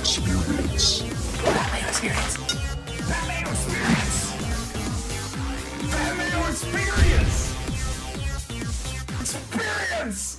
[0.00, 1.02] Experience.
[1.42, 2.36] Pat Mayo Experience.
[3.08, 4.32] Pat Mayo Experience.
[5.90, 7.54] Pat Mayo Experience.
[9.20, 10.38] Experience.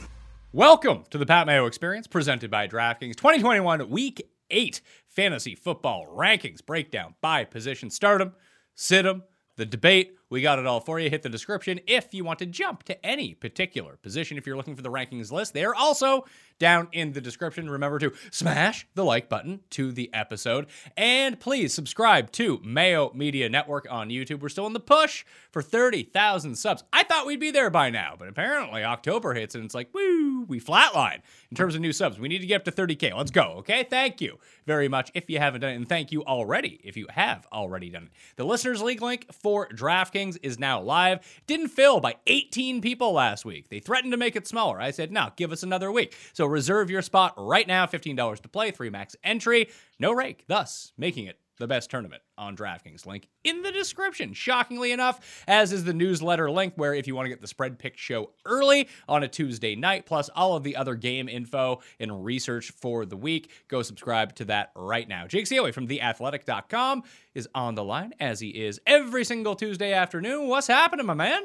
[0.53, 6.65] Welcome to the Pat Mayo Experience, presented by DraftKings 2021 Week 8 Fantasy Football Rankings
[6.65, 7.89] Breakdown by position.
[7.89, 8.33] Stardom,
[8.77, 9.23] Sid'em,
[9.57, 10.18] the debate.
[10.29, 11.09] We got it all for you.
[11.09, 14.37] Hit the description if you want to jump to any particular position.
[14.37, 16.25] If you're looking for the rankings list, they are also
[16.59, 17.69] down in the description.
[17.69, 20.67] Remember to smash the like button to the episode.
[20.95, 24.41] And please subscribe to Mayo Media Network on YouTube.
[24.41, 26.83] We're still in the push for 30,000 subs.
[26.93, 30.45] I thought we'd be there by now, but apparently October hits and it's like, woo,
[30.47, 32.19] we flatline in terms of new subs.
[32.19, 33.15] We need to get up to 30K.
[33.15, 33.87] Let's go, okay?
[33.89, 34.37] Thank you
[34.67, 35.75] very much if you haven't done it.
[35.77, 38.11] And thank you already if you have already done it.
[38.35, 41.19] The Listeners League link for DraftKings is now live.
[41.47, 43.69] Didn't fill by 18 people last week.
[43.69, 44.81] They threatened to make it smaller.
[44.81, 46.15] I said, no, give us another week.
[46.33, 47.85] So reserve your spot right now.
[47.85, 49.69] $15 to play, three max entry,
[49.99, 53.05] no rake, thus making it the best tournament on DraftKings.
[53.05, 54.33] Link in the description.
[54.33, 57.77] Shockingly enough, as is the newsletter link, where if you want to get the spread
[57.77, 62.25] pick show early on a Tuesday night, plus all of the other game info and
[62.25, 65.27] research for the week, go subscribe to that right now.
[65.27, 67.03] Jake Ciely from theathletic.com
[67.35, 70.47] is on the line, as he is every single Tuesday afternoon.
[70.47, 71.43] What's happening, my man?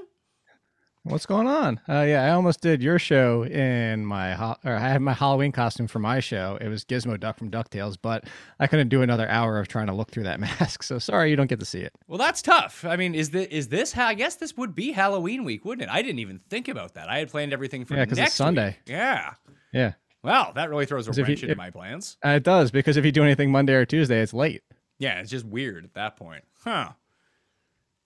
[1.06, 1.80] What's going on?
[1.86, 5.52] Uh, yeah, I almost did your show in my ho- or I had my Halloween
[5.52, 6.56] costume for my show.
[6.62, 8.24] It was Gizmo Duck from Ducktales, but
[8.58, 10.82] I couldn't do another hour of trying to look through that mask.
[10.82, 11.94] So sorry you don't get to see it.
[12.08, 12.86] Well, that's tough.
[12.86, 13.92] I mean, is this is this?
[13.92, 15.92] how I guess this would be Halloween week, wouldn't it?
[15.92, 17.10] I didn't even think about that.
[17.10, 18.68] I had planned everything for Yeah, 'cause it's Sunday.
[18.68, 18.76] week.
[18.86, 19.34] Yeah.
[19.74, 22.16] Yeah, Well, that really throws a wrench you- into if- my plans.
[22.24, 24.62] uh, it does because if you do anything Monday or Tuesday, it's late.
[24.98, 26.44] Yeah, it's just weird at that point.
[26.64, 26.90] Huh.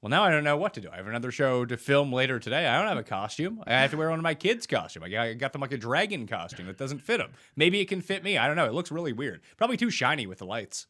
[0.00, 0.88] Well, now I don't know what to do.
[0.92, 2.66] I have another show to film later today.
[2.66, 3.64] I don't have a costume.
[3.66, 5.02] I have to wear one of my kids' costume.
[5.02, 7.32] I got, them like a dragon costume that doesn't fit them.
[7.56, 8.38] Maybe it can fit me.
[8.38, 8.66] I don't know.
[8.66, 9.40] It looks really weird.
[9.56, 10.86] Probably too shiny with the lights.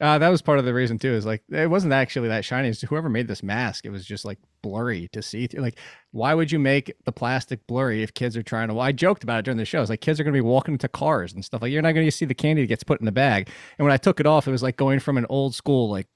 [0.00, 1.12] Uh, that was part of the reason too.
[1.12, 2.68] Is like it wasn't actually that shiny.
[2.68, 5.60] It's whoever made this mask, it was just like blurry to see through.
[5.60, 5.78] Like,
[6.12, 8.74] why would you make the plastic blurry if kids are trying to?
[8.74, 9.82] Well, I joked about it during the show.
[9.82, 11.60] It's like kids are going to be walking into cars and stuff.
[11.60, 13.50] Like you're not going to see the candy that gets put in the bag.
[13.78, 16.06] And when I took it off, it was like going from an old school like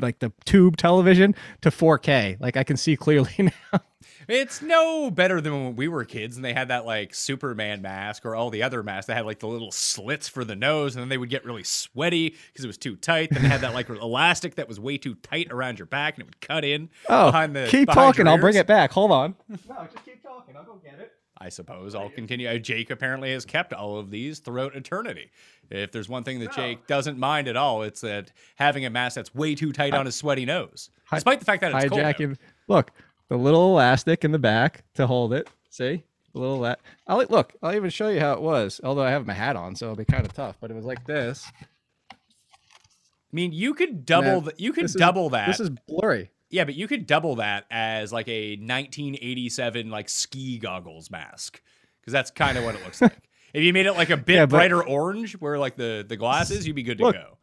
[0.00, 2.40] like the tube television to 4K.
[2.40, 3.80] Like I can see clearly now.
[4.28, 8.26] It's no better than when we were kids and they had that like Superman mask
[8.26, 11.00] or all the other masks that had like the little slits for the nose and
[11.02, 13.30] then they would get really sweaty because it was too tight.
[13.30, 16.22] Then they had that like elastic that was way too tight around your back and
[16.22, 18.28] it would cut in Oh, behind the keep behind talking.
[18.28, 18.92] I'll bring it back.
[18.92, 19.34] Hold on.
[19.68, 20.56] No, just keep talking.
[20.56, 21.12] I'll go get it.
[21.40, 22.48] I suppose I'll continue.
[22.48, 25.30] Uh, Jake apparently has kept all of these throughout eternity.
[25.70, 29.14] If there's one thing that Jake doesn't mind at all, it's that having a mask
[29.14, 32.00] that's way too tight on his sweaty nose, despite the fact that it's cold.
[32.00, 32.16] out.
[32.66, 32.90] Look,
[33.28, 35.48] the little elastic in the back to hold it.
[35.70, 36.02] See,
[36.34, 36.80] a little that.
[37.06, 37.54] I'll look.
[37.62, 38.80] I'll even show you how it was.
[38.82, 40.56] Although I have my hat on, so it'll be kind of tough.
[40.60, 41.46] But it was like this.
[42.10, 42.16] I
[43.32, 44.26] mean, you could double.
[44.26, 45.46] Yeah, the, you could This is- double that.
[45.46, 46.30] This is blurry.
[46.50, 51.60] Yeah, but you could double that as like a 1987 like ski goggles mask
[52.00, 53.18] because that's kind of what it looks like.
[53.52, 56.66] If you made it like a bit Yeah, brighter orange, where like the the glasses,
[56.66, 57.16] you'd be good to Look.
[57.16, 57.38] go.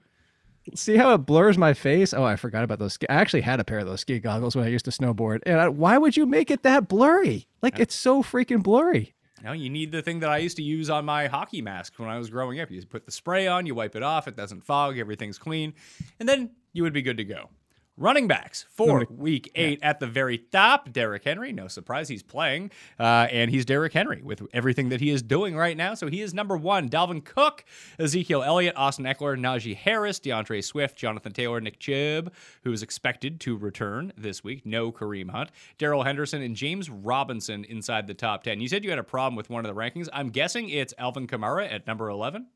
[0.74, 2.12] See how it blurs my face?
[2.12, 2.98] Oh, I forgot about those.
[3.08, 5.42] I actually had a pair of those ski goggles when I used to snowboard.
[5.46, 7.48] And I, why would you make it that blurry?
[7.62, 9.14] Like it's so freaking blurry.
[9.44, 12.10] No, you need the thing that I used to use on my hockey mask when
[12.10, 12.72] I was growing up.
[12.72, 15.76] You put the spray on, you wipe it off, it doesn't fog, everything's clean,
[16.20, 17.50] and then you would be good to go.
[17.98, 20.92] Running backs for week eight at the very top.
[20.92, 25.12] Derrick Henry, no surprise, he's playing, uh, and he's Derrick Henry with everything that he
[25.12, 25.94] is doing right now.
[25.94, 26.90] So he is number one.
[26.90, 27.64] Dalvin Cook,
[27.98, 32.34] Ezekiel Elliott, Austin Ekeler, Najee Harris, D'Andre Swift, Jonathan Taylor, Nick Chubb,
[32.66, 34.66] who is expected to return this week.
[34.66, 38.60] No Kareem Hunt, Darrell Henderson, and James Robinson inside the top ten.
[38.60, 40.10] You said you had a problem with one of the rankings.
[40.12, 42.48] I'm guessing it's Alvin Kamara at number eleven.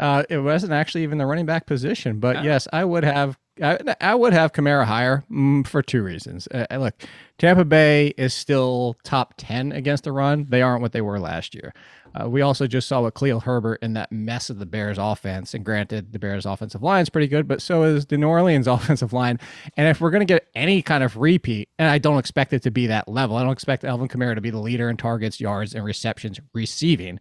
[0.00, 3.38] Uh, it wasn't actually even the running back position, but yes, I would have.
[3.62, 6.48] I, I would have Kamara higher mm, for two reasons.
[6.48, 6.94] Uh, uh, look,
[7.36, 10.46] Tampa Bay is still top ten against the run.
[10.48, 11.74] They aren't what they were last year.
[12.14, 15.54] Uh, we also just saw with Khalil Herbert in that mess of the Bears offense.
[15.54, 18.66] And granted, the Bears offensive line is pretty good, but so is the New Orleans
[18.66, 19.38] offensive line.
[19.76, 22.62] And if we're going to get any kind of repeat, and I don't expect it
[22.62, 25.40] to be that level, I don't expect Alvin Kamara to be the leader in targets,
[25.40, 27.18] yards, and receptions receiving.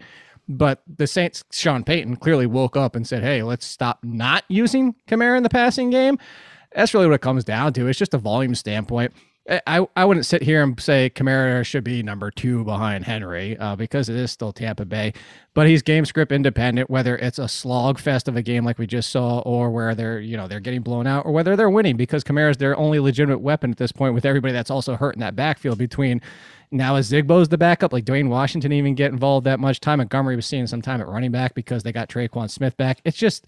[0.49, 4.95] But the Saints, Sean Payton, clearly woke up and said, hey, let's stop not using
[5.07, 6.17] Kamara in the passing game.
[6.75, 7.87] That's really what it comes down to.
[7.87, 9.13] It's just a volume standpoint.
[9.65, 13.75] I, I wouldn't sit here and say Kamara should be number two behind Henry uh,
[13.75, 15.13] because it is still Tampa Bay,
[15.55, 16.89] but he's game script independent.
[16.89, 20.19] Whether it's a slog fest of a game like we just saw, or where they're
[20.19, 22.99] you know they're getting blown out, or whether they're winning because Kamara is their only
[22.99, 24.13] legitimate weapon at this point.
[24.13, 26.21] With everybody that's also hurt in that backfield between
[26.71, 27.93] Now is Zigbo's the backup?
[27.93, 29.79] Like Dwayne Washington even get involved that much?
[29.79, 32.99] Ty Montgomery was seeing some time at running back because they got Tre'Quan Smith back.
[33.03, 33.47] It's just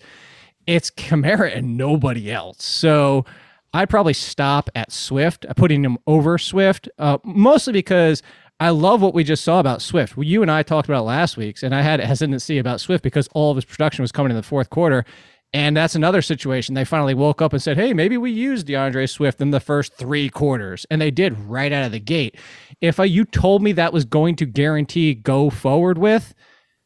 [0.68, 2.64] it's Kamara and nobody else.
[2.64, 3.26] So
[3.74, 8.22] I'd probably stop at Swift, uh, putting him over Swift, uh, mostly because
[8.60, 10.16] I love what we just saw about Swift.
[10.18, 13.50] You and I talked about last week's, and I had hesitancy about Swift because all
[13.50, 15.06] of his production was coming in the fourth quarter.
[15.54, 16.76] And that's another situation.
[16.76, 19.94] They finally woke up and said, hey, maybe we use D'Andre Swift in the first
[19.96, 20.86] three quarters.
[20.90, 22.38] And they did right out of the gate.
[22.80, 26.34] If you told me that was going to guarantee go forward with,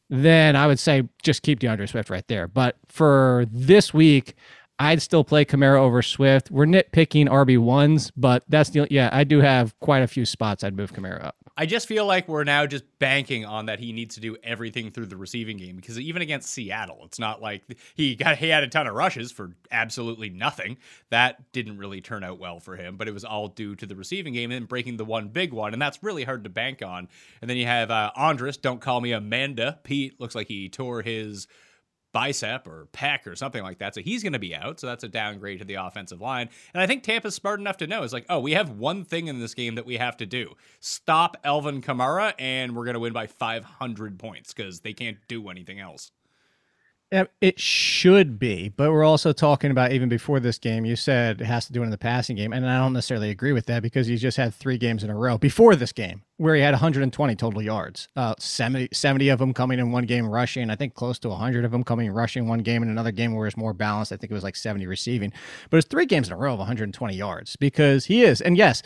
[0.10, 2.48] then I would say just keep D'Andre Swift right there.
[2.48, 4.34] But for this week,
[4.80, 6.50] I'd still play Kamara over Swift.
[6.50, 10.76] We're nitpicking RB1s, but that's the, yeah, I do have quite a few spots I'd
[10.76, 11.36] move Kamara up.
[11.58, 14.92] I just feel like we're now just banking on that he needs to do everything
[14.92, 17.64] through the receiving game because even against Seattle, it's not like
[17.96, 20.78] he got he had a ton of rushes for absolutely nothing.
[21.12, 23.96] That didn't really turn out well for him, but it was all due to the
[23.96, 27.08] receiving game and breaking the one big one, and that's really hard to bank on.
[27.42, 29.80] And then you have uh, Andrus, don't call me Amanda.
[29.84, 31.48] Peat looks like he tore his
[32.16, 33.94] bicep or pec or something like that.
[33.94, 34.80] So he's going to be out.
[34.80, 36.50] So that's a downgrade to the offensive line.
[36.74, 39.28] And I think Tampa's smart enough to know it's like, oh, we have one thing
[39.28, 43.02] in this game that we have to do stop Alvin Kamara, and we're going to
[43.02, 46.12] win by 500 points because they can't do anything else.
[47.12, 50.86] It should be, but we're also talking about even before this game.
[50.86, 53.30] You said it has to do it in the passing game, and I don't necessarily
[53.30, 56.24] agree with that because you just had three games in a row before this game
[56.38, 60.28] where he had 120 total yards, uh, 70, 70 of them coming in one game
[60.28, 60.70] rushing.
[60.70, 63.46] I think close to 100 of them coming rushing one game, and another game where
[63.46, 64.12] it's more balanced.
[64.12, 65.32] I think it was like 70 receiving,
[65.70, 68.42] but it's three games in a row of 120 yards because he is.
[68.42, 68.82] And yes,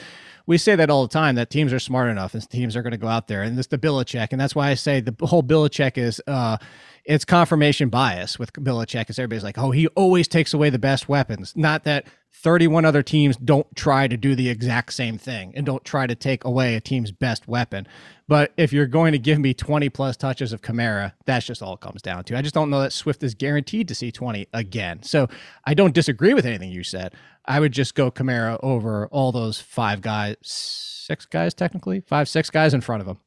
[0.45, 2.92] we say that all the time that teams are smart enough and teams are going
[2.92, 5.42] to go out there, and this the Belichick, and that's why I say the whole
[5.42, 6.21] Belichick is.
[6.27, 6.57] Uh,
[7.06, 11.10] it's confirmation bias with Belichick because everybody's like, oh, he always takes away the best
[11.10, 11.54] weapons.
[11.56, 15.84] Not that 31 other teams don't try to do the exact same thing and don't
[15.84, 17.88] try to take away a team's best weapon.
[18.28, 21.74] But if you're going to give me 20 plus touches of Kamara, that's just all
[21.74, 22.38] it comes down to.
[22.38, 25.04] I just don't know that Swift is guaranteed to see 20 again.
[25.04, 25.28] So
[25.66, 27.13] I don't disagree with anything you said.
[27.45, 32.50] I would just go Kamara over all those five guys, six guys technically, five, six
[32.50, 33.18] guys in front of him.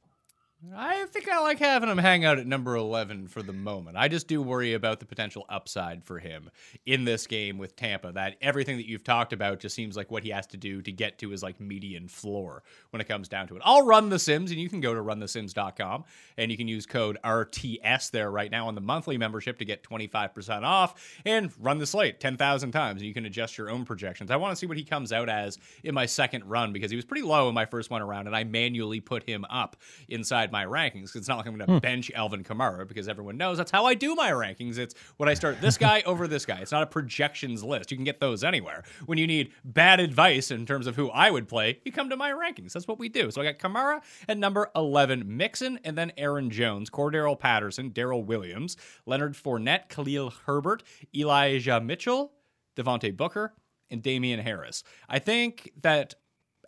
[0.70, 3.97] I think I like having him hang out at number 11 for the moment.
[3.97, 6.50] I just do worry about the potential upside for him
[6.87, 8.12] in this game with Tampa.
[8.12, 10.93] That everything that you've talked about just seems like what he has to do to
[10.93, 13.62] get to his like median floor when it comes down to it.
[13.64, 16.05] I'll run the Sims and you can go to runthesims.com
[16.37, 19.82] and you can use code RTS there right now on the monthly membership to get
[19.82, 20.94] 25% off
[21.26, 24.31] and run the slate 10,000 times and you can adjust your own projections.
[24.31, 26.97] I want to see what he comes out as in my second run because he
[26.97, 29.76] was pretty low in my first one around and I manually put him up
[30.08, 31.05] inside my rankings.
[31.05, 31.79] Because it's not like I'm going to hmm.
[31.79, 34.79] bench Alvin Kamara because everyone knows that's how I do my rankings.
[34.79, 36.59] It's when I start this guy over this guy.
[36.59, 37.91] It's not a projections list.
[37.91, 38.85] You can get those anywhere.
[39.07, 42.17] When you need bad advice in terms of who I would play, you come to
[42.17, 42.73] my rankings.
[42.73, 43.31] That's what we do.
[43.31, 48.23] So I got Kamara at number 11, Mixon, and then Aaron Jones, Cordarrelle Patterson, Darrel
[48.23, 48.77] Williams,
[49.07, 50.83] Leonard Fournette, Khalil Herbert,
[51.15, 52.33] Elijah Mitchell,
[52.77, 53.55] Devontae Booker,
[53.91, 54.83] and Damien Harris.
[55.09, 56.15] I think that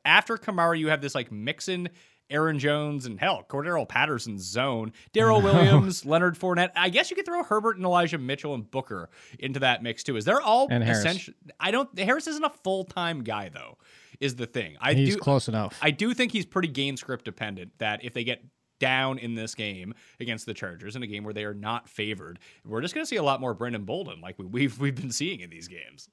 [0.05, 1.89] after Kamara, you have this like Mixon
[2.31, 6.71] Aaron Jones, and hell, Cordarrelle Patterson's zone, Darrel Williams, Leonard Fournette.
[6.76, 10.17] I guess you could throw Herbert and Elijah Mitchell and Booker into that mix too.
[10.17, 11.35] Is they're all essential?
[11.61, 11.97] I don't.
[11.99, 13.79] Harris isn't a full time guy though.
[14.21, 14.76] Is the thing.
[14.81, 15.79] I he's do, close enough.
[15.82, 17.73] I do think he's pretty game script dependent.
[17.79, 18.44] That if they get
[18.81, 22.38] down in this game against the Chargers in a game where they are not favored,
[22.65, 25.40] we're just going to see a lot more Brandon Bolden like we've we've been seeing
[25.40, 26.09] in these games.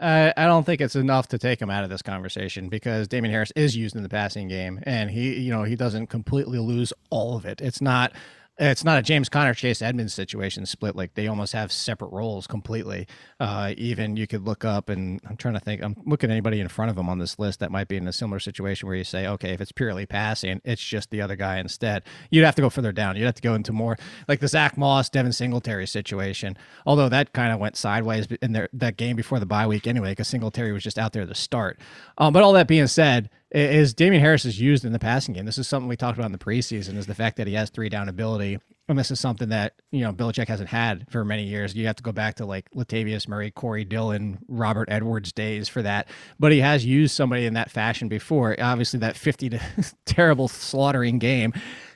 [0.00, 3.32] Uh, I don't think it's enough to take him out of this conversation because Damien
[3.32, 6.92] Harris is used in the passing game, and he, you know, he doesn't completely lose
[7.10, 7.60] all of it.
[7.60, 8.12] It's not
[8.56, 10.94] it's not a James Conner Chase Edmonds situation split.
[10.94, 13.08] Like they almost have separate roles completely.
[13.40, 15.82] Uh, even you could look up, and I'm trying to think.
[15.82, 18.06] I'm looking at anybody in front of them on this list that might be in
[18.06, 21.34] a similar situation where you say, okay, if it's purely passing, it's just the other
[21.34, 22.04] guy instead.
[22.30, 23.16] You'd have to go further down.
[23.16, 23.96] You'd have to go into more
[24.28, 26.56] like the Zach Moss, Devin Singletary situation.
[26.86, 30.12] Although that kind of went sideways in their, that game before the bye week anyway,
[30.12, 31.80] because Singletary was just out there to start.
[32.18, 35.44] Um, but all that being said is Damien Harris is used in the passing game.
[35.44, 37.70] This is something we talked about in the preseason is the fact that he has
[37.70, 38.58] three down ability.
[38.88, 41.74] And this is something that, you know, Belichick hasn't had for many years.
[41.74, 45.82] You have to go back to like Latavius Murray, Corey Dillon, Robert Edwards days for
[45.82, 46.08] that.
[46.38, 48.56] But he has used somebody in that fashion before.
[48.60, 49.60] Obviously, that 50 to
[50.04, 51.52] terrible slaughtering game.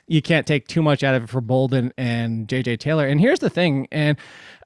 [0.07, 3.05] You can't take too much out of it for Bolden and JJ Taylor.
[3.05, 4.17] And here's the thing, and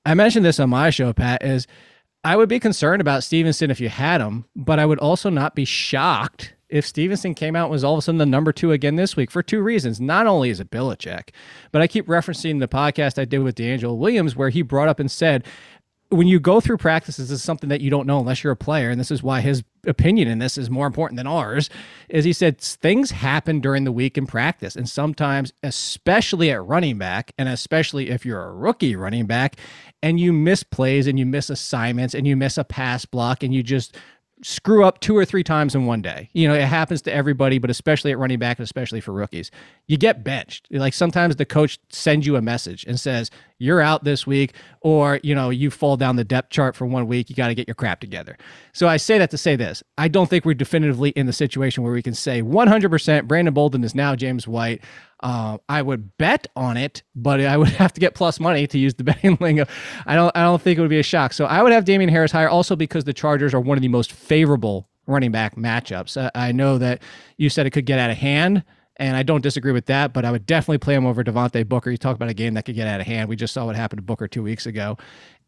[0.05, 1.67] I mentioned this on my show, Pat, is
[2.23, 5.55] I would be concerned about Stevenson if you had him, but I would also not
[5.55, 8.71] be shocked if Stevenson came out and was all of a sudden the number two
[8.71, 10.01] again this week for two reasons.
[10.01, 11.29] Not only is it Belichick,
[11.71, 14.99] but I keep referencing the podcast I did with DeAngelo Williams where he brought up
[14.99, 15.45] and said,
[16.09, 18.57] when you go through practices, this is something that you don't know unless you're a
[18.57, 21.69] player, and this is why his opinion in this is more important than ours.
[22.09, 26.97] Is he said things happen during the week in practice, and sometimes, especially at running
[26.99, 29.57] back, and especially if you're a rookie running back,
[30.03, 33.53] and you miss plays and you miss assignments and you miss a pass block and
[33.53, 33.95] you just
[34.43, 36.29] screw up two or three times in one day.
[36.33, 39.49] You know, it happens to everybody, but especially at running back and especially for rookies.
[39.87, 40.67] You get benched.
[40.71, 45.19] Like sometimes the coach sends you a message and says, You're out this week, or,
[45.23, 47.29] you know, you fall down the depth chart for one week.
[47.29, 48.37] You got to get your crap together.
[48.73, 51.83] So I say that to say this I don't think we're definitively in the situation
[51.83, 54.83] where we can say 100% Brandon Bolden is now James White.
[55.23, 58.77] Uh, I would bet on it, but I would have to get plus money to
[58.77, 59.65] use the betting lingo.
[60.05, 60.35] I don't.
[60.35, 61.33] I don't think it would be a shock.
[61.33, 63.87] So I would have Damien Harris higher, also because the Chargers are one of the
[63.87, 66.21] most favorable running back matchups.
[66.21, 67.01] Uh, I know that
[67.37, 68.63] you said it could get out of hand,
[68.97, 70.11] and I don't disagree with that.
[70.11, 71.89] But I would definitely play him over Devontae Booker.
[71.89, 73.29] You talk about a game that could get out of hand.
[73.29, 74.97] We just saw what happened to Booker two weeks ago,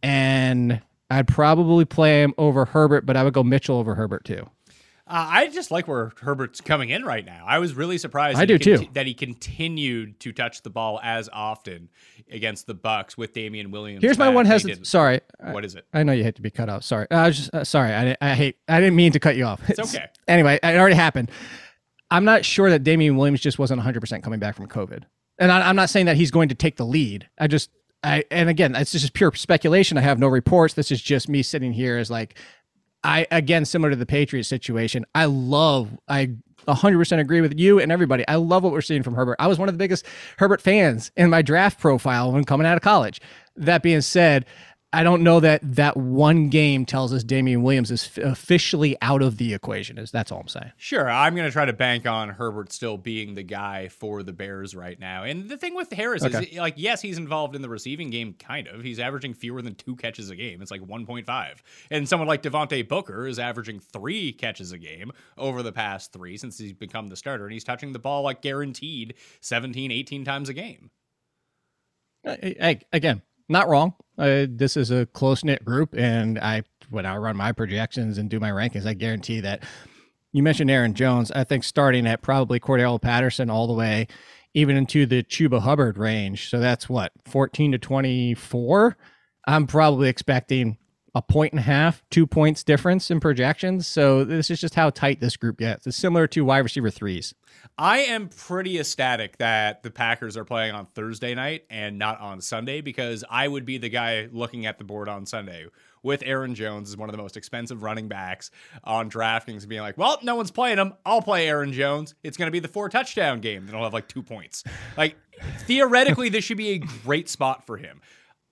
[0.02, 4.50] and I'd probably play him over Herbert, but I would go Mitchell over Herbert too.
[5.08, 7.46] Uh, I just like where Herbert's coming in right now.
[7.48, 8.40] I was really surprised.
[8.40, 8.88] I do too.
[8.94, 11.90] That he continued to touch the ball as often
[12.32, 14.02] against the Bucks with Damien Williams.
[14.02, 14.84] Here's my one hesitation.
[14.84, 15.86] Sorry, What is it?
[15.94, 16.84] I know you hate to be cut off.
[16.84, 17.94] Sorry, I was just uh, sorry.
[17.94, 18.58] I, I hate.
[18.68, 19.62] I didn't mean to cut you off.
[19.70, 20.08] It's okay.
[20.28, 21.30] Anyway, it already happened.
[22.10, 25.04] I'm not sure that Damien Williams just wasn't 100 percent coming back from COVID,
[25.38, 27.30] and I, I'm not saying that he's going to take the lead.
[27.38, 27.70] I just,
[28.04, 30.00] I, and again, it's just pure speculation.
[30.00, 30.74] I have no reports.
[30.74, 32.40] This is just me sitting here as like,
[33.06, 35.06] I again similar to the Patriots situation.
[35.14, 35.90] I love.
[36.08, 36.32] I
[36.68, 38.28] 100% agree with you and everybody.
[38.28, 39.36] I love what we're seeing from Herbert.
[39.40, 40.06] I was one of the biggest
[40.38, 43.22] Herbert fans in my draft profile when coming out of college.
[43.56, 44.46] That being said,
[44.96, 49.22] I don't know that that one game tells us Damien Williams is f- officially out
[49.22, 49.98] of the equation.
[49.98, 50.72] Is that's all I'm saying.
[50.78, 54.34] Sure, I'm going to try to bank on Herbert still being the guy for the
[54.34, 55.24] Bears right now.
[55.24, 56.46] And the thing with Harris Okay.
[56.46, 58.82] is, like, yes, he's involved in the receiving game, kind of.
[58.84, 60.62] He's averaging fewer than two catches a game.
[60.62, 61.58] It's like 1.5.
[61.92, 66.38] And someone like Devontae Booker is averaging three catches a game over the past three
[66.38, 67.44] since he's become the starter.
[67.46, 70.90] And he's touching the ball like guaranteed 17, 18 times a game.
[72.26, 73.94] I- I- again, not wrong.
[74.18, 78.30] Uh, this is a close knit group, and I when I run my projections and
[78.30, 79.64] do my rankings, I guarantee that
[80.32, 81.32] you mentioned Aaron Jones.
[81.32, 84.08] I think starting at probably Cordarrelle Patterson all the way,
[84.54, 86.50] even into the Chuba Hubbard range.
[86.50, 88.98] So that's what fourteen to twenty four.
[89.48, 90.78] I'm probably expecting
[91.16, 93.88] a point and a half, two points difference in projections.
[93.88, 95.88] So this is just how tight this group gets.
[95.88, 97.34] It's similar to wide receiver threes.
[97.78, 102.42] I am pretty ecstatic that the Packers are playing on Thursday night and not on
[102.42, 105.68] Sunday because I would be the guy looking at the board on Sunday
[106.04, 108.52] with Aaron Jones as one of the most expensive running backs
[108.84, 110.94] on DraftKings being like, well, no one's playing him.
[111.06, 112.14] I'll play Aaron Jones.
[112.24, 113.66] It's going to be the four touchdown game.
[113.66, 114.66] Then I'll have like two points.
[114.98, 115.16] Like,
[115.60, 118.02] theoretically, this should be a great spot for him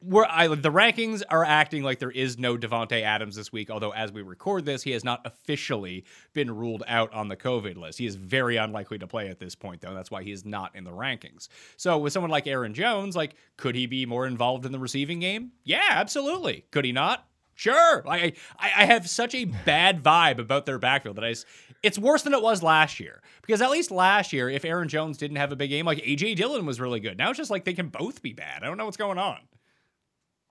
[0.06, 3.70] we're I, the rankings are acting like there is no Davante Adams this week.
[3.70, 7.78] Although as we record this, he has not officially been ruled out on the COVID
[7.78, 8.00] list.
[8.00, 9.94] He is very unlikely to play at this point, though.
[9.94, 11.48] That's why he is not in the rankings.
[11.78, 15.20] So with someone like Aaron Jones, like could he be more involved in the receiving
[15.20, 15.52] game?
[15.64, 16.66] Yeah, absolutely.
[16.72, 17.26] Could he not?
[17.56, 18.04] Sure.
[18.10, 21.46] I, I have such a bad vibe about their backfield that I, s-
[21.84, 23.22] it's worse than it was last year.
[23.44, 26.36] Because at least last year, if Aaron Jones didn't have a big game, like AJ
[26.36, 27.16] Dillon was really good.
[27.16, 28.64] Now it's just like they can both be bad.
[28.64, 29.38] I don't know what's going on.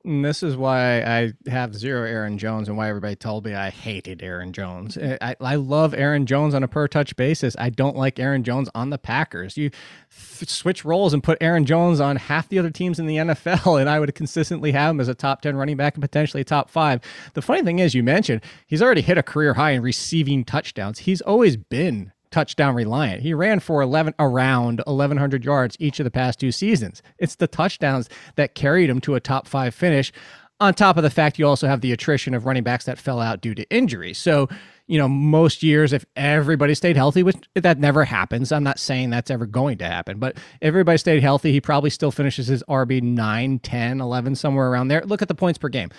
[0.05, 3.71] And this is why I have zero Aaron Jones and why everybody told me I
[3.71, 4.97] hated Aaron Jones.
[4.97, 7.55] Eh, I, I love Aaron Jones on a per touch basis.
[7.59, 9.57] I don't like Aaron Jones on the Packers.
[9.57, 13.17] You th- switch roles and put Aaron Jones on half the other teams in the
[13.19, 16.41] NFL, and I would consistently have him as a top 10 running back and potentially
[16.41, 17.01] a top five.
[17.35, 21.01] The funny thing is, you mentioned he's already hit a career high in receiving touchdowns.
[21.01, 23.23] He's always been touchdown reliant.
[23.23, 27.03] He ran for 11 around 1100 yards each of the past two seasons.
[27.19, 30.13] It's the touchdowns that carried him to a top 5 finish.
[30.59, 33.21] On top of the fact you also have the attrition of running backs that fell
[33.21, 34.15] out due to injury.
[34.15, 34.49] So,
[34.87, 38.53] you know, most years if everybody stayed healthy, which that never happens.
[38.53, 42.11] I'm not saying that's ever going to happen, but everybody stayed healthy, he probably still
[42.11, 45.03] finishes his RB 9, 10, 11 somewhere around there.
[45.05, 45.91] Look at the points per game.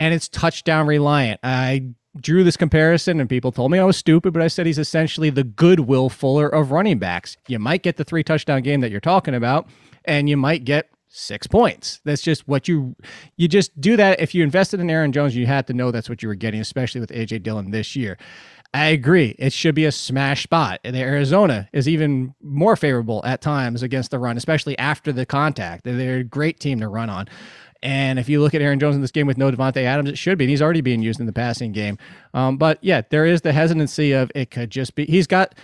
[0.00, 1.40] And it's touchdown reliant.
[1.42, 4.78] I drew this comparison and people told me I was stupid, but I said he's
[4.78, 7.36] essentially the goodwill fuller of running backs.
[7.48, 9.68] You might get the three touchdown game that you're talking about,
[10.04, 12.00] and you might get six points.
[12.04, 12.94] That's just what you
[13.36, 14.20] you just do that.
[14.20, 16.60] If you invested in Aaron Jones, you had to know that's what you were getting,
[16.60, 18.18] especially with AJ Dillon this year.
[18.74, 19.34] I agree.
[19.38, 20.80] It should be a smash spot.
[20.84, 25.84] And Arizona is even more favorable at times against the run, especially after the contact.
[25.84, 27.26] They're- They're a great team to run on.
[27.86, 30.18] And if you look at Aaron Jones in this game with no Davante Adams, it
[30.18, 30.44] should be.
[30.44, 31.98] And he's already being used in the passing game.
[32.34, 35.06] Um, but yeah, there is the hesitancy of it could just be.
[35.06, 35.54] He's got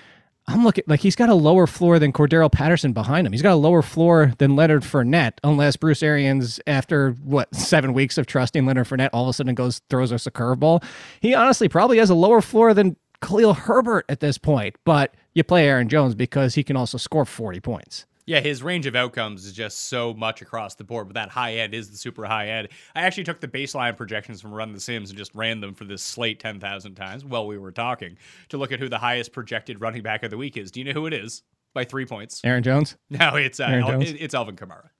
[0.47, 3.33] I'm looking like he's got a lower floor than Cordarrelle Patterson behind him.
[3.33, 8.19] He's got a lower floor than Leonard Fournette, unless Bruce Arians, after what seven weeks
[8.19, 10.85] of trusting Leonard Fournette, all of a sudden goes throws us a curveball.
[11.21, 14.77] He honestly probably has a lower floor than Khalil Herbert at this point.
[14.85, 18.07] But you play Aaron Jones because he can also score 40 points.
[18.25, 21.55] Yeah, his range of outcomes is just so much across the board, but that high
[21.55, 22.69] end is the super high end.
[22.95, 25.85] I actually took the baseline projections from Run the Sims and just ran them for
[25.85, 28.17] this slate 10,000 times while we were talking
[28.51, 30.71] to look at who the highest projected running back of the week is.
[30.71, 31.43] Do you know who it is?
[31.75, 32.41] By three points.
[32.45, 32.97] Aaron Jones?
[33.11, 34.13] No, it's uh, Aaron El- Jones?
[34.13, 34.91] it's Alvin Kamara.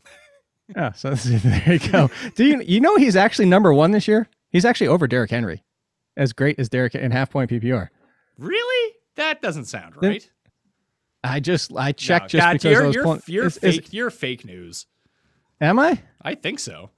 [0.75, 2.11] Yeah, so there you go.
[2.35, 4.27] Do you you know he's actually number one this year?
[4.51, 5.63] He's actually over Derrick Henry,
[6.17, 7.89] as great as Derrick in half point PPR.
[8.39, 8.95] Really?
[9.17, 10.29] That doesn't sound right.
[11.25, 13.23] I just I checked No, just God, because you're, I was you're, pulling.
[13.27, 13.93] you're is- is- fake.
[13.93, 14.87] you're fake news.
[15.61, 16.01] am I?
[16.21, 16.91] I think so.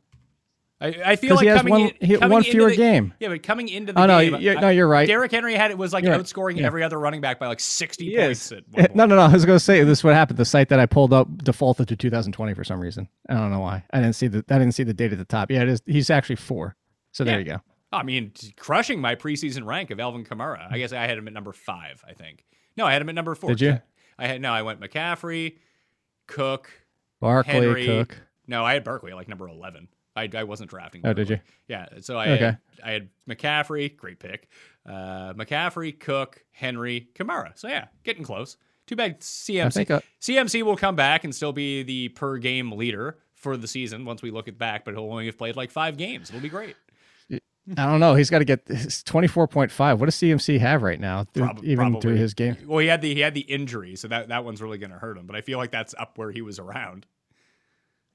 [0.81, 3.15] I, I feel like he has coming one- in, he- coming one fewer the- game.
[3.21, 5.07] Yeah, but coming into the Oh no, game, you're, no, you're right.
[5.07, 6.21] Derrick Henry had it was like You're right.
[6.21, 6.67] outscoring Yeah.
[6.67, 8.51] every other running back by like 60 He points.
[8.51, 8.95] At one point.
[8.97, 9.23] No, no, no.
[9.23, 10.01] I was going to say this.
[10.01, 10.39] is What happened?
[10.39, 13.09] The site that I pulled up defaulted to 2020 for some reason.
[13.31, 13.85] I don't know why.
[13.93, 14.45] I didn't see the.
[14.51, 15.51] I didn't see the date at the top.
[15.51, 15.83] Yeah, it is.
[15.87, 16.77] He's actually four.
[17.13, 17.39] So there Yeah.
[17.39, 17.57] you go.
[17.93, 20.67] I mean, crushing my preseason rank of Alvin Kamara.
[20.71, 22.03] I guess I had him at number five.
[22.07, 22.45] I think.
[22.77, 23.51] No, I had him at number four.
[23.51, 23.81] Did you?
[24.19, 24.53] I had no.
[24.53, 25.57] I went McCaffrey,
[26.27, 26.71] Cook,
[27.21, 27.87] Barkley, Henry.
[27.87, 28.17] Cook.
[28.47, 29.89] No, I had Barkley like number 11.
[30.17, 31.01] I, I wasn't drafting.
[31.05, 31.41] Oh, did you?
[31.67, 31.87] Yeah.
[32.01, 32.45] So I Okay.
[32.45, 34.49] had, I had McCaffrey, great pick.
[34.87, 37.59] Uh, McCaffrey, Cook, Henry, Kamara.
[37.59, 38.57] So yeah, getting close.
[38.87, 39.73] Too bad I CMC.
[39.73, 39.91] think.
[39.91, 44.05] Uh, CMC will come back and still be the per game leader for the season
[44.05, 46.29] once we look at back, but he'll only have played like five games.
[46.31, 46.77] It'll be great.
[47.79, 48.15] I don't know.
[48.15, 49.99] He's got to get his 24.5.
[49.99, 51.25] What does CMC have right now?
[51.33, 52.57] through- even through his game.
[52.67, 54.99] Well, he had the he had the injury, so that, that one's really going to
[54.99, 55.27] hurt him.
[55.27, 57.07] But I feel like that's up where he was around.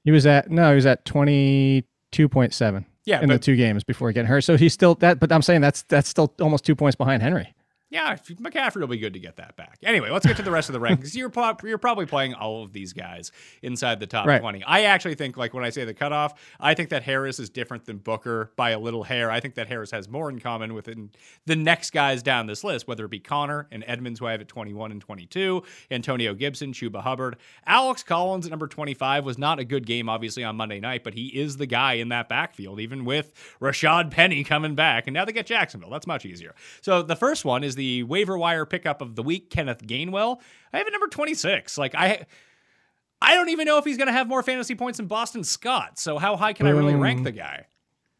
[0.04, 0.70] He was at no.
[0.70, 4.42] He was at 22.7 Yeah, in the two games before getting hurt.
[4.42, 5.18] So he's still that.
[5.20, 7.54] But I'm saying that's that's still almost two points behind Henry.
[7.92, 9.78] Yeah, McCaffrey will be good to get that back.
[9.82, 11.12] Anyway, let's get to the rest of the rankings.
[11.20, 13.32] You're pro- you're probably playing all of these guys
[13.62, 14.40] inside the top Right.
[14.40, 14.62] 20.
[14.62, 17.86] I actually think, like when I say the cutoff, I think that Harris is different
[17.86, 19.28] than Booker by a little hair.
[19.28, 21.08] I think that Harris has more in common with the-
[21.46, 24.40] the next guys down this list, whether it be Conner and Edmonds, who I have
[24.40, 27.38] at 21 and 22, Antonio Gibson, Chuba Hubbard.
[27.66, 31.14] Alex Collins at number 25 was not a good game, obviously, on Monday night, but
[31.14, 35.08] he is the guy in that backfield, even with Rashad Penny coming back.
[35.08, 35.90] And now they get Jacksonville.
[35.90, 36.54] That's much easier.
[36.82, 40.40] So the first one is the waiver wire pickup of the week, Kenneth Gainwell.
[40.72, 41.78] I have it number 26.
[41.78, 42.26] Like, I.
[43.22, 45.98] I don't even know if he's going to have more fantasy points than Boston Scott.
[45.98, 47.66] So how high can I really rank the guy?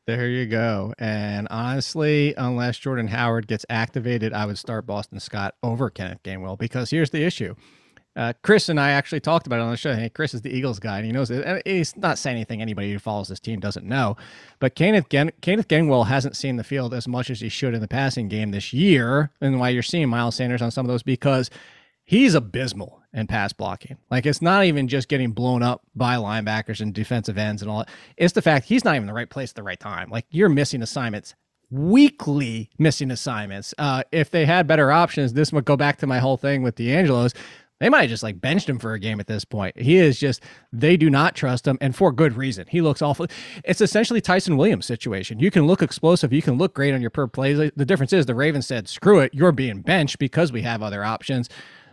[0.07, 0.93] There you go.
[0.99, 6.59] And honestly, unless Jordan Howard gets activated, I would start Boston Scott over Kenneth Gainwell
[6.59, 7.55] because here's the issue.
[8.17, 9.95] Uh, Chris and I actually talked about it on the show.
[9.95, 11.45] Hey, Chris is the Eagles guy, and he knows it.
[11.45, 14.17] And he's not saying anything anybody who follows this team doesn't know.
[14.59, 17.81] But Kenneth, Gan- Kenneth Gainwell hasn't seen the field as much as he should in
[17.81, 19.31] the passing game this year.
[19.41, 21.51] And why you're seeing Miles Sanders on some of those because
[22.05, 23.97] he's abysmal in pass blocking.
[24.11, 27.79] Like it's not even just getting blown up by linebackers and defensive ends and all
[27.79, 27.89] that.
[28.17, 30.11] It's the fact he's not even in the right place at the right time.
[30.11, 31.35] Like you're missing assignments
[31.71, 33.73] weekly missing assignments.
[33.79, 36.75] Uh, if they had better options, this would go back to my whole thing with
[36.75, 37.33] DeAngelo's.
[37.81, 39.81] They might have just like benched him for a game at this point.
[39.81, 42.67] He is just they do not trust him, and for good reason.
[42.69, 43.27] He looks awful.
[43.65, 45.41] It's essentially Ty'Son Williams situation.
[45.41, 47.71] You can look explosive, you can look great on your per plays.
[47.75, 51.03] The difference is the Ravens said, "Screw it, you're being benched because we have other
[51.03, 51.49] options."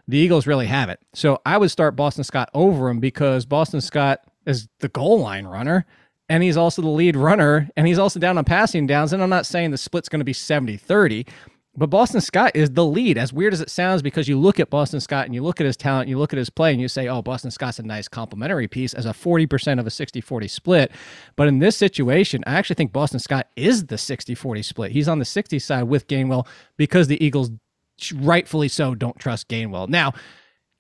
[0.10, 1.00] The Eagles really have it.
[1.13, 5.45] So I would start Boston Scott over him because Boston Scott is the goal line
[5.45, 5.86] runner
[6.30, 9.12] and he's also the lead runner and he's also down on passing downs.
[9.12, 11.26] And I'm not saying the split's going to be 70 30,
[11.78, 14.72] but Boston Scott is the lead, as weird as it sounds, because you look at
[14.72, 16.88] Boston Scott and you look at his talent, you look at his play, and you
[16.88, 20.48] say, oh, Boston Scott's a nice complementary piece as a 40% of a 60 40
[20.48, 20.92] split.
[21.36, 24.92] But in this situation, I actually think Boston Scott is the 60 40 split.
[24.92, 27.52] He's on the 60 side with Gainwell because the Eagles,
[28.16, 29.88] rightfully so, don't trust Gainwell.
[29.88, 30.13] Now,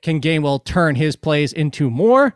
[0.01, 2.35] can Gainwell turn his plays into more?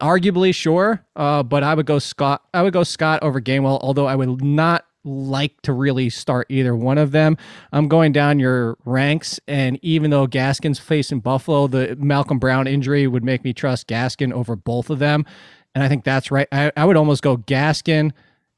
[0.00, 1.06] Arguably, sure.
[1.14, 2.42] Uh, but I would go Scott.
[2.52, 3.78] I would go Scott over Gainwell.
[3.80, 7.36] Although I would not like to really start either one of them.
[7.72, 13.06] I'm going down your ranks, and even though Gaskin's facing Buffalo, the Malcolm Brown injury
[13.06, 15.26] would make me trust Gaskin over both of them,
[15.74, 16.48] and I think that's right.
[16.50, 18.12] I, I would almost go Gaskin,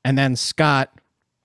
[0.05, 0.93] and then Scott,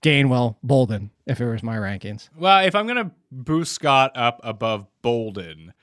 [0.01, 2.29] Gainwell, Bolden if it was my rankings.
[2.35, 5.73] Well, if I'm going to boost Scott up above Bolden,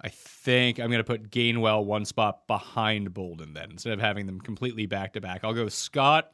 [0.00, 4.26] I think I'm going to put Gainwell one spot behind Bolden then instead of having
[4.26, 5.42] them completely back to back.
[5.44, 6.32] I'll go Scott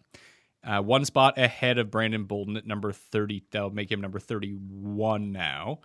[0.64, 3.44] uh, one spot ahead of Brandon Bolden at number 30.
[3.50, 5.80] That'll make him number 31 now.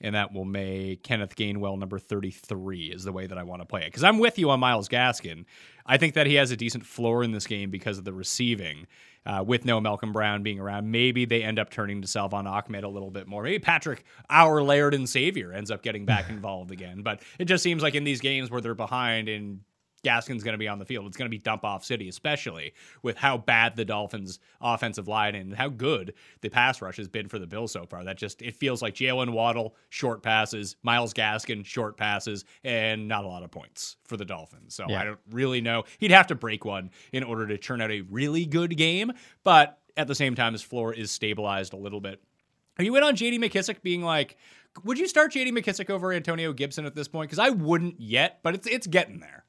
[0.00, 3.66] and that will make Kenneth Gainwell number 33 is the way that I want to
[3.66, 3.86] play it.
[3.86, 5.44] Because I'm with you on Myles Gaskin.
[5.86, 8.86] I think that he has a decent floor in this game because of the receiving.
[9.26, 12.84] Uh, with no Malcolm Brown being around, maybe they end up turning to Salvon Ahmed
[12.84, 13.42] a little bit more.
[13.42, 17.02] Maybe Patrick, our Laird and Savior, ends up getting back involved again.
[17.02, 19.60] But it just seems like in these games where they're behind and
[20.04, 21.06] Gaskin's going to be on the field.
[21.06, 25.34] It's going to be dump off city, especially with how bad the Dolphins' offensive line
[25.34, 28.04] and how good the pass rush has been for the Bills so far.
[28.04, 33.24] That just it feels like Jaylen Waddle short passes, Myles Gaskin short passes, and not
[33.24, 34.74] a lot of points for the Dolphins.
[34.74, 35.00] So Yeah.
[35.00, 35.84] I don't really know.
[35.98, 39.12] He'd have to break one in order to turn out a really good game,
[39.44, 42.22] but at the same time, his floor is stabilized a little bit.
[42.78, 44.36] Are you in on JD McKissic being like?
[44.84, 47.28] Would you start JD McKissic over Antonio Gibson at this point?
[47.28, 49.44] Because I wouldn't yet, but it's it's getting there.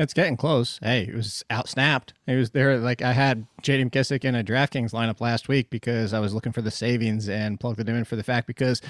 [0.00, 0.78] It's getting close.
[0.82, 2.14] Hey, it was out snapped.
[2.26, 2.78] It was there.
[2.78, 6.52] Like I had JD McKissic in a DraftKings lineup last week because I was looking
[6.52, 8.80] for the savings and plugged it in for the fact because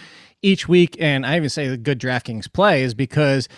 [0.40, 3.48] each week, and I even say the good DraftKings play is because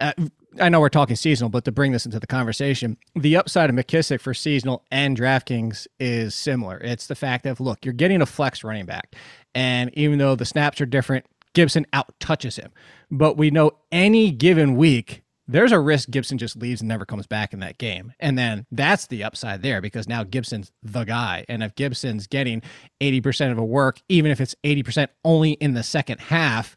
[0.00, 0.14] uh,
[0.58, 3.76] I know we're talking seasonal, but to bring this into the conversation, the upside of
[3.76, 6.78] McKissic for seasonal and DraftKings is similar.
[6.78, 9.14] It's the fact of look, you're getting a flex running back,
[9.54, 12.70] and even though the snaps are different, Gibson out touches him.
[13.10, 15.22] But we know any given week
[15.52, 18.12] there's a risk Gibson just leaves and never comes back in that game.
[18.18, 21.44] And then that's the upside there because now Gibson's the guy.
[21.48, 22.62] And if Gibson's getting
[23.00, 26.76] 80% of a work, even if it's 80% only in the second half,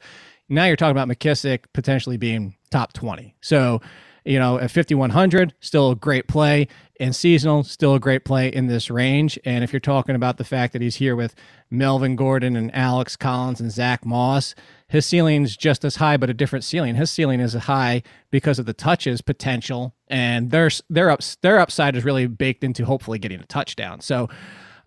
[0.49, 3.35] now you're talking about McKissic potentially being top 20.
[3.41, 3.81] So,
[4.25, 6.67] you know, at 5,100, still a great play.
[6.97, 9.37] And seasonal, still a great play in this range.
[9.43, 11.35] And if you're talking about the fact that he's here with
[11.69, 14.55] Melvin Gordon and Alex Collins and Zach Moss,
[14.87, 16.95] his ceiling's just as high, but a different ceiling.
[16.95, 21.95] His ceiling is high because of the touches potential, and their their ups their upside
[21.95, 23.99] is really baked into hopefully getting a touchdown.
[23.99, 24.29] So,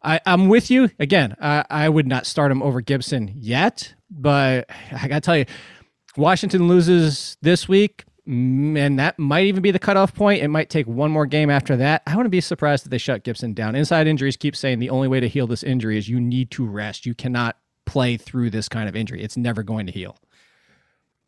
[0.02, 1.36] I, I'm with you again.
[1.40, 5.46] I, I would not start him over Gibson yet, but I gotta tell you,
[6.16, 10.42] Washington loses this week, and that might even be the cutoff point.
[10.42, 12.02] It might take one more game after that.
[12.06, 13.74] I wouldn't be surprised if they shut Gibson down.
[13.74, 16.66] Inside injuries keep saying the only way to heal this injury is you need to
[16.66, 17.06] rest.
[17.06, 19.22] You cannot play through this kind of injury.
[19.22, 20.18] It's never going to heal.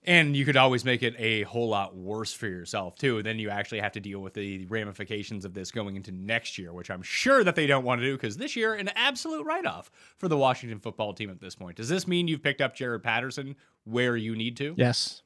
[0.04, 3.22] And you could always make it a whole lot worse for yourself too.
[3.22, 6.72] Then you actually have to deal with the ramifications of this going into next year,
[6.72, 9.90] which I'm sure that they don't want to do because this year an absolute write-off
[10.16, 11.76] for the Washington football team at this point.
[11.76, 14.74] Does this mean you've picked up Jaret Patterson where you need to?
[14.76, 15.22] Yes.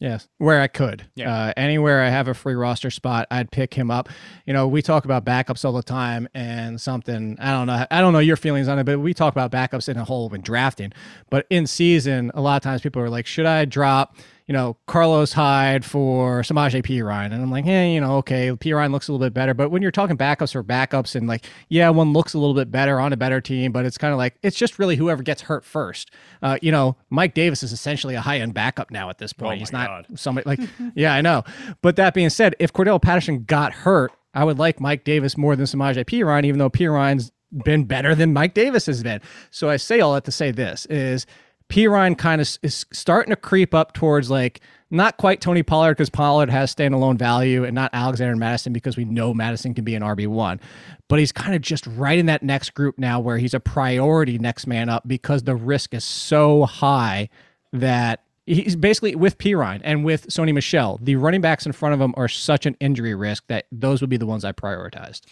[0.00, 1.06] Yes, where I could.
[1.16, 1.34] Yeah.
[1.34, 4.08] Uh, anywhere I have a free roster spot, I'd pick him up.
[4.46, 7.84] You know, we talk about backups all the time, and something I don't know.
[7.90, 10.28] I don't know your feelings on it, but we talk about backups in a whole
[10.28, 10.92] when drafting.
[11.30, 14.16] But in season, a lot of times people are like, "Should I drop?"
[14.48, 17.26] You know, Carlos Hyde for Samaje Perine.
[17.26, 19.54] And I'm like, hey, you know, okay, Perine looks a little bit better.
[19.54, 22.70] But when you're talking backups for backups and like, yeah, one looks a little bit
[22.70, 25.42] better on a better team, but it's kind of like, it's just really whoever gets
[25.42, 26.10] hurt first.
[26.42, 29.58] Uh, you know, Mike Davis is essentially a high end backup now at this point.
[29.58, 30.18] Oh He's not God.
[30.18, 30.60] somebody like,
[30.94, 31.44] yeah, I know.
[31.82, 35.56] But that being said, if Cordarrelle Patterson got hurt, I would like Mike Davis more
[35.56, 37.32] than Samaje Perine, even though Perine's
[37.64, 39.20] been better than Mike Davis has been.
[39.50, 41.26] So I say all that to say this is
[41.68, 46.08] Perine kind of is starting to creep up towards like not quite Tony Pollard because
[46.08, 50.02] Pollard has standalone value and not Alexander Mattison because we know Mattison can be an
[50.02, 50.60] RB1.
[51.08, 54.38] But he's kind of just right in that next group now where he's a priority
[54.38, 57.28] next man up because the risk is so high
[57.72, 60.98] that he's basically with Perine and with Sony Michel.
[61.02, 64.10] The running backs in front of him are such an injury risk that those would
[64.10, 65.22] be the ones I prioritized.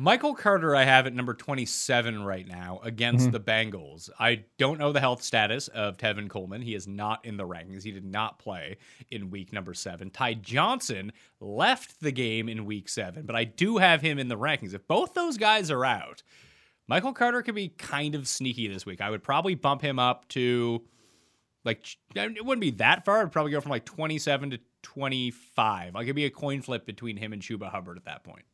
[0.00, 3.32] Michael Carter, I have at number 27 right now against mm-hmm.
[3.32, 4.08] the Bengals.
[4.18, 6.62] I don't know the health status of Tevin Coleman.
[6.62, 7.82] He is not in the rankings.
[7.82, 8.78] He did not play
[9.10, 10.08] in week number seven.
[10.08, 14.38] Ty Johnson left the game in week seven, but I do have him in the
[14.38, 14.72] rankings.
[14.72, 16.22] If both those guys are out,
[16.88, 19.02] Michael Carter could be kind of sneaky this week.
[19.02, 20.82] I would probably bump him up to
[21.62, 21.84] like
[22.14, 23.20] it wouldn't be that far.
[23.20, 25.94] I'd probably go from like 27 to 25.
[25.94, 28.46] Like it'd be a coin flip between him and Chuba Hubbard at that point.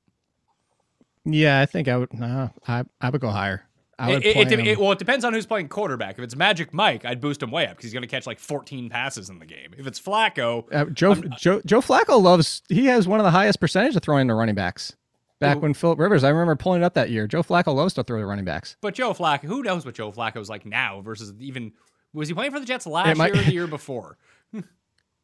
[1.27, 2.15] Yeah, I think I would.
[2.15, 3.63] Nah, I I would go higher.
[3.99, 6.19] I would It, it, it- well, it depends on who's playing quarterback.
[6.19, 8.39] If it's Magic Mike, I'd boost him way up because he's going to catch like
[8.39, 9.75] 14 passes in the game.
[9.79, 12.63] If it's Flacco, Uh, Joe, Joe Joe Flacco loves.
[12.69, 14.95] He has one of the highest percentage of throwing to running backs.
[15.41, 17.27] Back Who- when Philip Rivers, I remember pulling it up that year.
[17.27, 18.77] Joe Flacco loves to throw to running backs.
[18.83, 21.73] but Joe Flacco, who knows what Joe Flacco's like now versus even
[22.13, 24.19] was he playing for the Jets last might- year or the year before?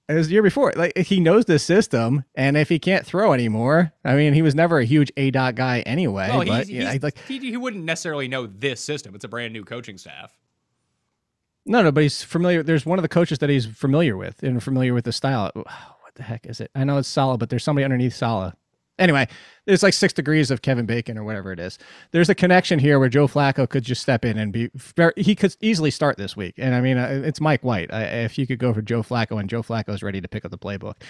[0.09, 0.73] It was the year before.
[0.77, 4.55] Like he knows the system, and if he can't throw anymore, I mean, he was
[4.55, 6.29] never a huge A dot guy anyway.
[6.29, 9.15] Well, but he's, yeah, he's- like he, he wouldn't necessarily know this system.
[9.15, 10.37] It's a brand new coaching staff.
[11.65, 12.63] no, no, but he's familiar.
[12.63, 15.51] There's one of the coaches that he's familiar with and familiar with the style.
[15.55, 16.71] What the heck is it?
[16.75, 18.55] I know it's Saleh, but there's somebody underneath Saleh.
[19.03, 19.27] Anyway,
[19.67, 21.77] there's like six degrees of Kevin Bacon or whatever it is.
[22.13, 24.71] There's a connection here where Joe Flacco could just step in and be
[25.17, 26.55] he could easily start this week.
[26.57, 27.91] And I mean, uh, it's Mike White.
[27.93, 30.53] If you could go for Joe Flacco and Joe Flacco is ready to pick up
[30.53, 31.03] the playbook.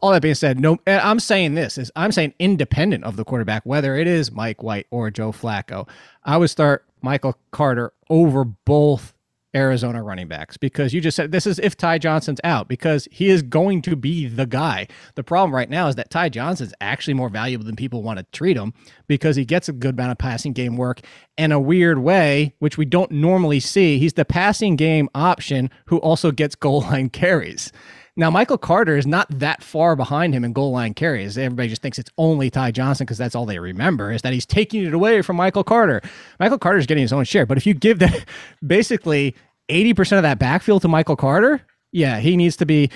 [0.00, 3.64] All that being said, no, I'm saying this is I'm saying independent of the quarterback,
[3.64, 5.88] whether it is Mike White or Joe Flacco,
[6.24, 9.14] I would start Michael Carter over both
[9.54, 13.30] Arizona running backs because you just said this is if Ty Johnson's out because he
[13.30, 14.86] is going to be the guy.
[15.14, 18.26] The problem right now is that Ty Johnson's actually more valuable than people want to
[18.32, 18.74] treat him
[19.06, 21.00] because he gets a good amount of passing game work
[21.36, 23.98] in a weird way, which we don't normally see.
[23.98, 27.72] He's the passing game option who also gets goal line carries.
[28.18, 31.38] Now, Michael Carter is not that far behind him in goal line carries.
[31.38, 34.44] Everybody just thinks it's only Ty Johnson because that's all they remember is that he's
[34.44, 36.02] taking it away from Michael Carter.
[36.40, 37.46] Michael Carter is getting his own share.
[37.46, 38.24] But if you give that
[38.66, 39.36] basically
[39.68, 41.60] 80% of that backfield to Michael Carter,
[41.92, 42.90] yeah, he needs to be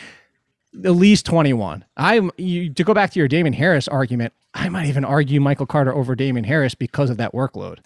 [0.85, 1.85] at least 21.
[1.97, 5.67] I'm you, to go back to your Damien Harris argument, I might even argue Michael
[5.67, 7.79] Carter over Damien Harris because of that workload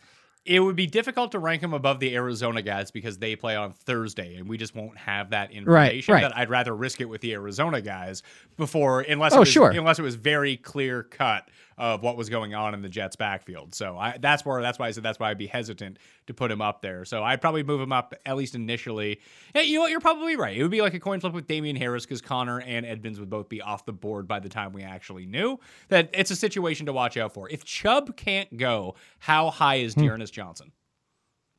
[0.46, 3.72] it would be difficult to rank him above the Arizona guys because they play on
[3.72, 6.14] Thursday and we just won't have that information.
[6.14, 6.28] Right, right.
[6.28, 8.22] That I'd rather risk it with the Arizona guys
[8.56, 9.70] before, unless oh, it was, sure.
[9.70, 13.74] unless it was very clear cut of what was going on in the Jets backfield.
[13.74, 16.50] So I, that's where that's why I said that's why I'd be hesitant to put
[16.50, 17.04] him up there.
[17.04, 19.20] So I'd probably move him up at least initially.
[19.54, 19.90] Yeah, you know what?
[19.90, 20.56] You're probably right.
[20.56, 23.30] It would be like a coin flip with Damien Harris because Conner and Edmonds would
[23.30, 25.58] both be off the board by the time we actually knew
[25.88, 27.48] that it's a situation to watch out for.
[27.50, 30.06] If Chubb can't go, how high is hmm.
[30.24, 30.72] Johnson?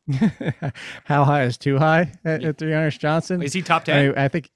[1.03, 3.41] How high is too high at, at D'Ernest Johnson?
[3.41, 4.13] Is he top ten?
[4.17, 4.49] I, I think.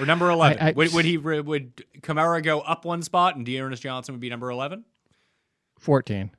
[0.00, 0.58] Or number eleven?
[0.58, 4.20] I, I, would, would he would Kamara go up one spot and D'Ernest Johnson would
[4.20, 4.84] be number eleven?
[5.78, 6.30] Fourteen.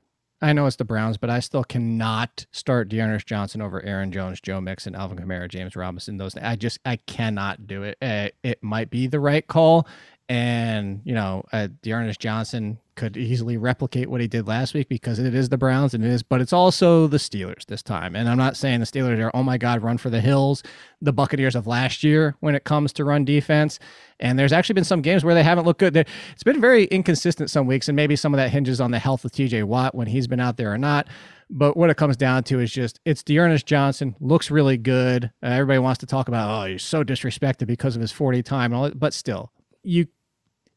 [0.42, 4.40] I know it's the Browns, but I still cannot start D'Ernest Johnson over Aaron Jones,
[4.40, 6.16] Joe Mixon, Alvin Kamara, James Robinson.
[6.16, 7.96] Those I just I cannot do it.
[8.02, 9.86] Uh, it might be the right call,
[10.28, 15.18] and you know, uh, D'Ernest Johnson could easily replicate what he did last week because
[15.18, 18.14] it is the Browns and it is, but it's also the Steelers this time.
[18.14, 20.62] And I'm not saying the Steelers are, oh my God, run for the hills,
[21.00, 23.78] the Buccaneers of last year when it comes to run defense.
[24.20, 25.96] And there's actually been some games where they haven't looked good.
[25.96, 29.24] It's been very inconsistent some weeks, and maybe some of that hinges on the health
[29.24, 31.08] of TJ Watt when he's been out there or not.
[31.50, 35.24] But what it comes down to is just it's D'Ernest Johnson looks really good.
[35.42, 38.72] Uh, everybody wants to talk about oh he's so disrespected because of his 40 time
[38.72, 40.06] and all that, but still you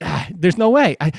[0.02, 0.98] ah, there's no way.
[1.00, 1.12] I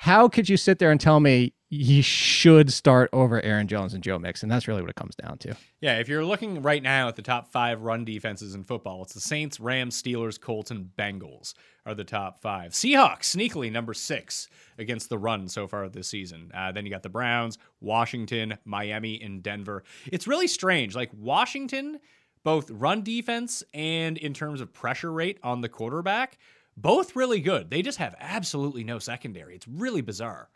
[0.00, 4.02] how could you sit there and tell me you should start over Aaron Jones and
[4.02, 4.48] Joe Mixon?
[4.48, 5.54] That's really what it comes down to.
[5.82, 9.12] Yeah, if you're looking right now at the top five run defenses in football, it's
[9.12, 11.52] the Saints, Rams, Steelers, Colts, and Bengals
[11.84, 12.72] are the top five.
[12.72, 14.48] Seahawks sneakily number six
[14.78, 16.50] against the run so far this season.
[16.54, 19.84] Uh, then you got the Browns, Washington, Miami, and Denver.
[20.10, 20.96] It's really strange.
[20.96, 22.00] Like Washington,
[22.42, 26.38] both run defense and in terms of pressure rate on the quarterback
[26.80, 27.70] both really good.
[27.70, 29.54] They just have absolutely no secondary.
[29.54, 30.48] It's really bizarre.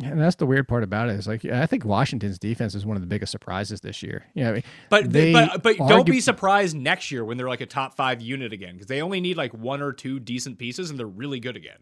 [0.00, 2.96] And that's the weird part about it is like I think Washington's defense is one
[2.96, 4.24] of the biggest surprises this year.
[4.32, 7.60] Yeah, I mean, but they but but don't be surprised next year when they're like
[7.60, 10.90] a top five unit again because they only need like one or two decent pieces
[10.90, 11.78] and they're really good again.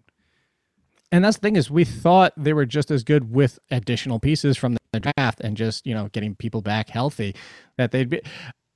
[1.13, 4.57] And that's the thing is we thought they were just as good with additional pieces
[4.57, 7.35] from the draft and just you know getting people back healthy
[7.77, 8.23] that they'd be.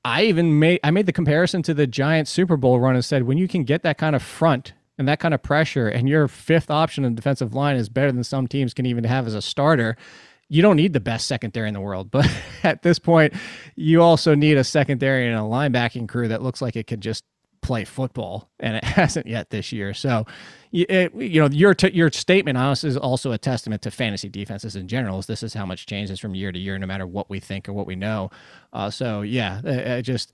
[0.05, 3.25] I even made I made the comparison to the Giants Super Bowl run and said
[3.25, 6.29] when you can get that kind of front and that kind of pressure and your
[6.29, 9.35] fifth option in the defensive line is better than some teams can even have as
[9.35, 9.97] a starter,
[10.49, 12.11] you don't need the best secondary in the world.
[12.21, 12.31] But
[12.63, 13.35] at this point,
[13.77, 17.25] you also need a secondary and a linebacking crew that looks like it could just
[17.63, 19.95] play football, and it hasn't yet this year.
[19.95, 20.27] So,
[20.73, 24.77] it, you know, your t- your statement honestly is also a testament to fantasy defenses
[24.77, 25.19] in general.
[25.19, 27.69] Is this is how much changes from year to year, no matter what we think
[27.69, 28.31] or what we know.
[28.73, 29.61] Uh, so, yeah,
[29.97, 30.33] I just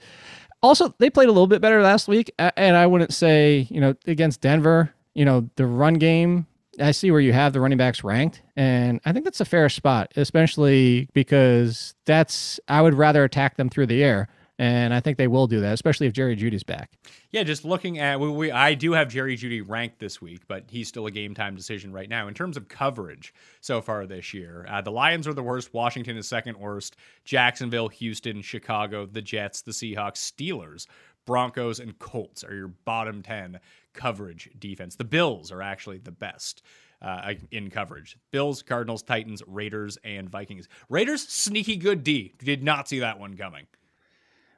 [0.63, 3.95] also they played a little bit better last week, and I wouldn't say you know
[4.07, 4.93] against Denver.
[5.15, 6.47] You know, the run game.
[6.79, 9.71] I see where you have the running backs ranked, and I think that's a fair
[9.71, 15.19] spot, especially because that's I would rather attack them through the air and I think
[15.19, 16.93] they will do that, especially if Jerry Jeudy's back.
[17.31, 20.65] Yeah, just looking at we, we, I do have Jerry Jeudy ranked this week, but
[20.69, 24.33] he's still a game time decision right now in terms of coverage so far this
[24.33, 24.67] year.
[24.69, 25.75] Uh, the Lions are the worst.
[25.75, 26.97] Washington is second worst.
[27.25, 30.87] Jacksonville, Houston, Chicago, the Jets, the Seahawks, Steelers,
[31.27, 33.61] Broncos, and Colts are your bottom ten
[33.93, 34.97] coverage defense.
[34.97, 36.63] The Bills are actually the best.
[37.03, 38.17] Uh, in coverage.
[38.31, 40.67] Bills, Cardinals, Titans, Raiders, and Vikings.
[40.89, 42.33] Raiders, sneaky good D.
[42.39, 43.67] Did not see that one coming.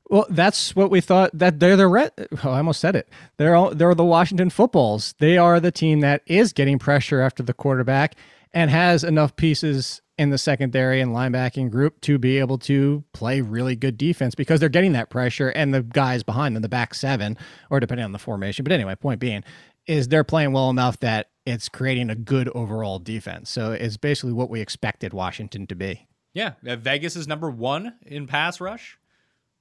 [0.08, 1.30] Well, that's what we thought.
[1.34, 2.12] That they're the red.
[2.44, 3.08] Oh, I almost said it.
[3.36, 5.14] They're all, they're the Washington Footballs.
[5.18, 8.14] They are the team that is getting pressure after the quarterback
[8.52, 13.40] and has enough pieces in the secondary and linebacking group to be able to play
[13.40, 16.94] really good defense because they're getting that pressure and the guys behind them, the back
[16.94, 17.36] seven,
[17.70, 18.64] or depending on the formation.
[18.64, 19.44] But anyway, point being
[19.86, 23.48] is they're playing well enough that it's creating a good overall defense.
[23.48, 26.06] So it's basically what we expected Washington to be.
[26.34, 28.98] Yeah, Vegas is number one in pass rush.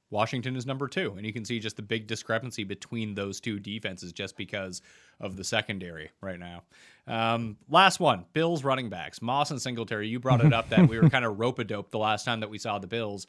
[0.10, 3.60] Washington is number two, and you can see just the big discrepancy between those two
[3.60, 4.82] defenses just because
[5.20, 6.64] of the secondary right now.
[7.08, 10.08] Um, last one, Bills running backs, Moss and Singletary.
[10.08, 12.40] You brought it up that we were kind of rope a dope the last time
[12.40, 13.28] that we saw the Bills.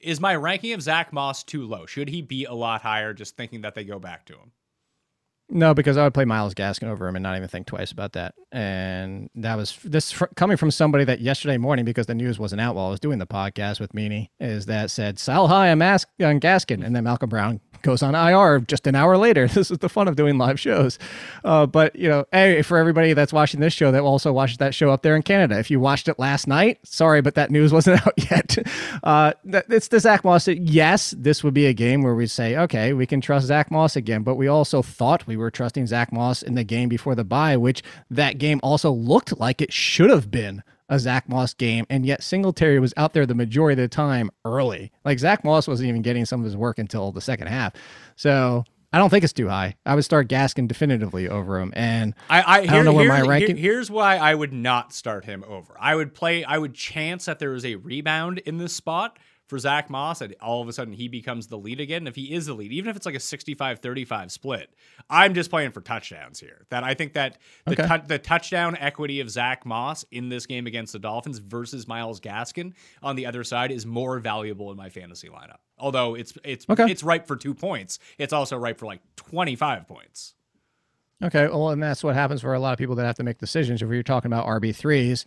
[0.00, 1.86] Is my ranking of Zach Moss too low?
[1.86, 3.14] Should he be a lot higher?
[3.14, 4.50] Just thinking that they go back to him.
[5.48, 8.12] No, because I would play Myles Gaskin over him and not even think twice about
[8.12, 8.34] that.
[8.50, 12.60] And that was this fr- coming from somebody that yesterday morning, because the news wasn't
[12.62, 15.78] out while I was doing the podcast with Meanie, is that said, sell high on,
[15.78, 16.84] Mas- on Gaskin.
[16.84, 19.48] And then Malcolm Brown goes on IR just an hour later.
[19.62, 20.98] This is the fun of doing live shows.
[21.44, 24.74] Uh, but, you know, hey, for everybody that's watching this show that also watches that
[24.74, 27.72] show up there in Canada, if you watched it last night, sorry, but that news
[27.74, 28.56] wasn't out yet.
[29.04, 30.48] Uh, it's the Zach Moss.
[30.48, 33.94] Yes, this would be a game where we say, okay, we can trust Zach Moss
[33.96, 34.22] again.
[34.22, 37.56] But we also thought we were trusting Zach Moss in the game before the bye,
[37.56, 42.04] which that game also looked like it should have been a Zach Moss game, and
[42.04, 44.92] yet Singletary was out there the majority of the time early.
[45.04, 47.72] Like Zach Moss wasn't even getting some of his work until the second half.
[48.14, 49.74] So I don't think it's too high.
[49.86, 53.16] I would start Gaskin definitively over him, and I, I, I don't know where my
[53.18, 53.56] here- ranking.
[53.56, 55.74] here's why I would not start him over.
[55.80, 56.44] I would play.
[56.44, 59.18] I would chance that there is a rebound in this spot
[59.52, 62.06] for Zach Moss, and all of a sudden he becomes the lead again.
[62.06, 64.70] If he is the lead, even if it's like a 65-35 split,
[65.10, 66.64] I'm just playing for touchdowns here.
[66.70, 67.36] That I think that
[67.66, 68.02] the, Okay.
[68.06, 72.72] the touchdown equity of Zach Moss in this game against the Dolphins versus Myles Gaskin
[73.02, 75.58] on the other side is more valuable in my fantasy lineup.
[75.78, 76.90] Although it's it's Okay.
[76.90, 80.34] it's ripe for two points, it's also ripe for like 25 points.
[81.22, 83.38] Okay, well, and that's what happens for a lot of people that have to make
[83.38, 83.80] decisions.
[83.82, 85.24] If you're talking about RB threes,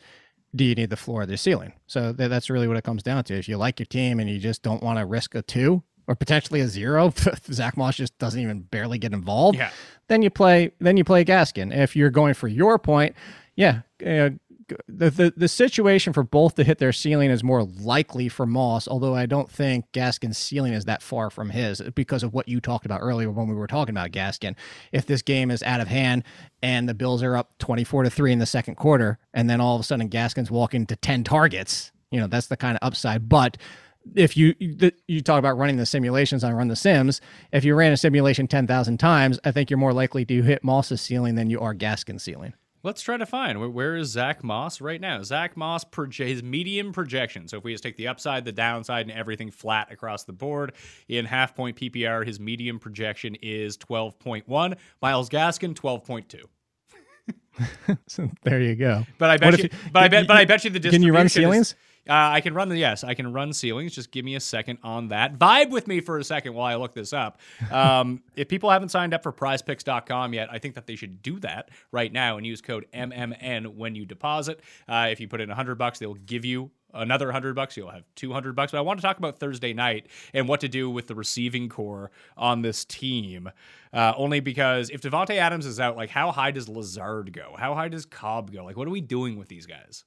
[0.55, 1.73] do you need the floor or the ceiling?
[1.87, 3.35] So th- that's really what it comes down to.
[3.35, 6.15] If you like your team and you just don't want to risk a two or
[6.15, 7.13] potentially a zero,
[7.51, 9.57] Zach Moss just doesn't even barely get involved.
[9.57, 9.71] Yeah.
[10.07, 10.71] Then you play.
[10.79, 11.75] Then you play Gaskin.
[11.75, 13.15] If you're going for your point,
[13.55, 13.81] yeah.
[14.05, 14.31] Uh,
[14.67, 18.87] the, the the situation for both to hit their ceiling is more likely for Moss,
[18.87, 22.59] although I don't think Gaskin's ceiling is that far from his because of what you
[22.59, 24.55] talked about earlier when we were talking about Gaskin.
[24.91, 26.23] If this game is out of hand
[26.61, 29.75] and the Bills are up 24 to 3 in the second quarter, and then all
[29.75, 33.29] of a sudden Gaskin's walking to 10 targets, you know, that's the kind of upside.
[33.29, 33.57] But
[34.15, 37.91] if you you talk about running the simulations on Run the Sims, if you ran
[37.91, 41.59] a simulation 10,000 times, I think you're more likely to hit Moss's ceiling than you
[41.59, 42.53] are Gaskin's ceiling.
[42.85, 45.23] Let's try to find where, where is Zach Moss right now.
[45.23, 47.47] Zach Moss proje- his medium projection.
[47.47, 50.73] So if we just take the upside, the downside, and everything flat across the board
[51.07, 54.75] in half point PPR, his medium projection is twelve point one.
[55.01, 56.45] Myles Gaskin twelve point two.
[58.07, 59.03] So there you go.
[59.17, 61.11] But I bet you, you- but I bet, but I bet you the Can you
[61.13, 61.75] run distribution is- ceilings?
[62.07, 63.93] Uh, I can run the yes, I can run ceilings.
[63.93, 65.39] Just give me a second on that.
[65.39, 67.39] Vibe with me for a second while I look this up.
[67.71, 71.39] Um, if people haven't signed up for PrizePicks.com yet, I think that they should do
[71.39, 74.61] that right now and use code MMN when you deposit.
[74.87, 77.75] Uh, if you put in hundred bucks, they'll give you another hundred bucks.
[77.75, 78.71] You'll have two hundred bucks.
[78.71, 81.69] But I want to talk about Thursday night and what to do with the receiving
[81.69, 83.49] core on this team.
[83.91, 87.55] Uh, only because if Davante Adams is out, like how high does Lazard go?
[87.57, 88.63] How high does Cobb go?
[88.63, 90.05] Like what are we doing with these guys?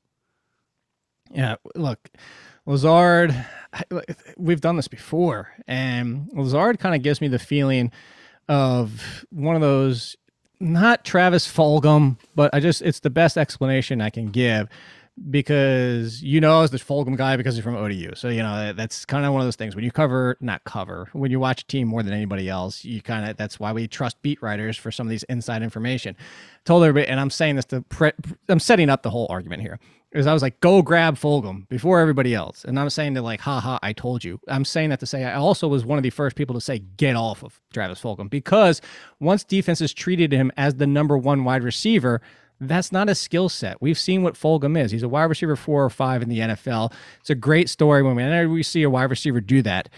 [1.33, 2.09] Yeah, look,
[2.67, 3.35] Lazard,
[4.37, 7.93] we've done this before, and Lazard kind of gives me the feeling
[8.49, 10.17] of one of those,
[10.61, 14.69] not Travis Fulgham, but I just, it's the best explanation I can give
[15.31, 18.15] because you know as the Fulgham guy because he's from ODU.
[18.15, 21.09] So, you know, that's kind of one of those things when you cover, not cover,
[21.13, 23.89] when you watch a team more than anybody else, you kind of, that's why we
[23.89, 26.17] trust beat writers for some of these inside information.
[26.65, 28.13] Told everybody, and I'm saying this to, pre-
[28.49, 29.79] I'm setting up the whole argument here.
[30.13, 32.65] Is I was like, go grab Fulgham before everybody else.
[32.65, 34.41] And I'm saying to like, haha, I told you.
[34.49, 36.79] I'm saying that to say I also was one of the first people to say,
[36.79, 38.81] get off of Travis Fulgham because
[39.21, 42.23] once defenses treated him as the number one wide receiver,
[42.61, 43.81] that's not a skill set.
[43.81, 44.91] We've seen what Fulgham is.
[44.91, 46.93] He's a wide receiver four or five in the NFL.
[47.21, 49.89] It's a great story when we, we see a wide receiver do that.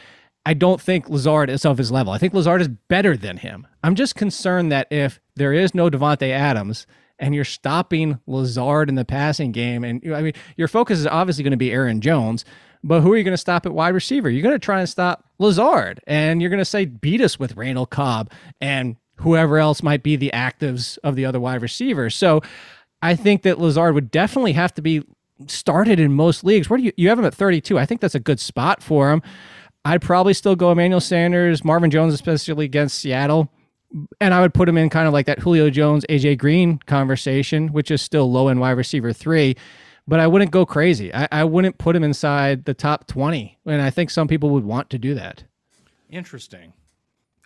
[0.46, 2.12] I don't think Lazard is of his level.
[2.12, 3.66] I think Lazard is better than him.
[3.83, 6.87] I'm just concerned that if there is no Davante Adams
[7.18, 11.44] and you're stopping Lazard in the passing game, and I mean, your focus is obviously
[11.44, 12.46] going to be Aaron Jones,
[12.83, 14.31] but who are you going to stop at wide receiver?
[14.31, 17.57] You're going to try and stop Lazard, and you're going to say beat us with
[17.57, 22.15] Randall Cobb and whoever else might be the actives of the other wide receivers.
[22.15, 22.41] So
[23.03, 25.03] I think that Lazard would definitely have to be
[25.47, 26.69] started in most leagues.
[26.69, 27.79] Where do you you have him at 32?
[27.79, 29.23] I think that's a good spot for him.
[29.85, 33.51] I'd probably still go Emmanuel Sanders, Marvin Jones, especially against Seattle.
[34.21, 37.69] And I would put him in kind of like that Julio Jones, AJ Green conversation,
[37.69, 39.57] which is still low end wide receiver three.
[40.07, 41.13] But I wouldn't go crazy.
[41.15, 43.59] I, I wouldn't put him inside the top 20.
[43.67, 45.45] And I think some people would want to do that.
[46.09, 46.73] Interesting.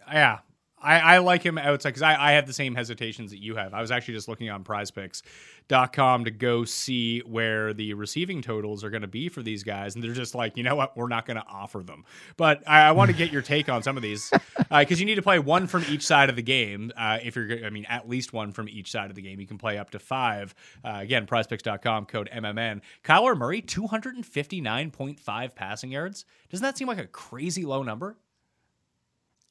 [0.08, 0.38] Yeah.
[0.84, 3.72] I, I like him outside because I, I have the same hesitations that you have.
[3.74, 8.90] I was actually just looking on prizepicks.com to go see where the receiving totals are
[8.90, 9.94] going to be for these guys.
[9.94, 10.96] And they're just like, you know what?
[10.96, 12.04] We're not going to offer them.
[12.36, 15.06] But I, I want to get your take on some of these because uh, you
[15.06, 16.92] need to play one from each side of the game.
[16.96, 19.40] Uh, if you're, I mean, at least one from each side of the game.
[19.40, 20.54] You can play up to five.
[20.84, 22.82] Uh, again, prizepicks.com, code MMN.
[23.02, 26.24] Kyler Murray, 259.5 passing yards.
[26.50, 28.16] Doesn't that seem like a crazy low number?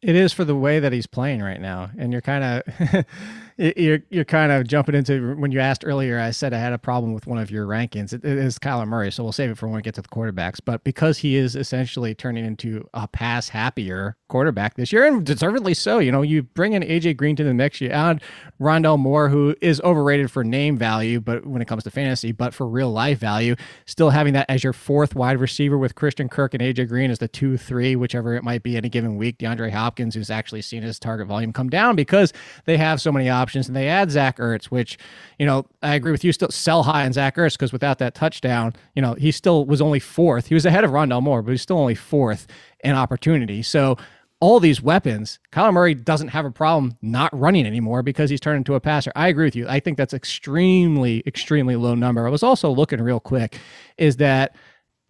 [0.04, 3.06] It is for the way that he's playing right now, and you're kind of
[3.58, 6.20] you're you're kind of jumping into when you asked earlier.
[6.20, 8.14] I said I had a problem with one of your rankings.
[8.14, 10.08] it, it is Kyler Murray, so we'll save it for when we get to the
[10.08, 10.60] quarterbacks.
[10.64, 15.74] But because he is essentially turning into a pass happier quarterback this year, and deservedly
[15.74, 16.00] so.
[16.00, 18.22] You know, you bring in AJ Green to the mix, you add
[18.60, 22.54] Rondale Moore, who is overrated for name value, but when it comes to fantasy, but
[22.54, 26.56] for real life value, still having that as your fourth wide receiver with Christian Kirk
[26.56, 29.38] and AJ Green as the two three, whichever it might be any given week.
[29.38, 32.34] DeAndre Hopkins, who's actually seen his target volume come down because
[32.66, 34.98] they have so many options, and they add Zach Ertz, which
[35.40, 36.32] you know I agree with you.
[36.32, 39.82] Still sell high on Zach Ertz because without that touchdown, you know he still was
[39.82, 40.48] only fourth.
[40.48, 42.48] He was ahead of Rondale Moore, but he's still only fourth
[42.84, 43.62] in opportunity.
[43.62, 43.98] So
[44.44, 48.58] all these weapons, Kyler Murray doesn't have a problem not running anymore because he's turned
[48.58, 49.10] into a passer.
[49.16, 49.70] I agree with you.
[49.70, 52.28] I think that's extremely, extremely low number.
[52.28, 53.58] I was also looking real quick,
[53.98, 54.54] is that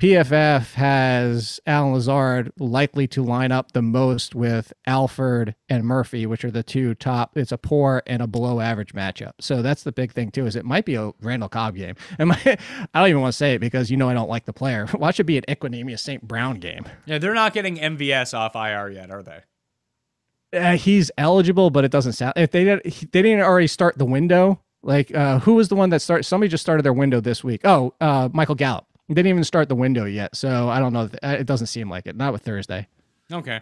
[0.04, 6.43] PFF has Allen Lazard likely to line up the most with Alford and Murphy, which
[6.43, 7.38] are the two top.
[7.38, 9.32] It's a poor and a below average matchup.
[9.39, 10.45] So that's the big thing too.
[10.45, 11.95] Is it might be a Randall Cobb game.
[12.20, 12.58] And my,
[12.93, 14.89] I don't even want to say it because you know I don't like the player.
[14.93, 16.22] Watch it be an Equanimeous St.
[16.22, 16.84] Brown game.
[17.06, 19.39] Yeah, they're not getting MVS off IR yet, are they?
[20.51, 22.34] Uh, he's eligible, but it doesn't sound.
[22.36, 24.60] If they did, they didn't already start the window.
[24.82, 26.24] Like uh, who was the one that started?
[26.24, 27.62] Somebody just started their window this week.
[27.64, 28.86] Oh, uh, Michael Gallup.
[29.10, 31.10] Didn't even start the window yet, so I don't know.
[31.22, 32.16] It doesn't seem like it.
[32.16, 32.88] Not with Thursday.
[33.32, 33.60] Okay.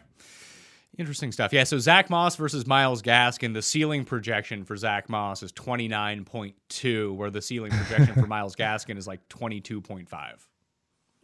[0.97, 1.53] Interesting stuff.
[1.53, 3.53] Yeah, so Zach Moss versus Myles Gaskin.
[3.53, 8.97] The ceiling projection for Zach Moss is 29.2, where the ceiling projection for Myles Gaskin
[8.97, 10.07] is like 22.5.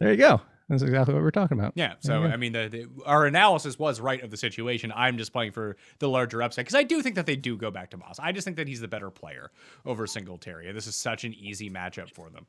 [0.00, 0.40] There you go.
[0.68, 1.72] That's exactly what we're talking about.
[1.76, 1.94] Yeah.
[2.00, 4.92] So, I mean, the, the, our analysis was right of the situation.
[4.94, 7.70] I'm just playing for the larger upside because I do think that they do go
[7.70, 8.18] back to Moss.
[8.18, 9.50] I just think that he's the better player
[9.86, 10.70] over Singletary.
[10.72, 12.46] This is such an easy matchup for them.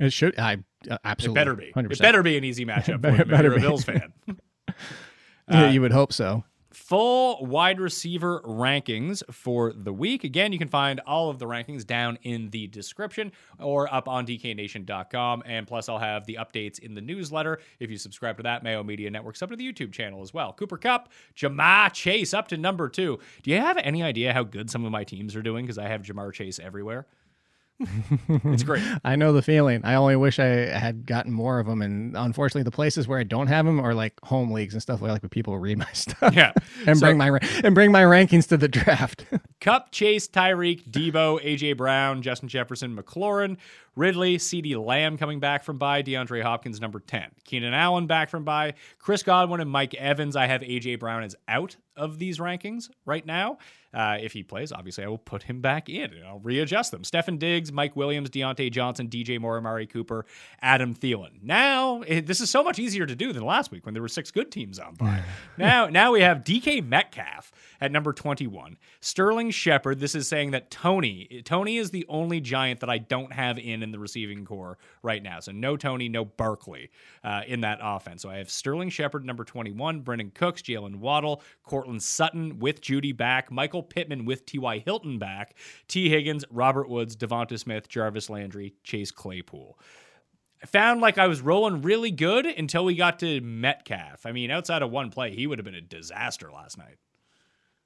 [0.00, 0.38] It should.
[0.38, 0.56] I
[0.90, 1.40] uh, absolutely.
[1.40, 1.72] It better be.
[1.76, 1.92] 100%.
[1.92, 3.00] It better be an easy matchup.
[3.02, 4.12] better, better you're a Bills fan.
[5.50, 6.44] yeah, you would hope so.
[6.72, 10.24] Full wide receiver rankings for the week.
[10.24, 14.24] Again, you can find all of the rankings down in the description or up on
[14.24, 15.42] dknation.com.
[15.46, 17.58] And plus, I'll have the updates in the newsletter.
[17.80, 20.52] If you subscribe to that, Mayo Media Network's up to the YouTube channel as well.
[20.52, 23.18] Cooper Kupp, Ja'Marr Chase up to number two.
[23.42, 25.66] Do you have any idea how good some of my teams are doing?
[25.66, 27.06] Because I have Ja'Marr Chase everywhere
[27.80, 28.82] it's great.
[29.04, 29.80] I know the feeling.
[29.84, 33.22] I only wish I had gotten more of them, and unfortunately, the places where I
[33.22, 35.86] don't have them are like home leagues and stuff like like where people read my
[35.92, 36.34] stuff.
[36.34, 36.52] Yeah,
[36.86, 39.24] and so, bring my and bring my rankings to the draft.
[39.60, 43.56] Kupp, Chase, Tyreek, Deebo, AJ Brown, Justin Jefferson, McLaurin,
[43.96, 44.76] Ridley, C.D.
[44.76, 49.22] Lamb coming back from bye, DeAndre Hopkins number ten, Keenan Allen back from bye, Chris
[49.22, 50.36] Godwin and Mike Evans.
[50.36, 53.58] I have AJ Brown as out of these rankings right now.
[53.92, 57.02] Uh, if he plays, obviously, I will put him back in and I'll readjust them.
[57.02, 60.24] Stefon Diggs, Mike Williams, Diontae Johnson, DJ Moore, Amari Cooper,
[60.62, 61.42] Adam Thielen.
[61.42, 64.08] Now, it, this is so much easier to do than last week when there were
[64.08, 65.22] six good teams on by.
[65.58, 68.78] now, now we have DK Metcalf at number 21.
[69.00, 73.32] Sterling Shepard, this is saying that Tony, Toney is the only giant that I don't
[73.32, 75.40] have in in the receiving core right now.
[75.40, 76.90] So no Toney, no Barkley
[77.24, 78.22] uh, in that offense.
[78.22, 83.16] So I have Sterling Shepard, number 21, Brandin Cooks, Jaylen Waddle, Courtland Sutton with Jeudy
[83.16, 84.78] back, Michael Pittman with T.Y.
[84.78, 85.56] Hilton back,
[85.88, 89.78] Tee Higgins, Robert Woods, Devonta Smith, Jarvis Landry, Chase Claypool.
[90.62, 94.26] I found like I was rolling really good until we got to Metcalf.
[94.26, 96.98] I mean, outside of one play, he would have been a disaster last night.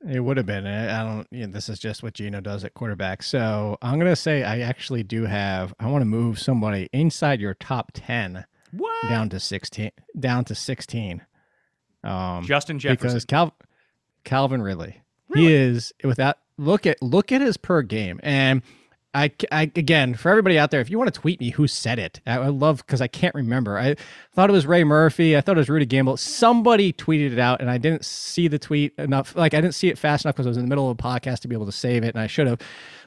[0.08, 0.66] It would have been.
[0.66, 1.26] I don't.
[1.30, 3.22] You know, this is just what Geno does at quarterback.
[3.22, 5.74] So I'm gonna say I actually do have.
[5.80, 8.44] I want to move somebody inside your top ten.
[8.72, 9.08] What?
[9.08, 9.92] Down to sixteen.
[10.18, 11.22] Down to sixteen.
[12.02, 13.08] Um, Justin Jefferson.
[13.08, 13.56] Because Cal-
[14.24, 15.00] Calvin Ridley.
[15.28, 15.46] Really?
[15.46, 18.62] He is without look at look at his per game and.
[19.14, 21.98] I, I again for everybody out there, if you want to tweet me who said
[21.98, 23.78] it, I, I love because I can't remember.
[23.78, 23.94] I
[24.32, 25.36] thought it was Ray Murphy.
[25.36, 26.16] I thought it was Rudy Gamble.
[26.16, 29.36] Somebody tweeted it out, and I didn't see the tweet enough.
[29.36, 31.02] Like I didn't see it fast enough because I was in the middle of a
[31.02, 32.60] podcast to be able to save it, and I should have.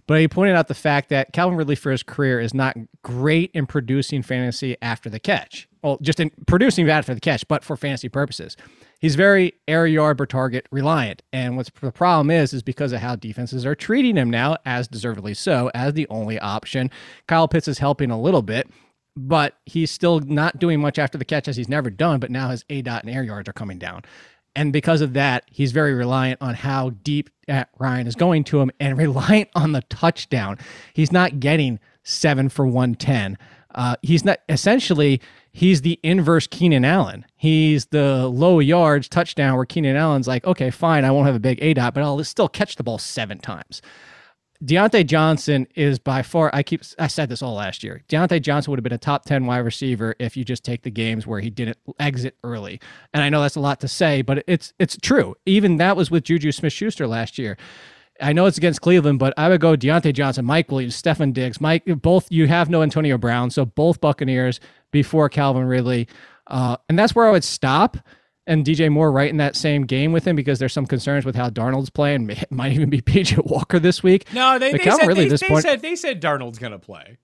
[0.07, 3.51] But he pointed out the fact that Calvin Ridley for his career is not great
[3.53, 5.67] in producing fantasy after the catch.
[5.83, 8.55] Well, just in producing after the catch, but for fantasy purposes
[8.99, 11.21] he's very air yard per target reliant.
[11.31, 14.87] And what's the problem is, is because of how defenses are treating him now, as
[14.87, 16.89] deservedly so, as the only option.
[17.27, 18.69] Kyle Pitts is helping a little bit,
[19.15, 22.19] but he's still not doing much after the catch as he's never done.
[22.19, 24.03] But now his A dot and air yards are coming down.
[24.55, 27.29] And because of that, he's very reliant on how deep
[27.77, 30.57] Ryan is going to him and reliant on the touchdown.
[30.93, 33.37] He's not getting seven for 110.
[33.77, 35.21] Uh, he's not essentially
[35.53, 37.25] he's the inverse Keenan Allen.
[37.35, 41.39] He's the low yards touchdown where Keenan Allen's like, okay, fine, I won't have a
[41.39, 43.81] big A dot, but I'll still catch the ball seven times.
[44.63, 48.01] Diontae Johnson is by far, I keep, I said this all last year.
[48.09, 50.89] Diontae Johnson would have been a top 10 wide receiver if you just take the
[50.89, 52.79] games where he didn't exit early.
[53.13, 55.35] And I know that's a lot to say, but it's, it's true.
[55.45, 57.57] Even that was with Juju Smith Schuster last year.
[58.21, 61.61] I know it's against Cleveland, but I would go Diontae Johnson, Mike Williams, Stefon Diggs,
[61.61, 63.49] Mike, both, you have no Antonio Brown.
[63.49, 64.59] So both Buccaneers
[64.91, 66.07] before Calvin Ridley.
[66.47, 67.97] Uh, and that's where I would stop
[68.47, 71.35] and DJ Moore right in that same game with him because there's some concerns with
[71.35, 72.29] how Darnold's playing.
[72.37, 74.31] It might even be PJ Walker this week.
[74.33, 77.17] No, they, they said, they, they point, said they said Darnold's going to play.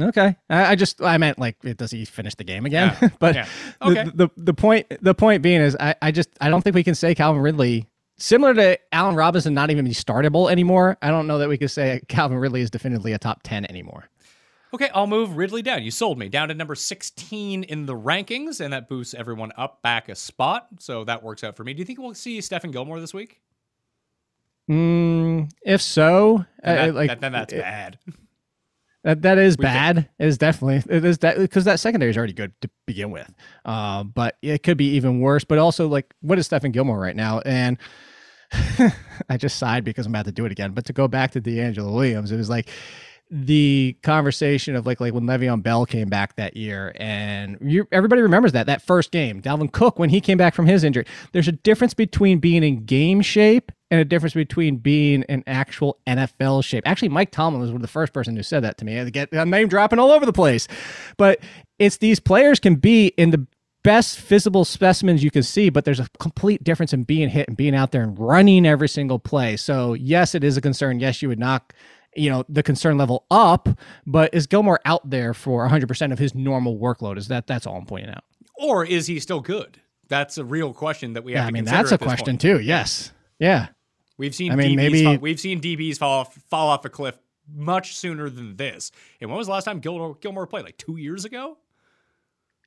[0.00, 2.94] Okay, I, I, just I meant like does he finish the game again?
[3.00, 3.08] Yeah.
[3.18, 3.46] but yeah.
[3.80, 4.04] Okay.
[4.04, 6.84] The, the, the point the point being is I, I just I don't think we
[6.84, 7.86] can say Calvin Ridley
[8.18, 10.96] similar to Allen Robinson not even be startable anymore.
[11.02, 14.08] I don't know that we could say Calvin Ridley is definitively a top ten anymore.
[14.74, 15.84] Okay, I'll move Ridley down.
[15.84, 19.80] You sold me down to number 16 in the rankings, and that boosts everyone up
[19.80, 20.66] back a spot.
[20.80, 21.72] So that works out for me.
[21.72, 23.40] Do you think we'll see Stephon Gilmore this week?
[24.68, 27.98] Mm, if so, then, that, like, that, then that's it, bad.
[29.04, 29.96] That that is we bad.
[29.96, 30.08] Think.
[30.18, 33.32] It is definitely it is that because that secondary is already good to begin with.
[33.64, 35.44] Uh, but it could be even worse.
[35.44, 37.38] But also, like, what is Stephon Gilmore right now?
[37.46, 37.78] And
[39.28, 40.72] I just sighed because I'm about to do it again.
[40.72, 42.70] But to go back to DeAngelo Williams, it was like
[43.30, 48.22] the conversation of like like when Le'Veon Bell came back that year, and you, everybody
[48.22, 49.42] remembers that that first game.
[49.42, 51.06] Dalvin Cook when he came back from his injury.
[51.32, 55.98] There's a difference between being in game shape and a difference between being in actual
[56.06, 56.86] NFL shape.
[56.86, 58.98] Actually, Mike Tomlin was one of the first person who said that to me.
[58.98, 60.68] I get I'm name dropping all over the place,
[61.16, 61.40] but
[61.78, 63.46] it's these players can be in the
[63.86, 67.56] best visible specimens you can see, but there's a complete difference in being hit and
[67.56, 69.56] being out there and running every single play.
[69.56, 70.98] So yes, it is a concern.
[70.98, 71.72] Yes, you would knock
[72.16, 73.68] you know the concern level up
[74.06, 77.18] but is gilmore out there for 100% of his normal workload?
[77.18, 78.24] Is that that's all i'm pointing out.
[78.56, 79.78] Or is he still good?
[80.08, 82.40] That's a real question that we have yeah, i mean that's a question point.
[82.40, 82.58] too.
[82.58, 83.12] Yes.
[83.38, 83.68] Yeah.
[84.16, 86.88] We've seen I mean, DBs maybe fall, we've seen dbs fall off fall off a
[86.88, 87.18] cliff
[87.54, 88.90] much sooner than this.
[89.20, 90.64] And when was the last time gilmore, gilmore played?
[90.64, 91.58] Like two years ago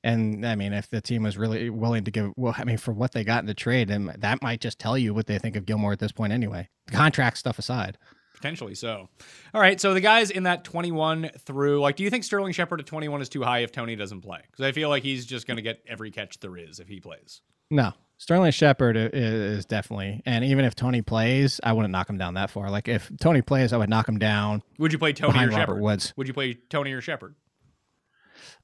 [0.02, 2.92] and I mean, if the team was really willing to give, well, I mean, for
[2.92, 5.56] what they got in the trade, and that might just tell you what they think
[5.56, 6.68] of Gilmore at this point, anyway.
[6.90, 7.98] Contract stuff aside.
[8.34, 9.10] Potentially so.
[9.52, 9.78] All right.
[9.78, 13.20] So the guys in that 21 through, like, do you think Sterling Shepard at 21
[13.20, 14.40] is too high if Toney doesn't play?
[14.50, 17.00] Because I feel like he's just going to get every catch there is if he
[17.00, 17.42] plays.
[17.70, 17.92] No.
[18.16, 22.50] Sterling Shepard is definitely, and even if Toney plays, I wouldn't knock him down that
[22.50, 22.70] far.
[22.70, 24.62] Like if Toney plays, I would knock him down.
[24.78, 25.80] Would you play Toney or Shepard?
[25.80, 26.12] Woods?
[26.16, 27.34] Would you play Toney or Shepard?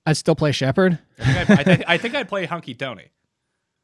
[0.04, 0.98] I'd still play Shepard.
[1.18, 3.10] I think I'd, I, think, I think I'd play Hunky Toney.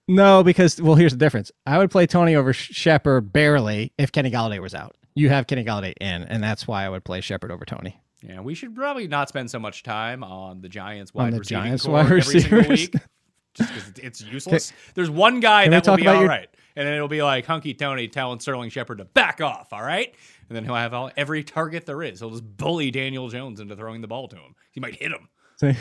[0.08, 1.52] No, because well, here's the difference.
[1.64, 5.64] I would play Toney over Shepard barely if Kenny Golladay was out you have Kenny
[5.64, 8.00] Golladay in, and that's why I would play Shepard over Toney.
[8.22, 11.38] Yeah, we should probably not spend so much time on the Giants wide on the
[11.40, 12.44] receiving Giants wide every receivers.
[12.44, 12.94] single week,
[13.54, 14.70] just because it's useless.
[14.70, 16.28] Can, There's one guy that will be all your...
[16.28, 19.72] right, and then it'll be like Hunky Toney telling Sterling Shepard to back off.
[19.72, 20.14] All right,
[20.48, 22.20] and then he'll have all, every target there is.
[22.20, 24.54] He'll just bully Daniel Jones into throwing the ball to him.
[24.70, 25.28] He might hit him.
[25.62, 25.76] See,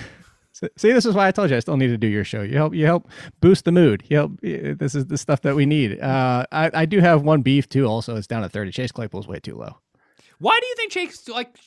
[0.77, 2.41] see, this is why I told you I still need to do your show.
[2.41, 3.09] You help, you help
[3.39, 4.03] boost the mood.
[4.07, 4.39] You help.
[4.41, 5.99] This is the stuff that we need.
[5.99, 7.85] Uh, I, I do have one beef too.
[7.85, 8.71] Also, it's down to thirty.
[8.71, 9.77] Chase Claypool's way too low.
[10.39, 11.57] Why do you think Chase like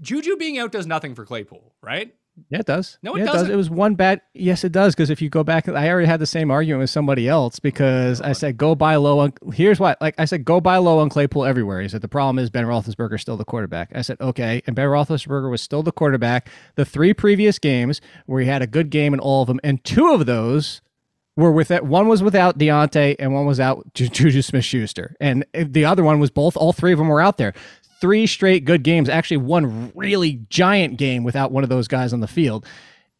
[0.00, 2.14] Juju being out does nothing for Claypool, right?
[2.50, 2.98] Yeah, it does.
[3.02, 3.48] No, it yeah, doesn't.
[3.48, 3.54] Does.
[3.54, 4.20] It was one bad.
[4.34, 4.94] Yes, it does.
[4.94, 8.20] Because if you go back, I already had the same argument with somebody else because
[8.20, 8.34] I uh-huh.
[8.34, 9.32] said go buy low on.
[9.52, 11.80] Here's what, like I said, go buy low on Claypool everywhere.
[11.80, 13.90] He said the problem is Ben Roethlisberger is still the quarterback.
[13.94, 16.48] I said okay, and Ben Roethlisberger was still the quarterback.
[16.74, 19.82] The three previous games where he had a good game in all of them, and
[19.84, 20.80] two of those
[21.38, 21.84] were with it.
[21.84, 25.84] One was without Diontae, and one was out with Juju Smith Schuster, and eh, the
[25.84, 26.56] other one was both.
[26.56, 27.54] All three of them were out there
[28.00, 32.20] three straight good games, actually one really giant game without one of those guys on
[32.20, 32.66] the field.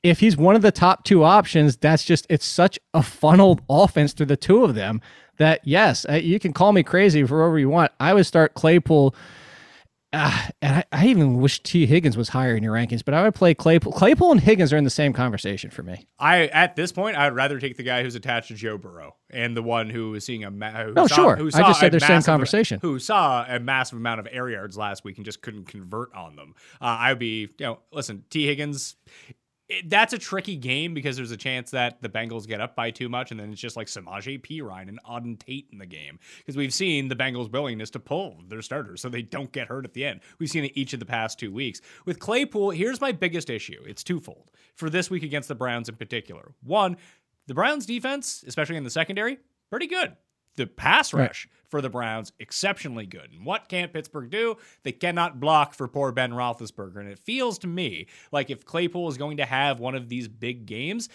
[0.02, 4.12] If he's one of the top two options, that's just it's such a funneled offense
[4.12, 5.00] through the two of them
[5.38, 7.92] that yes, uh, you can call me crazy for whatever you want.
[7.98, 9.14] I would start Claypool
[10.12, 13.22] uh, and I, I, even wish Tee Higgins was higher in your rankings, but I
[13.24, 13.92] would play Claypool.
[13.92, 16.08] Claypool and Higgins are in the same conversation for me.
[16.18, 19.16] I at this point, I would rather take the guy who's attached to Joe Burrow
[19.28, 21.48] and the one who is seeing a ma- no, saw, sure.
[21.54, 22.78] I just said the same conversation.
[22.80, 26.36] Who saw a massive amount of air yards last week and just couldn't convert on
[26.36, 26.54] them.
[26.80, 28.96] Uh, I would be, you know, listen, Tee Higgins
[29.68, 32.90] it, that's a tricky game because there's a chance that the Bengals get up by
[32.90, 36.18] too much, and then it's just like Samaje Perine and Auden Tate in the game.
[36.38, 39.84] Because we've seen the Bengals' willingness to pull their starters so they don't get hurt
[39.84, 40.20] at the end.
[40.38, 41.80] We've seen it each of the past two weeks.
[42.06, 45.96] With Claypool, here's my biggest issue it's twofold for this week against the Browns in
[45.96, 46.52] particular.
[46.62, 46.96] One,
[47.46, 49.38] the Browns' defense, especially in the secondary,
[49.70, 50.16] pretty good.
[50.58, 51.70] The pass rush right.
[51.70, 53.30] for the Browns, exceptionally good.
[53.32, 54.56] And what can't Pittsburgh do?
[54.82, 56.96] They cannot block for poor Ben Roethlisberger.
[56.96, 60.26] And it feels to me like if Claypool is going to have one of these
[60.26, 61.08] big games,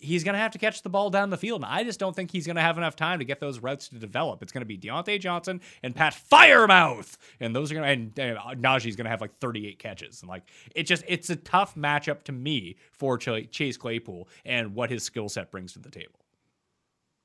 [0.00, 1.62] he's going to have to catch the ball down the field.
[1.62, 3.88] And I just don't think he's going to have enough time to get those routes
[3.88, 4.42] to develop.
[4.42, 7.16] It's going to be Diontae Johnson and Pat Freiermuth.
[7.38, 10.22] And those are going to, and, and Najee's going to have like 38 catches.
[10.22, 10.42] And like,
[10.74, 15.28] it just, it's a tough matchup to me for Chase Claypool and what his skill
[15.28, 16.19] set brings to the table.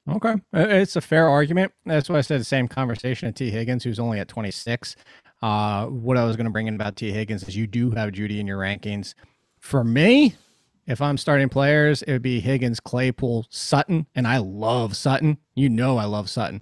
[0.09, 0.35] Okay.
[0.53, 1.71] It's a fair argument.
[1.85, 4.95] That's why I said the same conversation at Tee Higgins, who's only at 26.
[5.41, 8.11] Uh, what I was going to bring in about Tee Higgins is you do have
[8.11, 9.15] Jeudy in your rankings.
[9.59, 10.35] For me,
[10.87, 15.37] if I'm starting players, it would be Higgins, Claypool, Sutton, and I love Sutton.
[15.55, 16.61] You know I love Sutton,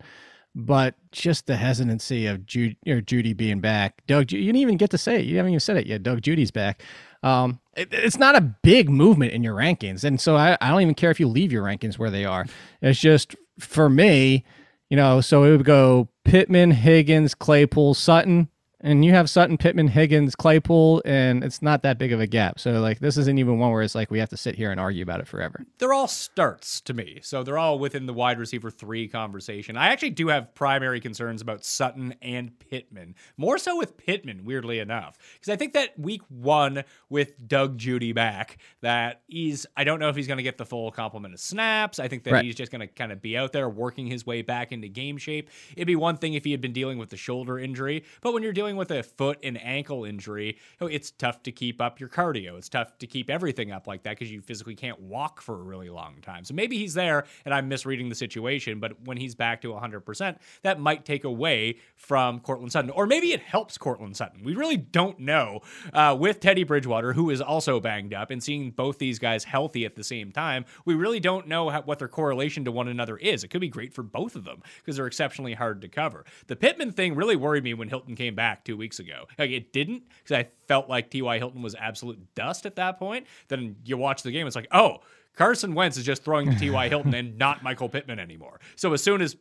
[0.56, 4.02] but just the hesitancy of Judy, or Jeudy being back.
[4.08, 5.26] Doug, you didn't even get to say it.
[5.26, 6.04] You haven't even said it yet.
[6.04, 6.84] Doug Judy's back.
[7.24, 10.82] Um, it, it's not a big movement in your rankings, and so I, I don't
[10.82, 12.46] even care if you leave your rankings where they are.
[12.82, 14.44] It's just for me,
[14.90, 15.22] you know.
[15.22, 18.50] So it would go Pittman, Higgins, Claypool, Sutton,
[18.84, 22.60] and you have Sutton, Pittman, Higgins, Claypool, and it's not that big of a gap.
[22.60, 24.80] So like this isn't even one where it's like we have to sit here and
[24.80, 25.66] argue about it forever.
[25.80, 29.78] They're all starts to me, so they're all within the wide receiver three conversation.
[29.78, 34.80] I actually do have primary concerns about Sutton and Pittman, more so with Pittman, weirdly
[34.80, 40.00] enough, because I think that week one with Doug Judy back, that he's I don't
[40.00, 42.00] know if he's going to get the full complement of snaps.
[42.00, 42.44] I think that right.
[42.44, 45.18] he's just going to kind of be out there working his way back into game
[45.18, 45.50] shape.
[45.78, 48.44] It'd be one thing if he had been dealing with the shoulder injury, but when
[48.44, 52.10] you're dealing dealing with a foot and ankle injury, it's tough to keep up your
[52.10, 52.58] cardio.
[52.58, 55.64] It's tough to keep everything up like that because you physically can't walk for a
[55.64, 56.44] really long time.
[56.44, 60.38] So maybe he's there and I'm misreading the situation, but when he's back to 100%,
[60.64, 62.90] that might take away from Courtland Sutton.
[62.90, 64.44] Or maybe it helps Courtland Sutton.
[64.44, 65.62] We really don't know
[65.94, 69.86] uh, with Teddy Bridgewater, who is also banged up, and seeing both these guys healthy
[69.86, 73.18] at the same time, we really don't know how, what their correlation to one another
[73.18, 73.44] is.
[73.44, 76.26] It could be great for both of them because they're exceptionally hard to cover.
[76.48, 79.26] The Pittman thing really worried me when Hilton came back two weeks ago.
[79.38, 81.38] Like it didn't because I felt like T.Y.
[81.38, 83.28] Hilton was absolute dust at that point.
[83.48, 85.00] Then you watch the game, it's like, oh,
[85.36, 86.90] Carson Wentz is just throwing to T.Y.
[86.90, 88.60] Hilton and not Michael Pittman anymore.
[88.76, 89.36] So as soon as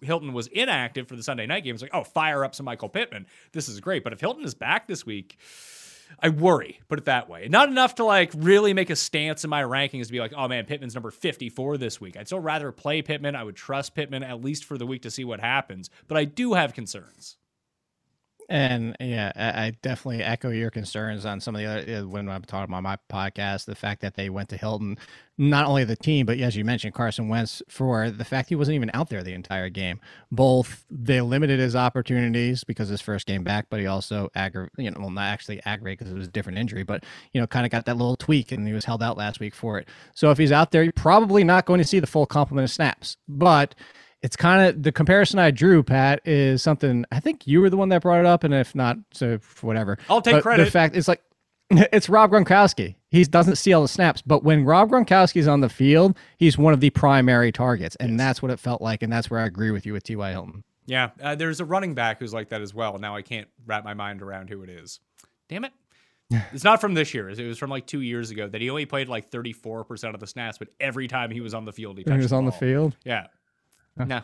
[0.00, 2.88] Hilton was inactive for the Sunday night game, it's like, oh, fire up some Michael
[2.88, 3.26] Pittman.
[3.52, 4.02] This is great.
[4.02, 5.38] But if Hilton is back this week,
[6.20, 7.48] I worry, put it that way.
[7.48, 10.48] Not enough to like really make a stance in my rankings to be like, oh
[10.48, 12.16] man, Pittman's number 54 this week.
[12.16, 13.34] I'd still rather play Pittman.
[13.34, 15.90] I would trust Pittman at least for the week to see what happens.
[16.08, 17.36] But I do have concerns.
[18.48, 22.72] And yeah, I definitely echo your concerns on some of the other when I'm talking
[22.72, 23.64] about my podcast.
[23.64, 24.98] The fact that they went to Hilton,
[25.36, 28.76] not only the team, but as you mentioned, Carson Wentz for the fact he wasn't
[28.76, 30.00] even out there the entire game.
[30.30, 34.90] Both they limited his opportunities because his first game back, but he also aggravated, you
[34.92, 37.66] know, well, not actually aggravated because it was a different injury, but you know, kind
[37.66, 39.88] of got that little tweak, and he was held out last week for it.
[40.14, 42.70] So if he's out there, you're probably not going to see the full complement of
[42.70, 43.74] snaps, but
[44.26, 47.76] it's kind of the comparison I drew, Pat, is something I think you were the
[47.76, 49.98] one that brought it up, and if not, so whatever.
[50.10, 50.64] I'll take but credit.
[50.64, 51.22] The fact it's like
[51.70, 52.96] it's Rob Gronkowski.
[53.08, 56.74] He doesn't see all the snaps, but when Rob Gronkowski's on the field, he's one
[56.74, 58.18] of the primary targets, and yes.
[58.18, 60.32] that's what it felt like, and that's where I agree with you with T.Y.
[60.32, 60.64] Hilton.
[60.86, 62.98] Yeah, uh, there's a running back who's like that as well.
[62.98, 64.98] Now I can't wrap my mind around who it is.
[65.48, 65.72] Damn it.
[66.52, 67.30] it's not from this year.
[67.30, 70.26] It was from like two years ago that he only played like 34% of the
[70.26, 72.50] snaps, but every time he was on the field, he, he was the on the
[72.50, 72.96] field.
[73.04, 73.28] Yeah.
[73.96, 74.22] No.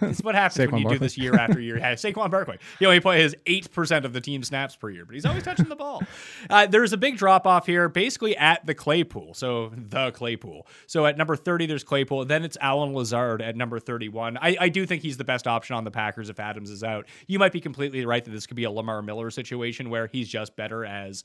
[0.00, 0.98] This is what happens when you Barkley.
[0.98, 1.78] do this year after year.
[1.78, 2.58] Yeah, Saquon Barkley.
[2.80, 5.68] He only plays eight percent of the team snaps per year, but he's always touching
[5.68, 6.02] the ball.
[6.50, 9.34] Uh, there's a big drop off here, basically at the Claypool.
[9.34, 10.66] So the Claypool.
[10.86, 12.26] So at number 30, there's Claypool.
[12.26, 14.36] Then it's Allen Lazard at number 31.
[14.36, 17.06] I, I do think he's the best option on the Packers if Adams is out.
[17.28, 20.28] You might be completely right that this could be a Lamar Miller situation where he's
[20.28, 21.24] just better as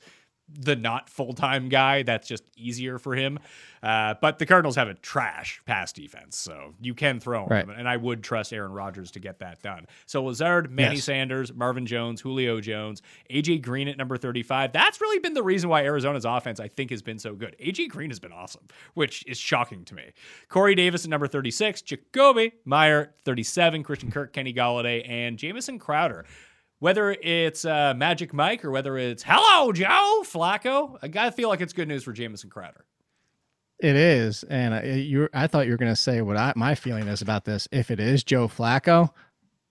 [0.58, 2.02] the not full time guy.
[2.02, 3.38] That's just easier for him.
[3.82, 7.66] Uh, but the Cardinals have a trash pass defense, so you can throw right.
[7.66, 7.74] them.
[7.76, 9.86] And I would trust Aaron Rodgers to get that done.
[10.04, 11.04] So Lazard, Manny yes.
[11.04, 14.72] Sanders, Marvin Jones, Julio Jones, AJ Green at number 35.
[14.72, 17.56] That's really been the reason why Arizona's offense, I think, has been so good.
[17.58, 20.12] AJ Green has been awesome, which is shocking to me.
[20.50, 26.26] Corey Davis at number 36, Jakobi Meyer 37, Christian Kirk, Kenny Golladay, and Jamison Crowder
[26.80, 31.60] whether it's uh, Magic Mike or whether it's Hello Joe Flacco, I gotta feel like
[31.60, 32.84] it's good news for Jamison Crowder.
[33.78, 37.08] It is, and I, you, I thought you were to say what I, my feeling
[37.08, 37.66] is about this.
[37.72, 39.10] If it is Joe Flacco,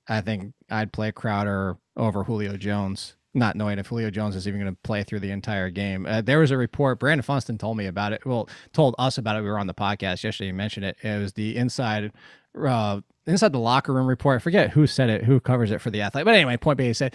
[0.07, 4.66] I think I'd play Crowder over Julio Jones, not knowing if Julio Jones is even
[4.66, 6.07] to play through the entire game.
[6.07, 6.99] Uh, there was a report.
[6.99, 8.26] Brandon Funston told me about it.
[8.26, 9.43] Well, told us about it.
[9.43, 10.47] We were on the podcast yesterday.
[10.47, 10.97] You mentioned it.
[11.03, 12.12] It was the inside
[12.60, 14.38] uh, inside the locker room report.
[14.38, 16.26] I forget who said it, who covers it for the athlete.
[16.26, 17.14] But anyway, point being, said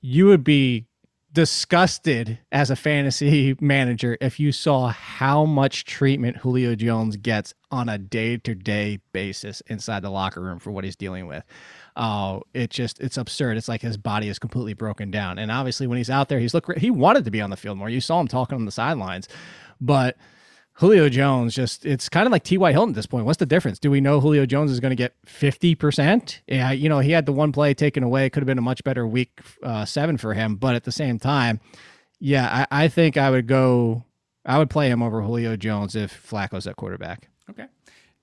[0.00, 0.86] you would be
[1.34, 7.88] disgusted as a fantasy manager if you saw how much treatment Julio Jones gets on
[7.88, 11.42] a day to day basis inside the locker room for what he's dealing with.
[11.96, 13.56] Oh, it just it's absurd.
[13.56, 15.38] It's like his body is completely broken down.
[15.38, 17.78] And obviously when he's out there, he's look he wanted to be on the field
[17.78, 17.90] more.
[17.90, 19.28] You saw him talking on the sidelines.
[19.80, 20.16] But
[20.74, 22.72] Julio Jones just it's kind of like T.Y.
[22.72, 23.26] Hilton at this point.
[23.26, 23.78] What's the difference?
[23.78, 26.40] Do we know Julio Jones is going to get 50%?
[26.48, 28.26] Yeah, you know, he had the one play taken away.
[28.26, 30.56] It could have been a much better week uh, seven for him.
[30.56, 31.60] But at the same time,
[32.18, 34.04] yeah, I, I think I would go
[34.44, 37.30] I would play him over Julio Jones if Flacco's at quarterback.
[37.48, 37.66] Okay.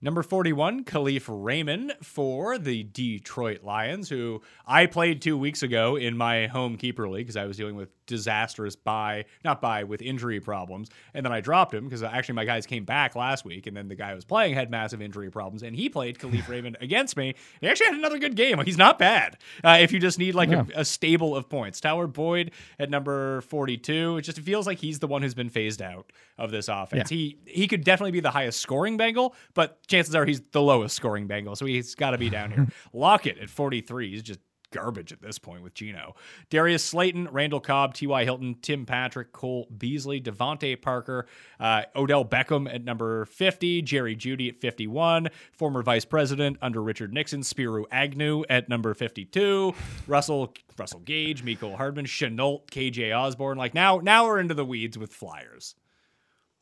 [0.03, 6.17] Number 41, Kalif Raymond for the Detroit Lions, who I played two weeks ago in
[6.17, 10.39] my home keeper league because I was dealing with disastrous buy, not buy, with injury
[10.39, 10.89] problems.
[11.13, 13.87] And then I dropped him because actually my guys came back last week, and then
[13.87, 17.15] the guy I was playing had massive injury problems, and he played Kalif Raymond against
[17.17, 17.35] me.
[17.61, 18.59] He actually had another good game.
[18.65, 20.65] He's not bad uh, if you just need like yeah.
[20.75, 21.79] a, a, stable of points.
[21.79, 24.17] Tyler Boyd at number 42.
[24.17, 27.09] It just feels like he's the one who's been phased out of this offense.
[27.09, 27.17] Yeah.
[27.17, 30.95] He he could definitely be the highest scoring Bengal, but chances are he's the lowest
[30.95, 32.67] scoring Bengal, so he's got to be down here.
[32.93, 34.11] Lockett at 43.
[34.11, 34.39] He's just
[34.71, 36.15] garbage at this point with Geno.
[36.49, 38.23] Darius Slayton, Randall Cobb, T.Y.
[38.23, 41.27] Hilton, Tim Patrick, Cole Beasley, DeVante Parker,
[41.59, 47.13] uh, Odell Beckham at number 50, Jerry Jeudy at 51, former vice president under Richard
[47.13, 49.73] Nixon, Spiro Agnew at number 52,
[50.07, 53.57] Russell Russell Gage, Mecole Hardman, Shenault, KJ Osborn.
[53.57, 55.75] Like now, now we're into the weeds with Flyers.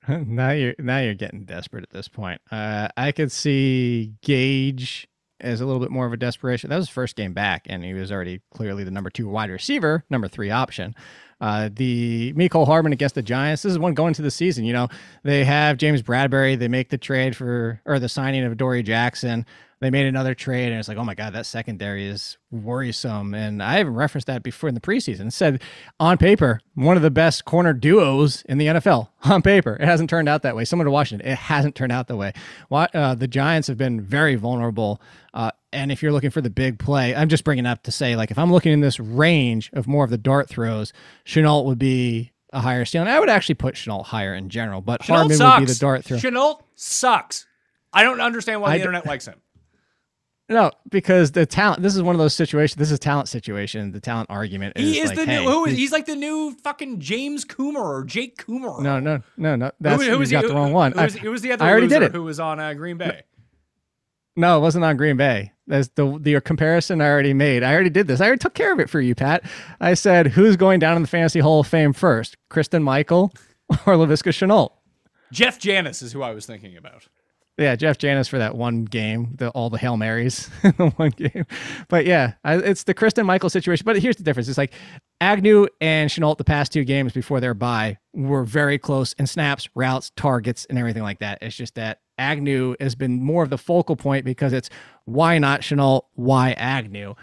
[0.07, 2.41] now you're now you're getting desperate at this point.
[2.51, 5.08] Uh, I could see Gage
[5.41, 6.69] as a little bit more of a desperation.
[6.69, 9.49] That was his first game back, and he was already clearly the number two wide
[9.49, 10.95] receiver, number three option.
[11.41, 13.61] Uh, the Mecole Hardman against the Giants.
[13.61, 14.65] This is one going to the season.
[14.65, 14.87] You know,
[15.23, 16.59] they have James Bradberry.
[16.59, 19.45] They make the trade for or the signing of Dory Jackson
[19.81, 23.33] they made another trade, and it's like, oh my god, that secondary is worrisome.
[23.33, 25.27] And I even referenced that before in the preseason.
[25.27, 25.61] It said
[25.99, 29.09] on paper, one of the best corner duos in the NFL.
[29.25, 30.63] On paper, it hasn't turned out that way.
[30.63, 32.31] Someone to Washington, it hasn't turned out that way.
[32.71, 35.01] Uh, the Giants have been very vulnerable.
[35.33, 38.15] Uh, and if you're looking for the big play, I'm just bringing up to say,
[38.15, 40.93] like, if I'm looking in this range of more of the dart throws,
[41.25, 43.09] Shenault would be a higher ceiling.
[43.09, 45.59] I would actually put Shenault higher in general, but Shenault Hardman sucks.
[45.59, 46.17] would be the dart throw.
[46.17, 47.45] Shenault sucks.
[47.91, 49.41] I don't understand why the internet likes him.
[50.49, 51.83] No, because the talent.
[51.83, 52.75] This is one of those situations.
[52.75, 53.91] This is talent situation.
[53.91, 54.77] The talent argument.
[54.77, 55.51] Is he is like, the hey, new.
[55.51, 58.81] Who is he's like the new fucking James Coomer or Jake Coomer.
[58.81, 59.71] No, no, no, no.
[59.79, 60.93] That's who, who was got he, the wrong one.
[60.93, 61.63] Who was, who was the other?
[61.63, 62.13] I already did it.
[62.13, 63.23] Who was on uh, Green Bay?
[64.35, 65.51] No, it wasn't on Green Bay.
[65.67, 67.61] That's the the comparison I already made.
[67.61, 68.19] I already did this.
[68.19, 69.43] I already took care of it for you, Pat.
[69.79, 73.31] I said who's going down in the fantasy Hall of Fame first, Christine Michael
[73.85, 74.71] or Laviska Shenault?
[75.31, 77.07] Jeff Janis is who I was thinking about.
[77.59, 81.09] Yeah, Jeff Janis for that one game, the all the hail marys in the one
[81.09, 81.45] game.
[81.89, 83.83] But yeah, I, it's the Christine Michael situation.
[83.85, 84.71] But here's the difference: it's like
[85.19, 89.67] Agnew and Shenault the past two games before their bye were very close in snaps,
[89.75, 91.39] routes, targets, and everything like that.
[91.41, 94.69] It's just that Agnew has been more of the focal point because it's
[95.03, 97.15] why not Shenault, why Agnew.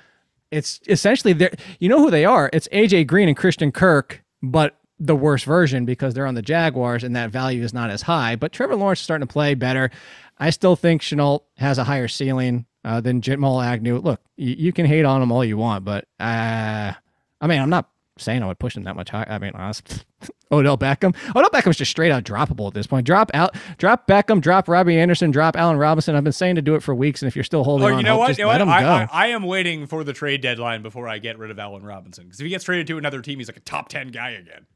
[0.51, 1.53] It's essentially there.
[1.81, 2.51] You know who they are?
[2.53, 7.05] It's AJ Green and Christian Kirk, but the worst version because they're on the Jaguars
[7.05, 8.37] and that value is not as high.
[8.37, 9.91] But Trevor Lawrence is starting to play better.
[10.39, 13.99] I still think Shenault has a higher ceiling uh, than Jamal Agnew.
[13.99, 16.93] Look, you, you, can hate on him all you want, but uh,
[17.41, 19.27] I mean, I'm not saying I would push him that much higher.
[19.29, 20.05] I mean, honest,
[20.53, 21.17] Odell Beckham.
[21.31, 23.07] Odell Beckham's just straight out droppable at this point.
[23.07, 26.15] Drop out, drop Beckham, drop Robbie Anderson, drop Allen Robinson.
[26.15, 27.99] I've been saying to do it for weeks, and if you're still holding oh, on,
[27.99, 28.39] you know hope, what?
[28.39, 28.63] You know let what?
[28.63, 28.89] him I, go.
[28.89, 32.25] I, I, am waiting for the trade deadline before I get rid of Allen Robinson
[32.25, 34.67] because if he gets traded to another team, he's like a top ten guy again.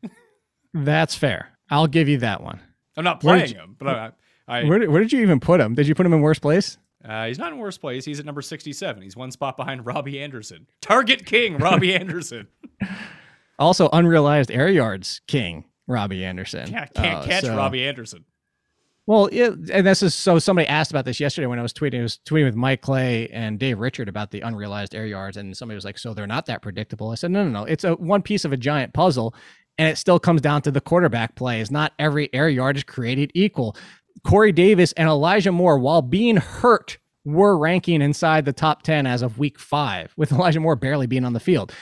[0.74, 1.50] That's fair.
[1.68, 2.60] I'll give you that one.
[2.96, 4.12] I'm not playing him, but I,
[4.50, 5.74] I, where, did, where did you even put him?
[5.74, 6.76] Did you put him in worst place?
[7.04, 8.04] Uh, he's not in worst place.
[8.04, 9.02] He's at number 67.
[9.02, 10.66] He's one spot behind Robbie Anderson.
[10.80, 12.48] Target king, Robbie Anderson.
[13.58, 16.70] Also, unrealized air yards king, Robbie Anderson.
[16.70, 17.56] Yeah, can't uh, catch so.
[17.56, 18.24] Robbie Anderson.
[19.06, 22.00] Well, yeah, and this is so somebody asked about this yesterday when I was tweeting.
[22.00, 25.56] I was tweeting with Mike Clay and Dave Richard about the unrealized air yards, and
[25.56, 27.64] somebody was like, "So they're not that predictable." I said, "No, no, no.
[27.64, 29.34] It's a one piece of a giant puzzle,
[29.78, 31.70] and it still comes down to the quarterback plays.
[31.70, 33.76] Not every air yard is created equal.
[34.24, 39.22] Corey Davis and Elijah Moore, while being hurt, were ranking inside the top 10 as
[39.22, 41.72] of week five, with Elijah Moore barely being on the field.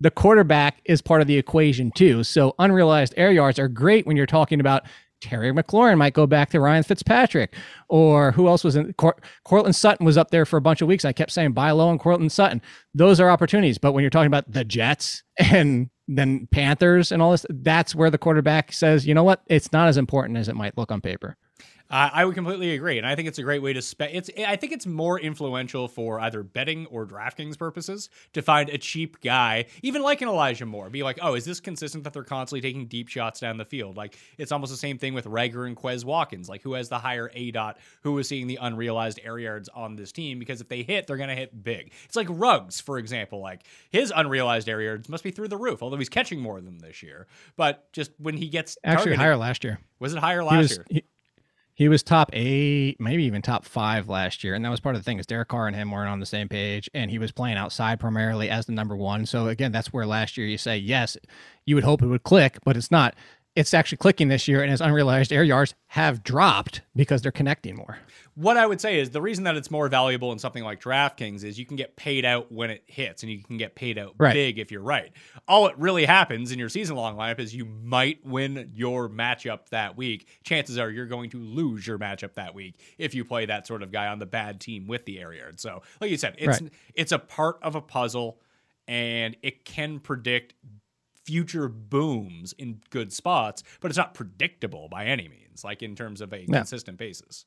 [0.00, 2.22] The quarterback is part of the equation too.
[2.22, 4.84] So unrealized air yards are great when you're talking about
[5.20, 7.56] Terry McLaurin might go back to Ryan Fitzpatrick,
[7.88, 10.88] or who else was in Cort- Courtland Sutton was up there for a bunch of
[10.88, 11.04] weeks.
[11.04, 12.62] I kept saying buy low on Courtland Sutton.
[12.94, 13.78] Those are opportunities.
[13.78, 18.10] But when you're talking about the Jets and then Panthers and all this, that's where
[18.10, 21.00] the quarterback says, you know what, it's not as important as it might look on
[21.00, 21.36] paper.
[21.90, 24.14] Uh, I would completely agree, and I think it's a great way to spend.
[24.14, 28.76] It's I think it's more influential for either betting or DraftKings purposes to find a
[28.76, 30.90] cheap guy, even like an Elijah Moore.
[30.90, 33.96] Be like, oh, is this consistent that they're constantly taking deep shots down the field?
[33.96, 36.46] Like it's almost the same thing with Reagor and Quez Watkins.
[36.46, 37.78] Like who has the higher A dot?
[38.02, 40.38] Who is seeing the unrealized air yards on this team?
[40.38, 41.92] Because if they hit, they're gonna hit big.
[42.04, 43.40] It's like Ruggs, for example.
[43.40, 46.66] Like his unrealized air yards must be through the roof, although he's catching more of
[46.66, 47.26] them this year.
[47.56, 49.78] But just when he gets Actually, targeted- higher last year.
[49.98, 50.84] was it higher last was year?
[50.90, 51.04] he,
[51.78, 55.00] he was top eight, maybe even top five last year, and that was part of
[55.00, 55.20] the thing.
[55.20, 58.00] Is Derek Carr and him weren't on the same page, and he was playing outside
[58.00, 59.24] primarily as the number one.
[59.26, 61.16] So again, that's where last year you say yes,
[61.66, 63.14] you would hope it would click, but it's not.
[63.58, 67.74] It's actually clicking this year, and his unrealized air yards have dropped because they're connecting
[67.74, 67.98] more.
[68.36, 71.42] What I would say is the reason that it's more valuable in something like DraftKings
[71.42, 74.14] is you can get paid out when it hits, and you can get paid out
[74.16, 74.32] Right.
[74.32, 75.10] big if you're right.
[75.48, 79.68] All it really happens in your season long lineup is you might win your matchup
[79.70, 80.28] that week.
[80.44, 83.82] Chances are you're going to lose your matchup that week if you play that sort
[83.82, 85.58] of guy on the bad team with the air yard.
[85.58, 86.70] So, like you said, it's Right.
[86.94, 88.38] it's a part of a puzzle,
[88.86, 90.54] and it can predict
[91.28, 96.22] future booms in good spots, but it's not predictable by any means, like in terms
[96.22, 96.58] of a No.
[96.58, 97.44] consistent basis.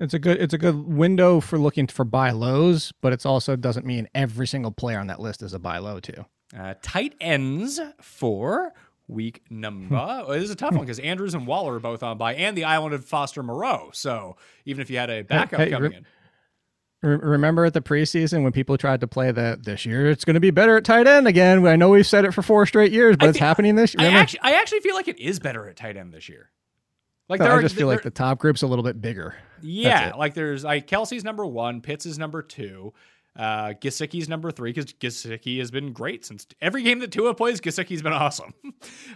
[0.00, 3.54] It's a good it's a good window for looking for buy lows, but it also
[3.54, 6.24] doesn't mean every single player on that list is a buy low too.
[6.58, 8.72] Uh, tight ends for
[9.06, 9.94] week number.
[9.96, 12.56] oh, this is a tough one because Andrews and Waller are both on buy, and
[12.56, 13.90] the island of Foster Moreau.
[13.92, 16.06] So even if you had a backup hey, coming re- in,
[17.02, 20.34] Re- Remember at the preseason when people tried to play that this year it's going
[20.34, 21.66] to be better at tight end again.
[21.66, 24.08] I know we've said it for four straight years, but I it's happening this year.
[24.08, 26.50] I actually, I actually feel like it is better at tight end this year.
[27.28, 29.34] Like No, there I are, just feel like the top group's a little bit bigger.
[29.62, 32.92] yeah, like there's like Kelce's number one, Pitts is number two.
[33.36, 37.60] Uh, Gesicki's number three because Gesicki has been great since every game that Tua plays.
[37.60, 38.52] Gesicki's been awesome.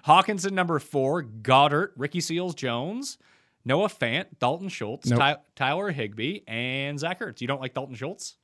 [0.07, 3.18] Hockenson number four, Goedert, Ricky Seals Jones,
[3.64, 5.18] Noah Fant, Dalton Schultz, Nope.
[5.18, 7.40] Ty- Tyler Higbee, and Zach Ertz.
[7.40, 8.36] You don't like Dalton Schultz?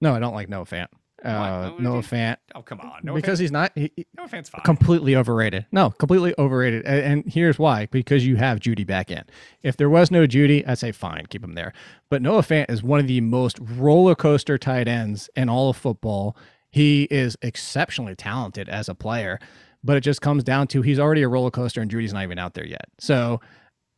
[0.00, 0.88] No, I don't like Noah Fant.
[1.24, 1.72] Uh?
[1.78, 4.60] Noah Fant Oh come on, Noah because Fant, he's not he, Noah Fant's fine.
[4.64, 5.64] completely overrated.
[5.72, 6.84] No, completely overrated.
[6.84, 9.24] A- And, here's why: because you have Jeudy back in.
[9.62, 11.72] If there was no Jeudy, I'd say fine, keep him there.
[12.10, 15.76] But Noah Fant is one of the most roller coaster tight ends in all of
[15.78, 16.36] football.
[16.68, 19.38] He is exceptionally talented as a player,
[19.82, 22.38] but it just comes down to he's already a roller coaster, and Jeudy's not even
[22.38, 22.84] out there yet.
[23.00, 23.40] So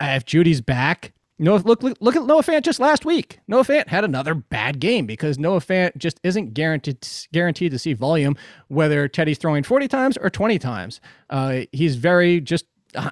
[0.00, 1.12] if Jeudy's back.
[1.40, 3.38] Noah, look, look, look at Noah Fant just last week.
[3.46, 7.92] Noah Fant had another bad game because Noah Fant just isn't guaranteed guaranteed to see
[7.92, 8.36] volume,
[8.66, 11.00] whether Teddy's throwing 40 times or 20 times.
[11.30, 12.64] Uh, he's very just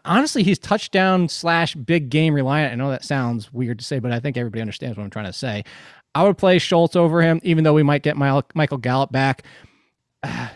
[0.05, 2.73] honestly, he's touchdown slash big game reliant.
[2.73, 5.27] I know that sounds weird to say, but I think everybody understands what I'm trying
[5.27, 5.65] to say.
[6.15, 9.45] I would play Schultz over him, even though we might get Michael Gallup back.
[10.23, 10.49] Uh,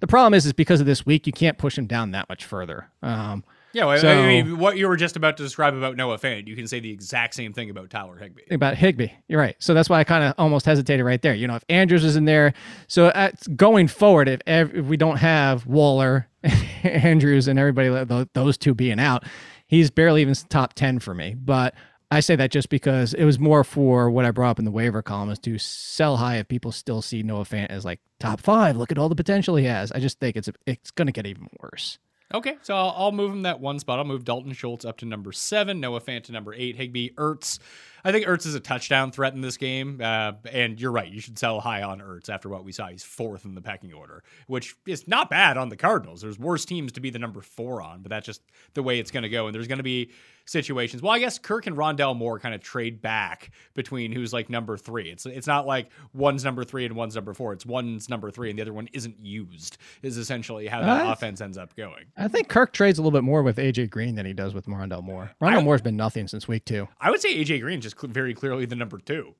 [0.00, 2.44] the problem is, is because of this week, you can't push him down that much
[2.44, 2.90] further.
[3.00, 3.44] Um,
[3.74, 6.54] yeah, well, I mean, what you were just about to describe about Noah Fant, you
[6.54, 8.42] can say the exact same thing about Tyler Higbee.
[8.50, 9.08] about Higbee.
[9.26, 9.56] You're right.
[9.58, 11.34] So that's why I kind of almost hesitated right there.
[11.34, 12.54] You know, if Andrews is in there,
[12.86, 16.28] so at, going forward, if, if we don't have Waller,
[16.84, 19.24] Andrews, and everybody, those two being out,
[19.66, 21.34] he's barely even top 10 for me.
[21.34, 21.74] But
[22.12, 24.70] I say that just because it was more for what I brought up in the
[24.70, 28.40] waiver column is to sell high if people still see Noah Fant as like top
[28.40, 28.76] five.
[28.76, 29.90] Look at all the potential he has.
[29.90, 31.98] I just think it's it's going to get even worse.
[32.34, 34.00] Okay, so I'll, I'll move him that one spot.
[34.00, 37.60] I'll move Dalton Schultz up to number seven, Noah Fant to number eight, Higbee Ertz.
[38.04, 41.10] I think Ertz is a touchdown threat in this game, uh, and you're right.
[41.10, 42.88] You should sell high on Ertz after what we saw.
[42.88, 46.20] He's fourth in the pecking order, which is not bad on the Cardinals.
[46.20, 48.42] There's worse teams to be the number four on, but that's just
[48.74, 49.46] the way it's going to go.
[49.46, 50.10] And there's going to be
[50.46, 51.02] situations.
[51.02, 54.76] Well, I guess Kirk and Rondale Moore kind of trade back between who's like number
[54.76, 55.10] three.
[55.10, 57.52] It's it's not like one's number three and one's number four.
[57.52, 59.78] It's one's number three and the other one isn't used.
[60.02, 62.04] Is essentially how that offense ends up going.
[62.16, 64.66] I think Kirk trades a little bit more with AJ Green than he does with
[64.66, 65.30] Rondale Moore.
[65.40, 66.88] Rondale I- Moore's been nothing since week two.
[67.00, 69.34] I would say AJ Green just cl- very clearly the number two.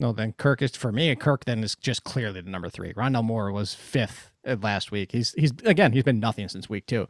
[0.00, 1.14] No, then Kirk is for me.
[1.14, 2.92] Kirk then is just clearly the number three.
[2.94, 5.12] Rondale Moore was fifth uh, last week.
[5.12, 7.06] He's he's again he's been nothing since week two.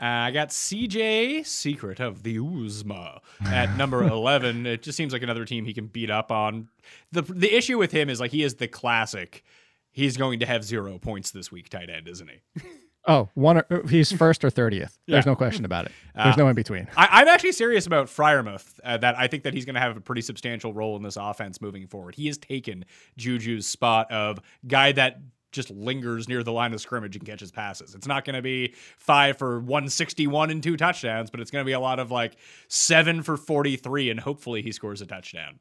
[0.00, 4.64] Uh, I got CJ Secret of the Uzomah at number 11.
[4.64, 6.68] It just seems like another team he can beat up on.
[7.10, 9.42] The the issue with him is like he is the classic.
[9.90, 12.62] He's going to have zero points this week, tight end, isn't he?
[13.08, 14.98] Oh, one or, he's first or thirtieth.
[15.06, 15.92] There's no question about it.
[16.14, 16.86] There's no in between.
[16.96, 18.78] I, I'm actually serious about Freiermuth.
[18.84, 21.16] Uh, that I think that he's going to have a pretty substantial role in this
[21.16, 22.14] offense moving forward.
[22.14, 22.84] He has taken
[23.16, 27.94] Juju's spot of guy that just lingers near the line of scrimmage and catches passes.
[27.94, 31.66] It's not going to be five for 161 and two touchdowns, but it's going to
[31.66, 32.36] be a lot of like
[32.68, 35.58] seven for 43, and hopefully he scores a touchdown.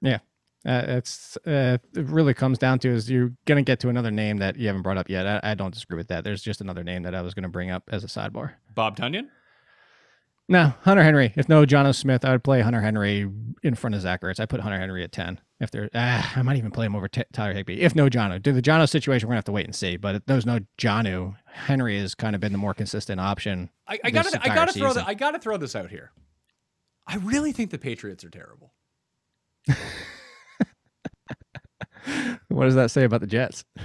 [0.00, 0.18] Yeah,
[0.66, 4.38] uh, it's uh, it really comes down to is you're gonna get to another name
[4.38, 5.26] that you haven't brought up yet.
[5.26, 6.24] I, I don't disagree with that.
[6.24, 8.54] There's just another name that I was gonna bring up as a sidebar.
[8.74, 9.28] Bob Tonyan.
[10.48, 11.32] No, Hunter Henry.
[11.36, 13.30] If no Jonnu Smith, I would play Hunter Henry
[13.62, 14.38] in front of Zach Ertz.
[14.38, 15.40] I put Hunter Henry at 10.
[15.58, 17.80] If there, ah, I might even play him over T- Tyler Higbee.
[17.80, 18.42] If no Jonnu.
[18.42, 19.96] Do the Jonnu situation, we're going to have to wait and see.
[19.96, 23.70] But if there's no Jonnu, Henry has kind of been the more consistent option.
[23.88, 26.12] I, I gotta, I gotta throw, the, I gotta throw this out here.
[27.06, 28.74] I really think the Patriots are terrible.
[32.48, 33.64] What does that say about the Jets?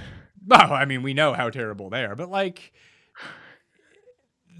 [0.52, 2.72] Oh, I mean, we know how terrible they are, but like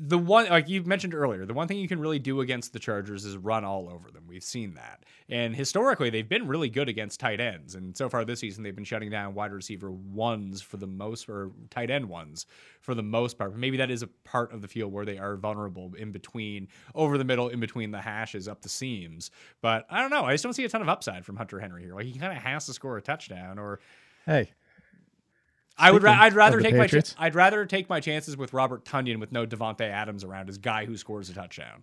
[0.03, 2.79] the one, like you mentioned earlier, the one thing you can really do against the
[2.79, 4.25] Chargers is run all over them.
[4.27, 7.75] We've seen that, and historically, they've been really good against tight ends.
[7.75, 11.29] And so far this season, they've been shutting down wide receiver ones for the most,
[11.29, 12.47] or tight end ones
[12.81, 13.55] for the most part.
[13.55, 17.19] Maybe that is a part of the field where they are vulnerable in between, over
[17.19, 19.31] the middle, in between the hashes, up the seams.
[19.61, 20.25] But I don't know.
[20.25, 21.95] I just don't see a ton of upside from Hunter Henry here.
[21.95, 23.81] Like he kind of has to score a touchdown or.
[24.25, 24.53] Hey,
[25.81, 26.03] I would.
[26.03, 26.87] Ra- I'd rather take my.
[26.87, 30.59] Ch- I'd rather take my chances with Robert Tonyan with no Davante Adams around as
[30.59, 31.83] guy who scores a touchdown.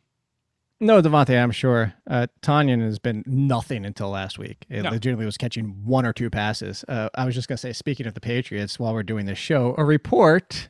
[0.79, 1.93] no Davante, I'm sure.
[2.07, 4.65] Uh, Tonyan has been nothing until last week.
[4.69, 4.91] It No.
[4.91, 6.85] legitimately was catching one or two passes.
[6.87, 9.39] Uh, I was just going to say, speaking of the Patriots, while we're doing this
[9.39, 10.69] show, a report,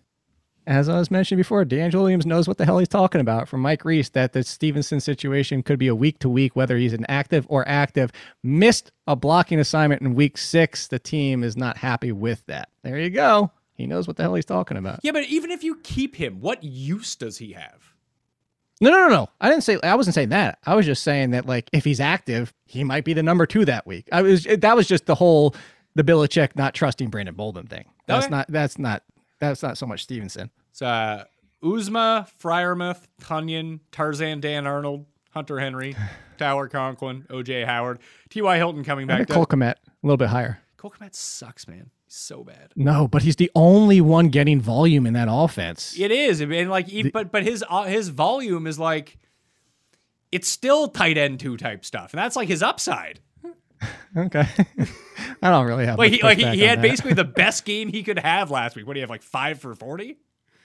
[0.68, 3.62] as I was mentioned before, DeAngelo Williams knows what the hell he's talking about from
[3.62, 7.06] Mike Reiss that the Stevenson situation could be a week to week, whether he's an
[7.08, 8.12] active or active.
[8.44, 10.88] Missed a blocking assignment in week six.
[10.88, 12.70] The team is not happy with that.
[12.84, 13.52] There you go.
[13.74, 15.00] He knows what the hell he's talking about.
[15.04, 17.94] Yeah, but even if you keep him, what use does he have?
[18.82, 19.30] No, no, no, no.
[19.42, 19.80] I didn't say.
[19.84, 20.60] I wasn't saying that.
[20.66, 23.66] I was just saying that, like, if he's active, he might be the number two
[23.66, 24.08] that week.
[24.12, 24.44] I was.
[24.44, 25.56] That was just the whole
[25.96, 27.86] the Belichick not trusting Brandon Bolden thing.
[28.06, 28.36] That's Okay.
[28.36, 28.48] not.
[28.50, 29.04] That's not.
[29.40, 30.50] That's not so much Stevenson.
[30.72, 31.26] It's uh,
[31.64, 35.96] Uzomah, Freiermuth, Tonyan, Tarzan, Dan Arnold, Hunter Henry,
[36.38, 38.58] Tyler Conklin, OJ Howard, T.Y.
[38.58, 39.28] Hilton coming back.
[39.28, 40.60] Cole Kmet a little bit higher.
[40.78, 41.90] Cole Kmet sucks, man.
[42.06, 42.72] He's so bad.
[42.76, 46.00] No, but he's the only one getting volume in that offense.
[46.00, 49.18] It is, and like, e- but but his uh, his volume is like,
[50.32, 53.20] it's still tight end two type stuff, and that's like his upside.
[54.16, 54.48] Okay.
[55.44, 56.00] I don't really have.
[56.00, 56.82] Like he like he, he had that.
[56.82, 58.88] basically the best game he could have last week.
[58.88, 60.18] What do you have like five for forty?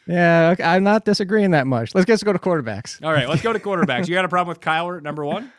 [0.06, 1.94] Yeah, okay, I'm not disagreeing that much.
[1.94, 3.04] Let's just go to quarterbacks.
[3.04, 4.08] All right, let's go to quarterbacks.
[4.08, 5.52] You got a problem with Kyler number one?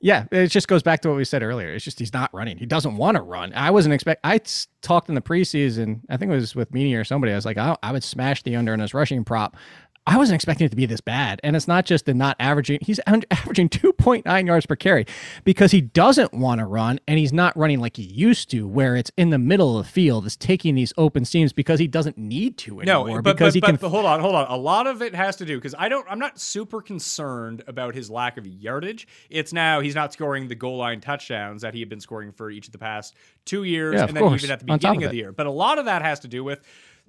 [0.00, 1.70] Yeah, it just goes back to what we said earlier.
[1.70, 2.58] It's just he's not running.
[2.58, 3.52] He doesn't want to run.
[3.54, 4.20] I wasn't expect.
[4.24, 4.40] I
[4.82, 6.00] talked in the preseason.
[6.10, 7.32] I think it was with Meany or somebody.
[7.32, 9.56] I was like, I, I would smash the under in his rushing prop.
[10.08, 11.40] I wasn't expecting it to be this bad.
[11.42, 12.78] And it's not just the not averaging.
[12.80, 15.04] He's averaging 2.9 yards per carry
[15.44, 18.94] because he doesn't want to run and he's not running like he used to, where
[18.94, 20.24] it's in the middle of the field.
[20.24, 23.08] It's taking these open seams because he doesn't need to anymore.
[23.08, 23.76] No, but, because but, he but, can.
[23.76, 24.46] but hold on, hold on.
[24.48, 26.06] A lot of it has to do because I don't.
[26.08, 29.08] I'm not super concerned about his lack of yardage.
[29.28, 32.50] It's now he's not scoring the goal line touchdowns that he had been scoring for
[32.50, 35.06] each of the past two years, Yeah, and then course, even at the beginning of
[35.06, 35.32] of the year.
[35.32, 36.60] But a lot of that has to do with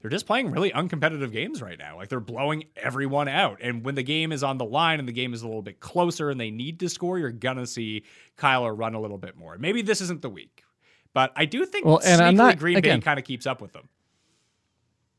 [0.02, 1.98] they're just playing really uncompetitive games right now.
[1.98, 5.12] Like they're blowing everyone out, and when the game is on the line and the
[5.14, 8.04] game is a little bit closer and they need to score, you're gonna see
[8.38, 9.58] Kyler run a little bit more.
[9.58, 10.64] Maybe this isn't the week.
[11.14, 13.60] But I do think Well, and I'm not- Green again- Bay kind of keeps up
[13.60, 13.90] with them.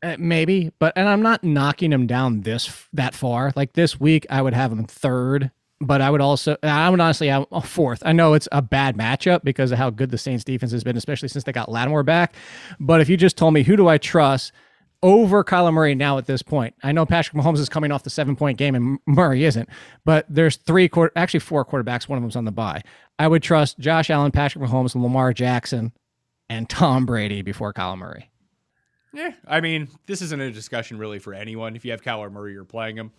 [0.01, 3.53] Uh, maybe, but and I'm not knocking him down this that far.
[3.57, 5.51] Like this week, I would have him third,
[5.81, 8.01] but I would also I would honestly have a fourth.
[8.07, 10.97] I know it's a bad matchup because of how good the Saints defense has been,
[10.97, 12.37] especially since they got Lattimore back.
[12.79, 14.53] But if you just told me who do I trust
[15.03, 18.11] over Kyler Murray now at this point, I know Patrick Mahomes is coming off the
[18.11, 19.69] seven point game and Murray isn't,
[20.05, 22.09] but there's three quarter actually four quarterbacks.
[22.09, 22.83] One of them's on the bye.
[23.19, 25.93] I would trust Josh Allen, Patrick Mahomes, Lamar Jackson,
[26.49, 28.31] and Tom Brady before Kyler Murray.
[29.13, 31.77] Yeah, I mean, this isn't a discussion really for anyone.
[31.77, 33.13] If you have Kyler Murray, you're playing him.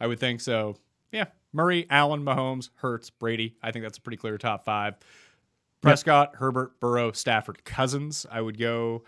[0.00, 0.76] I would think so.
[1.10, 3.56] Yeah, Murray, Allen, Mahomes, Hurts, Brady.
[3.62, 4.94] I think that's a pretty clear top five.
[5.80, 8.24] Prescott, Herbert, Burrow, Stafford, Cousins.
[8.30, 9.02] I would go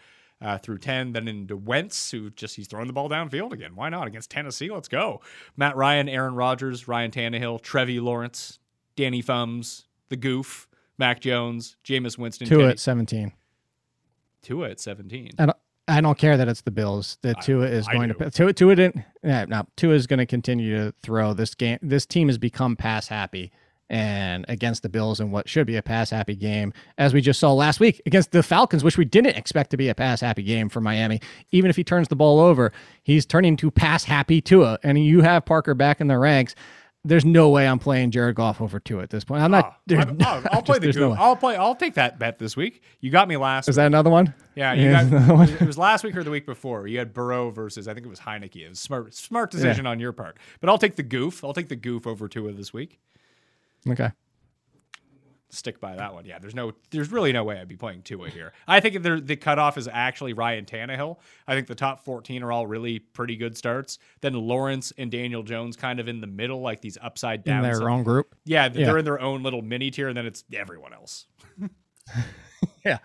[0.45, 3.75] uh, through ten, then into Wentz, who just he's throwing the ball downfield again.
[3.75, 4.71] Why not against Tennessee?
[4.71, 5.21] Let's go.
[5.57, 8.59] Matt Ryan, Aaron Rodgers, Ryan Tannehill, Trevor Lawrence,
[8.95, 10.69] Danny Thumbs, the Goof,
[10.99, 13.33] Mac Jones, Jameis Winston, Two Kenny- at seventeen.
[14.43, 15.31] Tua at seventeen.
[15.39, 15.57] I don't,
[15.89, 17.17] I don't care that it's the Bills.
[17.23, 18.15] That Tua is I going do.
[18.15, 18.53] to Tua.
[18.53, 19.03] Tua didn't.
[19.23, 19.67] Yeah, no.
[19.77, 21.79] Tua is going to continue to throw this game.
[21.81, 23.51] This team has become pass happy,
[23.95, 27.39] and against the Bills in what should be a pass happy game, as we just
[27.39, 30.43] saw last week against the Falcons, which we didn't expect to be a pass happy
[30.43, 31.21] game for Miami.
[31.53, 32.73] Even if he turns the ball over,
[33.05, 36.57] he's turning to pass happy Tua, and you have Parker back in the ranks.
[37.07, 39.43] There's no way I'm playing Jared Goff over Tua at this point.
[39.43, 39.77] I'm not.
[39.93, 41.55] Oh, I'm- no- oh, I'll, I'll play the no I'll play.
[41.55, 42.83] I'll take that bet this week.
[43.01, 43.69] You got me last.
[43.69, 44.35] Is that another one?
[44.57, 45.49] Yeah, you Yeah, got, one.
[45.51, 46.87] it was last week or the week before.
[46.89, 48.57] You had Burrow versus I think it was Heineke.
[48.57, 50.39] It was smart, smart decision on your part.
[50.61, 51.45] But I'll take the goof.
[51.45, 52.99] I'll take the goof over Tua of this week.
[53.89, 54.11] Okay.
[55.51, 56.25] stick by that one.
[56.25, 58.53] Yeah, there's no, there's really no way I'd be playing Tua here.
[58.67, 61.19] I think the the cutoff is actually Ryan Tannehill.
[61.47, 63.99] I think the top 14 are all really pretty good starts.
[64.21, 67.63] Then Lawrence and Daniel Jones kind of in the middle, like these upside in down.
[67.63, 68.35] their own group.
[68.45, 71.27] yeah, they're in their own little mini tier, and then it's everyone else.
[72.85, 72.99] Yeah,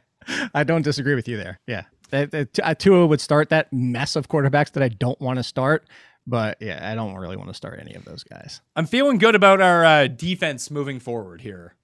[0.53, 1.59] I don't disagree with you there.
[1.67, 5.87] Yeah, uh, Tua would start that mess of quarterbacks that I don't want to start.
[6.27, 8.61] But yeah, I don't really want to start any of those guys.
[8.75, 11.75] I'm feeling good about our uh, defense moving forward here.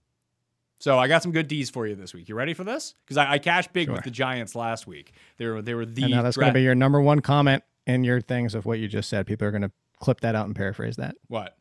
[0.80, 2.30] So I got some good D's for you this week.
[2.30, 2.96] You ready for this?
[3.06, 5.14] Because I, I cashed big with the Giants last week.
[5.38, 7.64] They were they were the and now that's going to be your number one comment
[7.88, 9.26] in your things of what you just said.
[9.26, 11.16] People are going to clip that out and paraphrase that.
[11.28, 11.58] what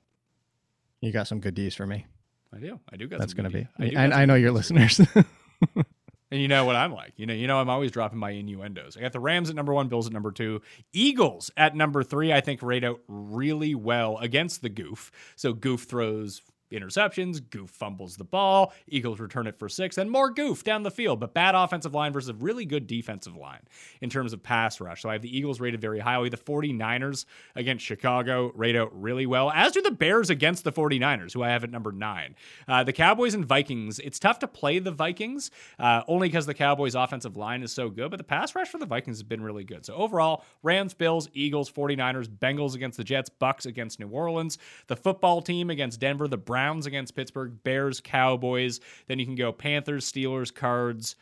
[1.00, 2.06] You got some good D's for me.
[2.54, 2.80] I do.
[2.92, 3.18] I do got.
[3.18, 3.66] That's going to be.
[3.78, 5.00] I, I, I know your listeners.
[6.35, 7.12] And you know what I'm like.
[7.14, 8.97] You know, you know I'm always dropping my innuendos.
[8.97, 10.62] I got the Rams at number one, Bills at number two,
[10.93, 12.32] Eagles at number three.
[12.32, 15.12] I think rate out really well against the Goof.
[15.37, 16.43] So Goof throws
[16.74, 20.90] interceptions, Goof fumbles the ball, Eagles return it for six, and more Goof down the
[20.90, 21.20] field.
[21.20, 23.60] But bad offensive line versus a really good defensive line
[24.00, 25.02] in terms of pass rush.
[25.02, 26.28] So I have the Eagles rated very highly.
[26.28, 31.32] The 49ers against Chicago rate out really well, as do the Bears against the 49ers,
[31.32, 32.34] who I have at number nine.
[32.66, 36.54] Uh, the Cowboys and Vikings, it's tough to play the Vikings uh, only because the
[36.54, 39.42] Cowboys' offensive line is so good, but the pass rush for the Vikings has been
[39.42, 39.84] really good.
[39.86, 44.96] So overall, Rams, Bills, Eagles, 49ers, Bengals against the Jets, Bucks against New Orleans, the
[44.96, 48.80] football team against Denver, the Browns against Pittsburgh, Bears, Cowboys.
[49.06, 51.16] Then you can go Panthers, Steelers, Cards,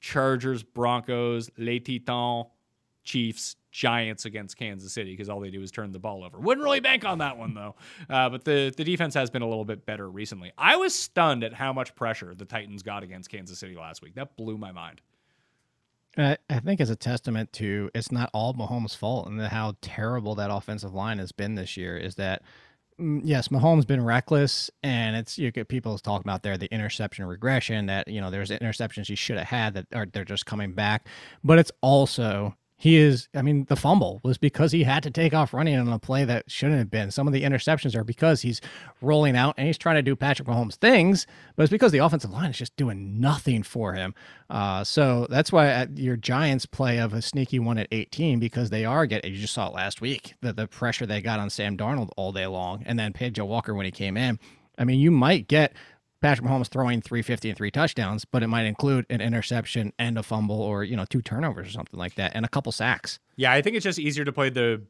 [0.00, 2.46] Chargers, Broncos, Les Titans,
[3.04, 6.38] Chiefs, Giants against Kansas City because all they do is turn the ball over.
[6.38, 7.74] Wouldn't really bank on that one though.
[8.08, 10.50] Uh, but the the defense has been a little bit better recently.
[10.56, 14.14] I was stunned at how much pressure the Titans got against Kansas City last week.
[14.14, 15.02] That blew my mind.
[16.18, 20.50] I, think it's a testament to it's not all Mahomes' fault and how terrible that
[20.50, 21.98] offensive line has been this year.
[21.98, 22.42] Is that
[22.98, 27.86] yes, Mahomes been reckless, and it's you get people talking about there the interception regression
[27.86, 31.08] that you know there's interceptions he should have had that are they're just coming back,
[31.44, 33.28] but it's also he is.
[33.34, 36.24] I mean, the fumble was because he had to take off running on a play
[36.26, 37.10] that shouldn't have been.
[37.10, 38.60] Some of the interceptions are because he's
[39.00, 42.32] rolling out and he's trying to do Patrick Mahomes things, but it's because the offensive
[42.32, 44.14] line is just doing nothing for him.
[44.50, 48.68] Uh, so that's why at your Giants play of a sneaky one at 18 because
[48.68, 49.32] they are getting.
[49.32, 52.32] You just saw it last week the the pressure they got on Sam Darnold all
[52.32, 54.38] day long, and then Pedro Walker when he came in.
[54.78, 55.72] I mean, you might get
[56.20, 60.22] Patrick Mahomes throwing 350 and three touchdowns, but it might include an interception and a
[60.22, 63.18] fumble or, you know, two turnovers or something like that and a couple sacks.
[63.36, 64.82] Yeah, I think it's just easier to play the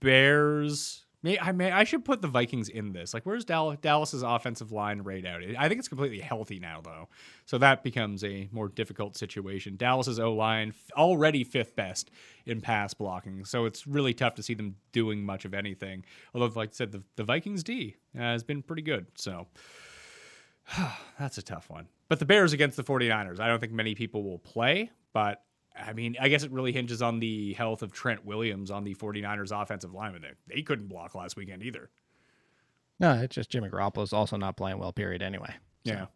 [0.00, 1.06] Bears.
[1.22, 3.14] May I may I should put the Vikings in this.
[3.14, 5.40] Like, where's Dallas, Dallas's offensive line right out?
[5.58, 7.08] I think it's completely healthy now, though,
[7.46, 9.76] so that becomes a more difficult situation.
[9.76, 12.10] Dallas's O line already fifth best
[12.44, 16.04] in pass blocking, so it's really tough to see them doing much of anything.
[16.34, 19.06] Although, like I said, the, the Vikings D has been pretty good.
[19.16, 19.48] So
[21.18, 21.88] that's a tough one.
[22.08, 25.42] But the Bears against the 49ers, I don't think many people will play, but
[25.78, 28.94] I mean, I guess it really hinges on the health of Trent Williams on the
[28.94, 30.22] 49ers offensive lineman.
[30.22, 31.90] They, they couldn't block last weekend either.
[32.98, 35.54] No, it's just Jimmy Garoppolo's also not playing well, period, anyway.
[35.84, 36.06] Yeah.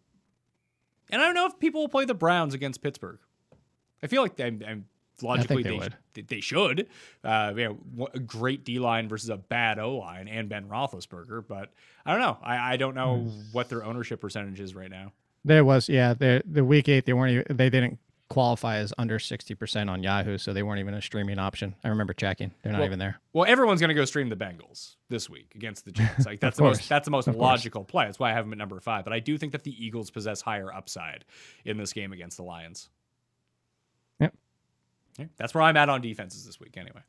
[1.11, 3.19] And I don't know if people will play the Browns against Pittsburgh.
[4.03, 4.87] I feel like I'm, I'm
[5.23, 5.79] logically they
[6.15, 6.89] they, they should.
[7.25, 11.45] Uh, you know, a great D line versus a bad O line and Ben Roethlisberger,
[11.47, 11.73] but
[12.05, 12.39] I don't know.
[12.43, 13.41] I, I don't know Hmm.
[13.53, 15.13] what their ownership percentage is right now.
[15.45, 17.99] There was, yeah, the the week eight, they weren't, even, they didn't
[18.29, 21.75] qualify as under 60% on Yahoo, so they weren't even a streaming option.
[21.83, 22.53] I remember checking.
[22.63, 23.19] They're not Well, even there.
[23.33, 26.27] Well, everyone's going to go stream the Bengals this week against the Jets.
[26.27, 26.79] Like that's the course.
[26.79, 27.43] most that's the most Of course.
[27.43, 28.05] logical play.
[28.05, 29.03] That's why I have them at number five.
[29.03, 31.25] But I do think that the Eagles possess higher upside
[31.65, 32.89] in this game against the Lions.
[35.21, 36.77] Yeah, that's where I'm at on defenses this week.
[36.77, 37.03] Anyway.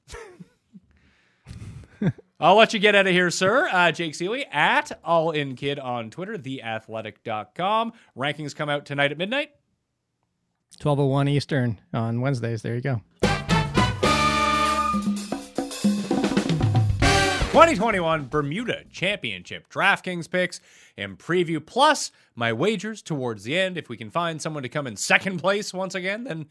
[2.39, 3.69] I'll let you get out of here, sir.
[3.71, 7.93] Uh, Jake Ciely at All In Kid on Twitter, theathletic.com.
[8.17, 9.51] Rankings come out tonight at midnight.
[10.81, 12.63] 1201 Eastern on Wednesdays.
[12.63, 13.01] There you go.
[17.51, 20.61] 2021 Bermuda Championship DraftKings picks
[20.97, 23.77] and preview, plus my wagers towards the end.
[23.77, 26.47] If we can find someone to come in second place once again, then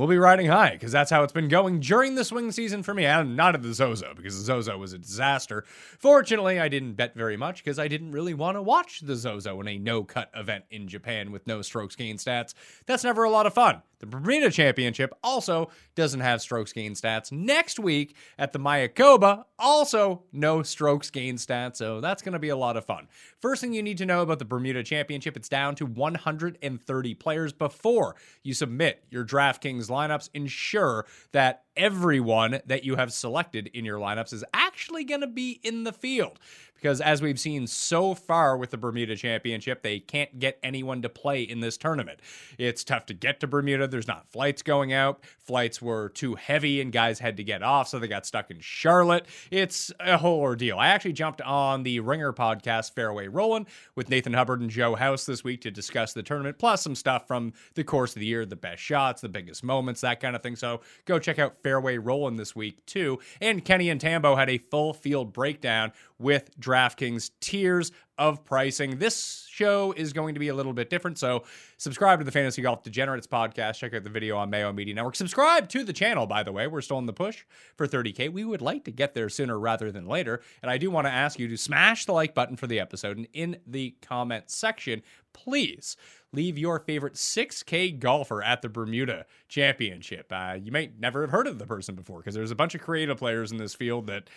[0.00, 2.94] we'll be riding high because that's how it's been going during the swing season for
[2.94, 3.04] me.
[3.04, 5.62] And not at the Zozo because the Zozo was a disaster.
[5.98, 9.60] Fortunately, I didn't bet very much because I didn't really want to watch the Zozo
[9.60, 12.54] in a no cut event in Japan with no strokes gain stats.
[12.86, 13.82] That's never a lot of fun.
[14.00, 17.30] The Bermuda Championship also doesn't have strokes gain stats.
[17.30, 22.48] Next week at the Mayakoba, also no strokes gain stats, so that's going to be
[22.48, 23.08] a lot of fun.
[23.40, 27.52] First thing you need to know about the Bermuda Championship, it's down to 130 players
[27.52, 30.30] before you submit your DraftKings lineups.
[30.32, 35.60] Ensure that everyone that you have selected in your lineups is actually going to be
[35.62, 36.38] in the field.
[36.80, 41.08] Because as we've seen so far with the Bermuda Championship, they can't get anyone to
[41.08, 42.20] play in this tournament.
[42.58, 43.86] It's tough to get to Bermuda.
[43.86, 45.22] There's not flights going out.
[45.38, 48.60] Flights were too heavy and guys had to get off, so they got stuck in
[48.60, 49.26] Charlotte.
[49.50, 50.78] It's a whole ordeal.
[50.78, 55.26] I actually jumped on the Ringer podcast, Fairway Rolling, with Nathan Hubbard and Joe House
[55.26, 58.46] this week to discuss the tournament, plus some stuff from the course of the year,
[58.46, 60.56] the best shots, the biggest moments, that kind of thing.
[60.56, 63.18] So go check out Fairway Rolling this week, too.
[63.40, 68.98] And Kenny and Tambo had a full field breakdown with DraftKings tiers of pricing.
[68.98, 71.44] This show is going to be a little bit different, so
[71.78, 73.76] subscribe to the Fantasy Golf Degenerates podcast.
[73.78, 75.16] Check out the video on Mayo Media Network.
[75.16, 76.66] Subscribe to the channel, by the way.
[76.66, 77.44] We're still in the push
[77.76, 78.30] for 30K.
[78.30, 80.42] We would like to get there sooner rather than later.
[80.62, 83.16] And I do want to ask you to smash the like button for the episode.
[83.16, 85.02] And in the comment section,
[85.32, 85.96] please
[86.32, 90.30] leave your favorite 6K golfer at the Bermuda Championship.
[90.30, 92.82] Uh, you may never have heard of the person before because there's a bunch of
[92.82, 94.28] creative players in this field that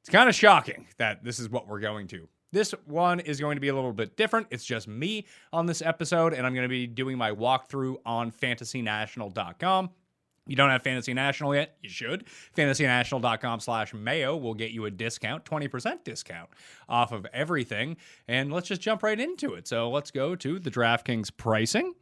[0.00, 2.28] it's kind of shocking that this is what we're going to.
[2.50, 4.46] This one is going to be a little bit different.
[4.50, 8.32] It's just me on this episode, and I'm going to be doing my walkthrough on
[8.32, 9.90] fantasynational.com.
[10.46, 11.76] You don't have Fantasy National yet?
[11.82, 12.24] You should.
[12.56, 16.48] FantasyNational.com slash Mayo will get you a discount, 20% discount
[16.88, 17.98] off of everything.
[18.26, 19.68] And let's just jump right into it.
[19.68, 21.92] So let's go to the DraftKings pricing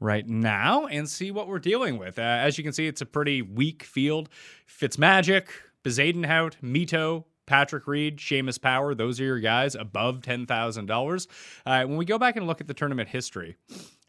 [0.00, 2.18] right now and see what we're dealing with.
[2.18, 4.30] Uh, as you can see, it's a pretty weak field.
[4.66, 5.48] Fitzmagic,
[5.84, 11.26] Bezuidenhout, Mito, Patrick Reed, Seamus Power, those are your guys above $10,000.
[11.66, 13.56] Uh, when we go back and look at the tournament history,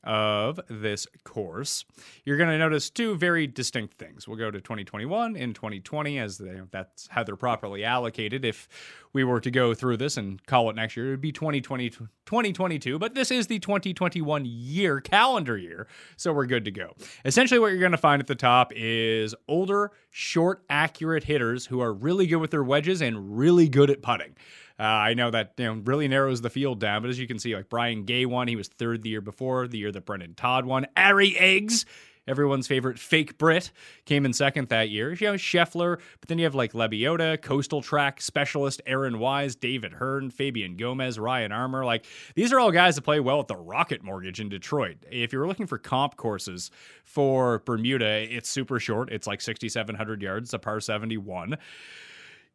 [0.03, 1.85] of this course,
[2.25, 4.27] you're going to notice two very distinct things.
[4.27, 8.45] We'll go to 2021 and 2020 as they, that's how they're properly allocated.
[8.45, 8.67] If
[9.13, 11.89] we were to go through this and call it next year, it would be 2020,
[11.89, 16.93] 2022, but this is the 2021 year, calendar year, so we're good to go.
[17.25, 21.79] Essentially, what you're going to find at the top is older, short, accurate hitters who
[21.79, 24.35] are really good with their wedges and really good at putting.
[24.79, 27.37] Uh, I know that you know really narrows the field down, but as you can
[27.37, 30.33] see, like Brian Gay won, he was third the year before, the year that Brendon
[30.33, 30.87] Todd won.
[30.97, 31.85] Harry Higgs,
[32.27, 33.71] everyone's favorite fake Brit,
[34.05, 35.13] came in second that year.
[35.13, 39.93] You know, Scheffler, but then you have like Lebioda, Coastal Track Specialist, Aaron Wise, David
[39.93, 41.85] Hearn, Fabian Gomez, Ryan Armour.
[41.85, 44.97] Like these are all guys that play well at the Rocket Mortgage in Detroit.
[45.11, 46.71] If you're looking for comp courses
[47.03, 49.11] for Bermuda, it's super short.
[49.11, 51.57] It's like 6,700 yards, a par 71.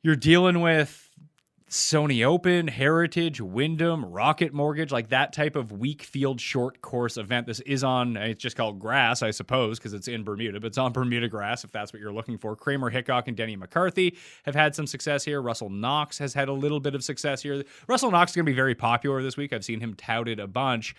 [0.03, 1.09] You're dealing with
[1.69, 7.47] Sony Open, Heritage, Wyndham, Rocket Mortgage, like that type of weak field short course event.
[7.47, 10.79] This is on, it's just called grass, I suppose, because it's in Bermuda, but it's
[10.79, 12.57] on Bermuda grass if that's what you're looking for.
[12.57, 15.43] Kramer Hickok and Denny McCarthy have had some success here.
[15.43, 17.63] Russell Knox has had a little bit of success here.
[17.87, 19.53] Russell Knox is going to be very popular this week.
[19.53, 20.95] I've seen him touted a bunch.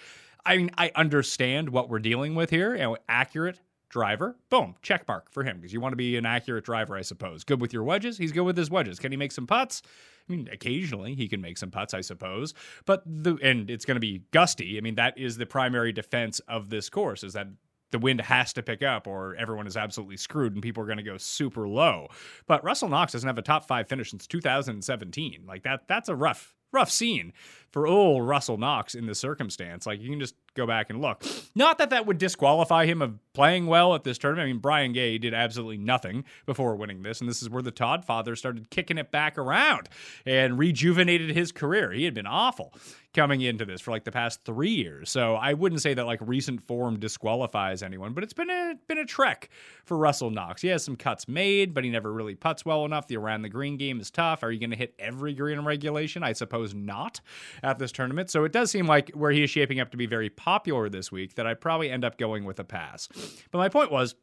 [0.45, 2.75] I mean, I understand what we're dealing with here.
[2.75, 3.59] You know, accurate,
[3.89, 4.37] driver.
[4.49, 7.43] Boom, check mark for him because you want to be an accurate driver, I suppose.
[7.43, 8.17] Good with your wedges.
[8.17, 8.99] He's good with his wedges.
[8.99, 9.81] Can he make some putts?
[10.27, 12.53] I mean, occasionally he can make some putts, I suppose.
[12.85, 14.77] But the and it's going to be gusty.
[14.77, 17.47] I mean, that is the primary defense of this course is that
[17.91, 20.97] the wind has to pick up or everyone is absolutely screwed and people are going
[20.97, 22.07] to go super low.
[22.45, 25.43] But Russell Knox doesn't have a top 5 finish since 2017.
[25.47, 27.33] Like that that's a rough rough scene
[27.71, 29.85] for old Russell Knox in this circumstance.
[29.85, 31.23] Like you can just go back and look.
[31.55, 34.45] Not that that would disqualify him of playing well at this tournament.
[34.45, 37.71] I mean, Brian Gay did absolutely nothing before winning this, and this is where the
[37.71, 39.87] Todd father started kicking it back around
[40.25, 41.91] and rejuvenated his career.
[41.91, 42.73] He had been awful
[43.13, 45.09] coming into this for like the past three years.
[45.09, 48.99] So I wouldn't say that like recent form disqualifies anyone, but it's been a been
[48.99, 49.49] a trek
[49.85, 50.61] for Russell Knox.
[50.61, 53.07] He has some cuts made, but he never really puts well enough.
[53.07, 54.43] The around the green game is tough.
[54.43, 56.23] Are you going to hit every green in regulation?
[56.23, 57.21] I suppose not
[57.63, 58.29] at this tournament.
[58.29, 61.11] So it does seem like where he is shaping up to be very popular this
[61.11, 63.09] week that I probably end up going with a pass.
[63.51, 64.15] But my point was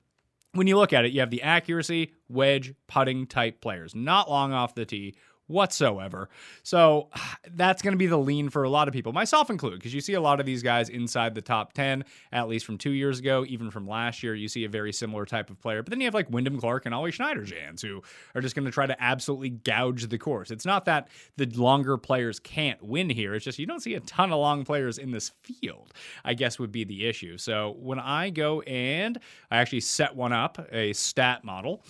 [0.53, 4.53] when you look at it, you have the accuracy, wedge, putting type players, not long
[4.53, 5.15] off the tee
[5.47, 6.29] whatsoever.
[6.63, 7.09] So
[7.55, 10.01] that's going to be the lean for a lot of people, myself included, because you
[10.01, 13.19] see a lot of these guys inside the top 10, at least from two years
[13.19, 14.35] ago, even from last year.
[14.35, 15.83] You see a very similar type of player.
[15.83, 18.03] But then you have like Wyndham Clark and Ollie Schniederjans who
[18.35, 20.51] are just going to try to absolutely gouge the course.
[20.51, 24.01] It's not that the longer players can't win here, it's just you don't see a
[24.01, 25.93] ton of long players in this field,
[26.25, 27.39] I guess would be the issue.
[27.39, 29.19] So when I go and
[29.51, 31.83] I actually set one up, a stat model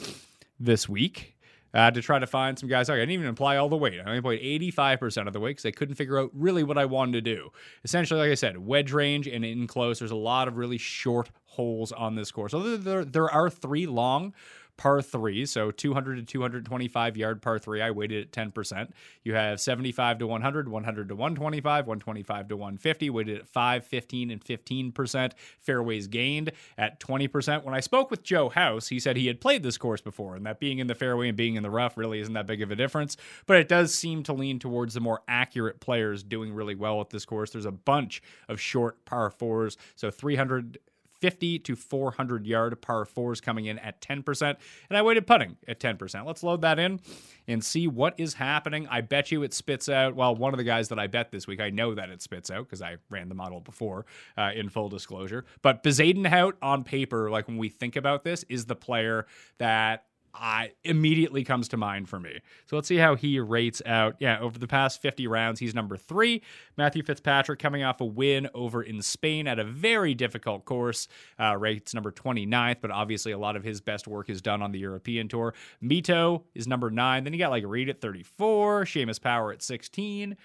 [0.58, 1.35] this week
[1.76, 2.88] uh, to try to find some guys.
[2.88, 4.00] Okay, I didn't even apply all the weight.
[4.00, 6.86] I only played 85% of the weight because I couldn't figure out really what I
[6.86, 7.50] wanted to do.
[7.84, 9.98] Essentially, like I said, wedge range and in close.
[9.98, 12.52] There's a lot of really short holes on this course.
[12.52, 14.32] So there, there are three long
[14.76, 17.80] par three, so 200 to 225 yard par three.
[17.80, 18.90] I weighted at 10%.
[19.24, 24.30] You have 75 to 100, 100 to 125, 125 to 150, weighted at 5, 15,
[24.30, 25.32] and 15%.
[25.60, 27.64] Fairways gained at 20%.
[27.64, 30.46] When I spoke with Joe House, he said he had played this course before and
[30.46, 32.70] that being in the fairway and being in the rough really isn't that big of
[32.70, 33.16] a difference.
[33.46, 37.10] But it does seem to lean towards the more accurate players doing really well at
[37.10, 37.50] this course.
[37.50, 40.78] There's a bunch of short par fours, so 300
[41.26, 44.56] 50 to 400 yard par fours coming in at 10%.
[44.88, 46.24] And I weighted putting at 10%.
[46.24, 47.00] Let's load that in
[47.48, 48.86] and see what is happening.
[48.88, 50.14] I bet you it spits out.
[50.14, 52.48] Well, one of the guys that I bet this week, I know that it spits
[52.48, 54.06] out because I ran the model before
[54.38, 55.46] uh, in full disclosure.
[55.62, 59.26] But Bezuidenhout on paper, like when we think about this, is the player
[59.58, 60.04] that
[60.38, 62.40] I immediately comes to mind for me.
[62.66, 64.16] So let's see how he rates out.
[64.18, 66.42] Yeah, over the past 50 rounds, he's number three.
[66.76, 71.08] Matthew Fitzpatrick coming off a win over in Spain at a very difficult course,
[71.40, 74.72] uh, rates number 29th, but obviously a lot of his best work is done on
[74.72, 75.54] the European tour.
[75.82, 77.24] Mito is number nine.
[77.24, 80.36] Then you got like Reed at 34, Seamus Power at 16.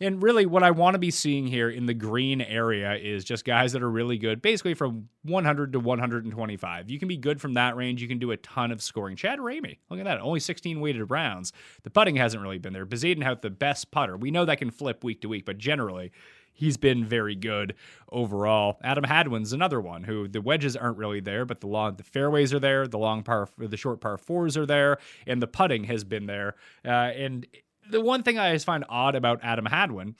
[0.00, 3.44] And really, what I want to be seeing here in the green area is just
[3.44, 6.90] guys that are really good, basically from 100 to 125.
[6.90, 8.02] You can be good from that range.
[8.02, 9.16] You can do a ton of scoring.
[9.24, 11.54] Chad Ramey, look at that, only 16 weighted rounds.
[11.82, 12.84] The putting hasn't really been there.
[12.84, 14.18] Bezuidenhout the best putter.
[14.18, 16.12] We know that can flip week to week, but generally,
[16.52, 17.74] he's been very good
[18.12, 18.78] overall.
[18.84, 22.52] Adam Hadwin's another one who the wedges aren't really there, but the long the fairways
[22.52, 26.04] are there, the long par the short par fours are there, and the putting has
[26.04, 26.54] been there.
[26.84, 27.46] Uh, and
[27.90, 30.16] the one thing I find odd about Adam Hadwin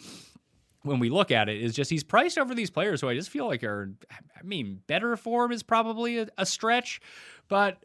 [0.83, 3.29] when we look at it is just he's priced over these players who I just
[3.29, 7.03] feel like are I mean better form is probably a, a stretch,
[7.49, 7.85] but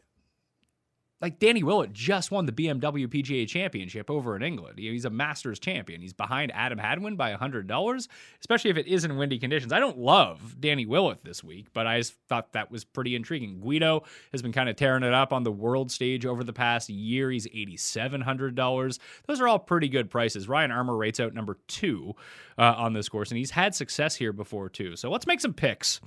[1.20, 4.78] like Danny Willett just won the BMW PGA Championship over in England.
[4.78, 6.00] He's a Masters champion.
[6.00, 8.08] He's behind Adam Hadwin by $100,
[8.40, 9.72] especially if it isn't windy conditions.
[9.72, 13.60] I don't love Danny Willett this week, but I just thought that was pretty intriguing.
[13.60, 16.88] Guido has been kind of tearing it up on the world stage over the past
[16.88, 17.30] year.
[17.30, 18.98] He's $8,700.
[19.26, 20.48] Those are all pretty good prices.
[20.48, 22.14] Ryan Armour rates out number two
[22.56, 24.96] uh, on this course, and he's had success here before too.
[24.96, 26.00] So let's make some picks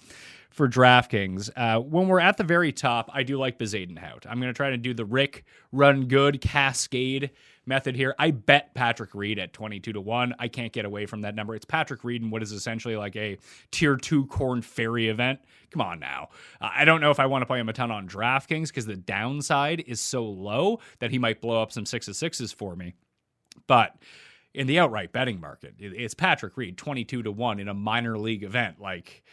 [0.53, 1.49] for DraftKings.
[1.55, 4.25] Uh, when we're at the very top, I do like Bezuidenhout.
[4.29, 7.31] I'm going to try to do the Rick Run Good Cascade
[7.65, 8.13] method here.
[8.19, 10.35] I bet Patrick Reed at 22 to 1.
[10.37, 11.55] I can't get away from that number.
[11.55, 13.37] It's Patrick Reed in what is essentially like a
[13.71, 15.39] tier 2 Korn Ferry event.
[15.71, 16.29] Come on now.
[16.61, 18.85] Uh, I don't know if I want to play him a ton on DraftKings because
[18.85, 22.93] the downside is so low that he might blow up some sixes sixes for me.
[23.65, 23.95] But
[24.53, 28.43] in the outright betting market, it's Patrick Reed 22 to 1 in a minor league
[28.43, 28.79] event.
[28.79, 29.23] Like,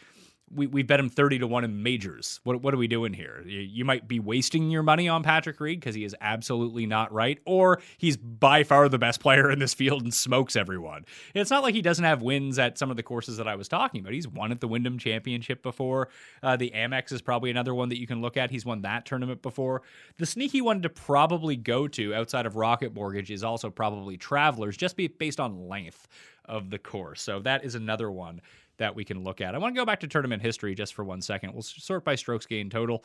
[0.53, 2.39] we, we bet him 30 to 1 in majors.
[2.43, 3.43] What, what are we doing here?
[3.45, 7.39] You, might be wasting your money on Patrick Reed because he is absolutely not right,
[7.45, 11.05] or he's by far the best player in this field and smokes everyone.
[11.33, 13.67] It's not like he doesn't have wins at some of the courses that I was
[13.67, 14.13] talking about.
[14.13, 16.09] He's won at the Wyndham Championship before.
[16.43, 18.51] Uh, the Amex is probably another one that you can look at.
[18.51, 19.81] He's won that tournament before.
[20.17, 24.77] The sneaky one to probably go to outside of Rocket Mortgage is also probably Travelers,
[24.77, 26.07] just be based on length
[26.45, 27.21] of the course.
[27.21, 28.41] So that is another one
[28.81, 29.55] that we can look at.
[29.55, 31.53] I want to go back to tournament history just for one second.
[31.53, 33.03] We'll sort by strokes gained total.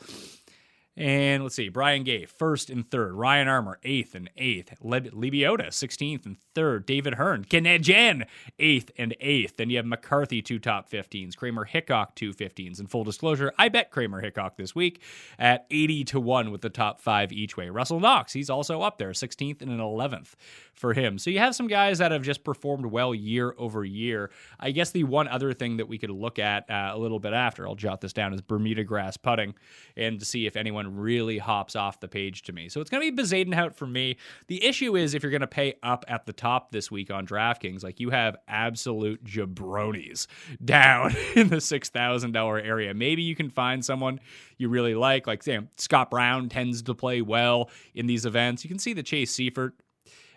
[0.97, 3.13] And let's see, Brian Gay, first and third.
[3.13, 4.73] Ryan Armour, eighth and eighth.
[4.81, 6.87] Le- Lebioda, 16th and third.
[6.87, 8.25] David Hearn, Canadian,
[8.57, 9.57] eighth and eighth.
[9.57, 11.37] Then you have McCarthy, two top 15s.
[11.37, 12.79] Kramer Hickok, two 15s.
[12.79, 15.03] And full disclosure, I bet Kramer Hickok this week
[15.37, 17.69] at 80 to 1 with the top five each way.
[17.69, 20.33] Russell Knox, he's also up there, 16th and an 11th
[20.73, 21.19] for him.
[21.19, 24.31] So you have some guys that have just performed well year over year.
[24.59, 27.33] I guess the one other thing that we could look at uh, a little bit
[27.33, 29.53] after, I'll jot this down, is Bermuda grass putting
[29.95, 32.69] and to see if anyone really hops off the page to me.
[32.69, 34.17] So it's going to be Bezuidenhout for me.
[34.47, 37.25] The issue is if you're going to pay up at the top this week on
[37.25, 40.27] DraftKings, like you have absolute jabronis
[40.63, 42.93] down in the $6,000 area.
[42.93, 44.19] Maybe you can find someone
[44.57, 45.27] you really like.
[45.27, 48.63] Like, say, Scott Brown tends to play well in these events.
[48.63, 49.71] You can see the Chase Seiffert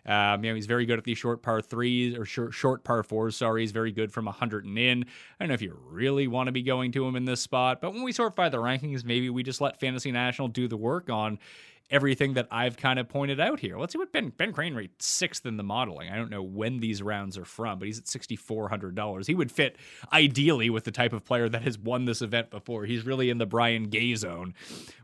[0.06, 3.02] um, you know, he's very good at these short par threes or short, short par
[3.02, 3.36] fours.
[3.36, 5.04] Sorry, he's very good from 100 and in.
[5.38, 7.80] I don't know if you really want to be going to him in this spot,
[7.80, 10.76] but when we sort by the rankings, maybe we just let Fantasy National do the
[10.76, 11.38] work on
[11.90, 13.78] everything that I've kind of pointed out here.
[13.78, 16.10] Let's see what Ben Ben Crane rates sixth in the modeling.
[16.10, 19.26] I don't know when these rounds are from, but he's at sixty four hundred dollars.
[19.26, 19.76] He would fit
[20.12, 22.84] ideally with the type of player that has won this event before.
[22.84, 24.54] He's really in the Brian Gay zone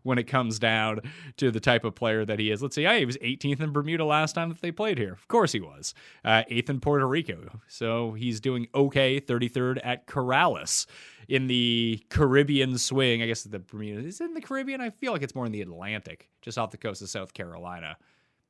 [0.03, 1.01] when it comes down
[1.37, 2.63] to the type of player that he is.
[2.63, 5.13] Let's see, yeah, he was 18th in Bermuda last time that they played here.
[5.13, 5.95] Of course he was.
[6.25, 9.21] Uh, eighth in Puerto Rico, so he's doing okay.
[9.21, 10.87] 33rd at Corales
[11.29, 13.23] in the Caribbean swing.
[13.23, 14.81] I guess the Bermuda is in the Caribbean.
[14.81, 17.97] I feel like it's more in the Atlantic, just off the coast of South Carolina.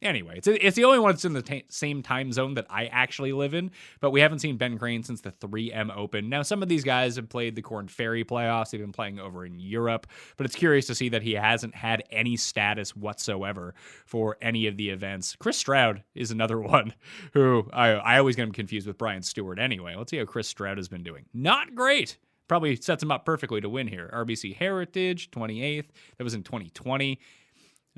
[0.03, 2.85] Anyway, it's it's the only one that's in the t- same time zone that I
[2.87, 3.71] actually live in.
[4.01, 6.29] But we haven't seen Ben Crane since the 3M Open.
[6.29, 8.71] Now, some of these guys have played the Korn Ferry playoffs.
[8.71, 10.07] They've been playing over in Europe.
[10.37, 13.75] But it's curious to see that he hasn't had any status whatsoever
[14.05, 15.35] for any of the events.
[15.37, 16.93] Chris Stroud is another one
[17.33, 19.59] who I I always get him confused with Brian Stuard.
[19.59, 21.25] Anyway, let's see how Chris Stroud has been doing.
[21.33, 24.11] Not great probably sets him up perfectly to win here.
[24.13, 25.89] RBC Heritage, 28th.
[26.19, 27.19] That was in 2020.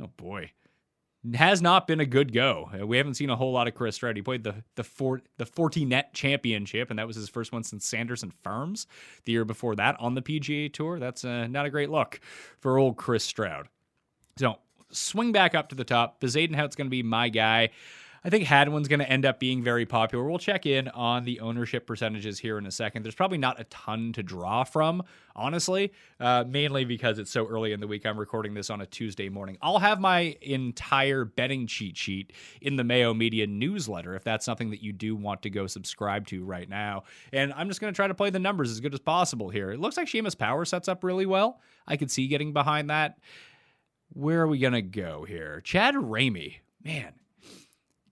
[0.00, 0.52] Oh boy.
[1.34, 2.70] Has not been a good go.
[2.80, 4.14] Uh, We haven't seen a whole lot of Chris Stroud.
[4.16, 7.84] He played the the four, the Fortinet Championship, and that was his first one since
[7.84, 8.86] Sanderson Farms
[9.24, 11.00] the year before that on the PGA Tour.
[11.00, 12.20] That's uh, not a great look
[12.60, 13.68] for old Chris Stroud.
[14.38, 14.58] So
[14.90, 16.20] swing back up to the top.
[16.20, 17.70] Bezuidenhout's going to be my guy.
[18.28, 20.22] I think Hadwin's going to end up being very popular.
[20.28, 23.02] We'll check in on the ownership percentages here in a second.
[23.02, 25.02] There's probably not a ton to draw from,
[25.34, 28.04] honestly, uh, mainly because it's so early in the week.
[28.04, 29.56] I'm recording this on a Tuesday morning.
[29.62, 34.68] I'll have my entire betting cheat sheet in the Mayo Media newsletter if that's something
[34.72, 37.04] that you do want to go subscribe to right now.
[37.32, 39.70] And I'm just going to try to play the numbers as good as possible here.
[39.70, 41.62] It looks like Seamus Power sets up really well.
[41.86, 43.16] I could see getting behind that.
[44.12, 45.62] Where are we going to go here?
[45.62, 46.56] Chad Ramey.
[46.84, 47.14] Man,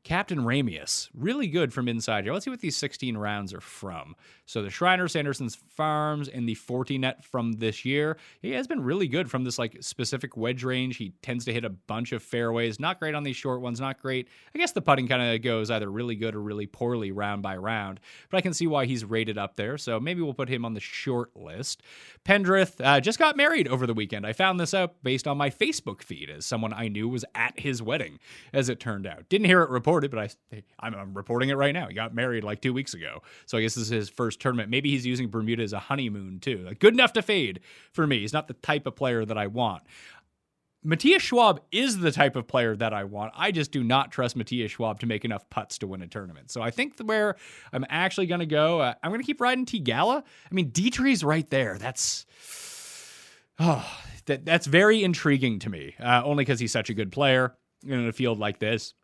[0.06, 2.32] Captain Ramius, really good from inside here.
[2.32, 4.14] Let's see what these 16 rounds are from.
[4.48, 8.16] So the Shriner, Sanderson's Farms, and the Fortinet from this year.
[8.40, 10.98] He has been really good from this like specific wedge range.
[10.98, 12.78] He tends to hit a bunch of fairways.
[12.78, 13.80] Not great on these short ones.
[13.80, 14.28] Not great.
[14.54, 17.56] I guess the putting kind of goes either really good or really poorly round by
[17.56, 17.98] round.
[18.30, 19.76] But I can see why he's rated up there.
[19.76, 21.82] So maybe we'll put him on the short list.
[22.24, 24.24] Pendrith uh, just got married over the weekend.
[24.24, 27.58] I found this out based on my Facebook feed as someone I knew was at
[27.58, 28.20] his wedding,
[28.52, 29.28] as it turned out.
[29.28, 30.18] Didn't hear it reported, but
[30.52, 31.88] I, I'm, I'm reporting it right now.
[31.88, 33.22] He got married like two weeks ago.
[33.46, 34.70] So I guess this is his first tournament.
[34.70, 36.58] Maybe he's using Bermuda as a honeymoon too.
[36.58, 37.60] Like good enough to fade
[37.92, 38.20] for me.
[38.20, 39.82] He's not the type of player that I want.
[40.86, 43.32] Matthias Schwab is the type of player that I want.
[43.36, 46.52] I just do not trust Matthias Schwab to make enough putts to win a tournament.
[46.52, 47.34] So I think where
[47.72, 50.22] I'm actually going to go, uh, I'm going to keep riding Theegala.
[50.22, 51.76] I mean, Detry's right there.
[51.76, 52.24] That's
[53.58, 53.84] oh,
[54.26, 55.96] that that's very intriguing to me.
[55.98, 58.94] Uh, only because he's such a good player in a field like this.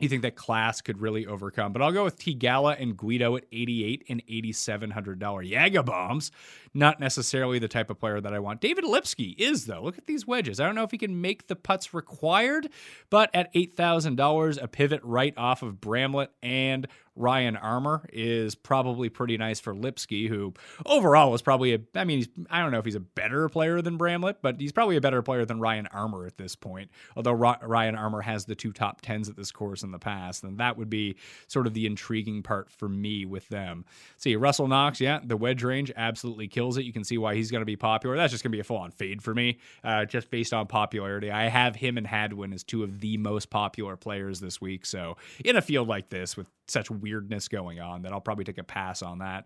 [0.00, 3.44] You think that class could really overcome, but I'll go with Theegala and Guido at
[3.52, 6.32] 88 and 8700 dollar Yaga bombs.
[6.74, 8.60] Not necessarily the type of player that I want.
[8.60, 9.82] David Lipsky is though.
[9.82, 10.58] Look at these wedges.
[10.58, 12.70] I don't know if he can make the putts required,
[13.08, 18.54] but at eight thousand dollars, a pivot right off of Bramlett and Ryan Armour is
[18.54, 20.54] probably pretty nice for Lipsky, who
[20.84, 21.78] overall was probably a.
[21.94, 24.72] I mean, he's, I don't know if he's a better player than Bramlett, but he's
[24.72, 26.90] probably a better player than Ryan Armour at this point.
[27.16, 30.56] Although Ryan Armour has the two top tens at this course in the past, then
[30.56, 31.16] that would be
[31.46, 33.84] sort of the intriguing part for me with them.
[34.16, 36.84] See, Russell Knox, yeah, the wedge range absolutely kills it.
[36.84, 38.16] You can see why he's going to be popular.
[38.16, 40.66] That's just going to be a full on fade for me, uh, just based on
[40.66, 41.30] popularity.
[41.30, 44.84] I have him and Hadwin as two of the most popular players this week.
[44.86, 48.58] So in a field like this with such weirdness going on that I'll probably take
[48.58, 49.44] a pass on that.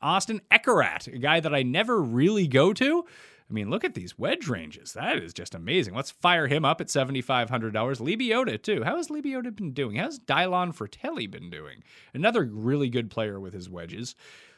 [0.00, 3.04] Austin Eckroat, a guy that I never really go to.
[3.48, 4.94] I mean, look at these wedge ranges.
[4.94, 5.94] That is just amazing.
[5.94, 7.48] Let's fire him up at $7,500.
[7.50, 8.82] Lebioda, too.
[8.82, 9.96] How has Lebioda been doing?
[9.96, 11.84] How's Dylan Frittelli been doing?
[12.14, 14.14] Another really good player with his wedges.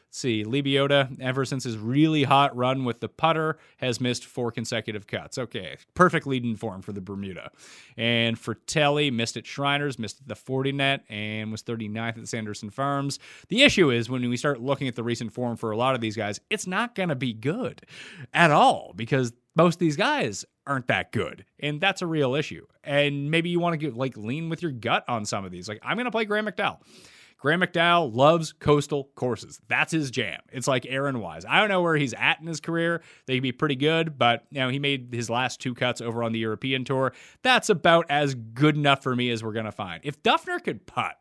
[0.07, 4.53] Let's see, Lebioda, ever since his really hot run with the putter, has missed four
[4.53, 5.37] consecutive cuts.
[5.37, 7.51] Okay, perfect lead in form for the Bermuda.
[7.97, 13.19] And Frittelli missed at Shriners, missed at the Fortinet, and was 39th at Sanderson Farms.
[13.49, 15.99] The issue is when we start looking at the recent form for a lot of
[15.99, 17.81] these guys, it's not going to be good
[18.33, 22.65] at all because most of these guys aren't that good and that's a real issue
[22.83, 25.67] and maybe you want to get like lean with your gut on some of these
[25.69, 26.79] like i'm going to play graham mcdowell
[27.39, 29.59] Graham McDowell loves coastal courses.
[29.67, 30.41] That's his jam.
[30.51, 31.45] It's like Aaron Wise.
[31.47, 33.03] I don't know where he's at in his career.
[33.25, 36.23] They would be pretty good, but you know, he made his last two cuts over
[36.23, 37.13] on the European tour.
[37.43, 40.01] That's about as good enough for me as we're gonna find.
[40.03, 41.17] If Duffner could putt,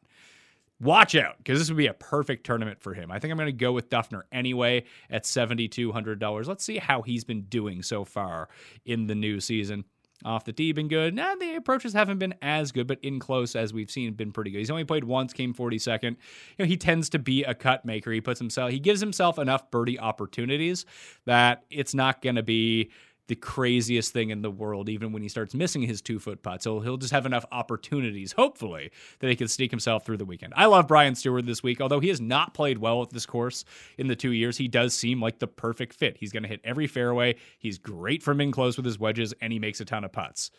[0.80, 3.10] watch out because this would be a perfect tournament for him.
[3.10, 6.46] I think I'm going to go with Duffner anyway at $7,200.
[6.46, 8.48] Let's see how he's been doing so far
[8.84, 9.84] in the new season.
[10.24, 11.14] Off the tee, been good.
[11.14, 14.50] Nah, the approaches haven't been as good, but in close, as we've seen, been pretty
[14.50, 14.58] good.
[14.58, 16.02] He's only played once, came 42nd.
[16.04, 16.16] You
[16.58, 18.10] know, he tends to be a cut maker.
[18.10, 20.86] He puts himself, he gives himself enough birdie opportunities
[21.26, 22.90] that it's not going to be
[23.28, 26.62] the craziest thing in the world, even when he starts missing his two foot putt.
[26.62, 30.52] So he'll just have enough opportunities, hopefully, that he can sneak himself through the weekend.
[30.56, 33.64] I love Brian Stuard this week, although he has not played well at this course
[33.98, 34.56] in the two years.
[34.56, 36.16] He does seem like the perfect fit.
[36.18, 37.36] He's going to hit every fairway.
[37.58, 40.50] He's great from in close with his wedges, and he makes a ton of putts.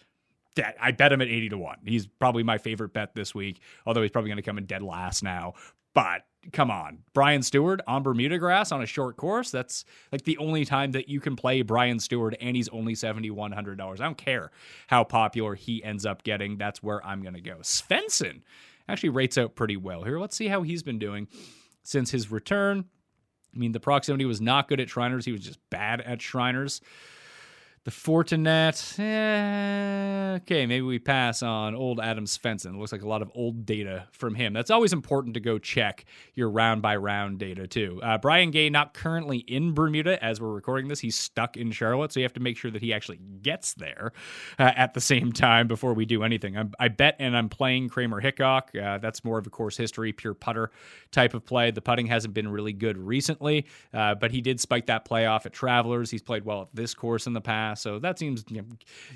[0.81, 1.77] I bet him at 80 to 1.
[1.85, 4.81] He's probably my favorite bet this week, although he's probably going to come in dead
[4.81, 5.53] last now.
[5.93, 6.23] But
[6.53, 6.99] come on.
[7.13, 9.51] Brian Stuard on Bermuda grass on a short course.
[9.51, 13.81] That's like the only time that you can play Brian Stuard and he's only $7,100.
[13.81, 14.51] I don't care
[14.87, 16.57] how popular he ends up getting.
[16.57, 17.57] That's where I'm to go.
[17.57, 18.41] Svensson
[18.87, 20.19] actually rates out pretty well here.
[20.19, 21.27] Let's see how he's been doing
[21.83, 22.85] since his return.
[23.53, 25.25] I mean, the proximity was not good at Shriners.
[25.25, 26.81] He was just bad at Shriners.
[27.87, 32.73] The Fortinet, eh, okay, maybe we pass on old Adam Svensson.
[32.73, 34.51] It looks like a lot of old data from him.
[34.51, 36.03] That's always important to go check
[36.35, 38.01] your round by round data, too.
[38.03, 40.99] Uh, Brian Gay, not currently in Bermuda as we're recording this.
[40.99, 44.11] He's stuck in Charlotte, so you have to make sure that he actually gets there
[44.59, 46.57] uh, at the same time before we do anything.
[46.57, 48.75] I'm, i bet, and I'm playing Kramer Hickok.
[48.75, 50.71] Uh, that's more of a course history, pure putter
[51.11, 51.71] type of play.
[51.71, 55.53] The putting hasn't been really good recently, uh, but he did spike that playoff at
[55.53, 56.11] Travelers.
[56.11, 57.76] He's played well at this course in the past.
[57.77, 58.67] So that seems you, know,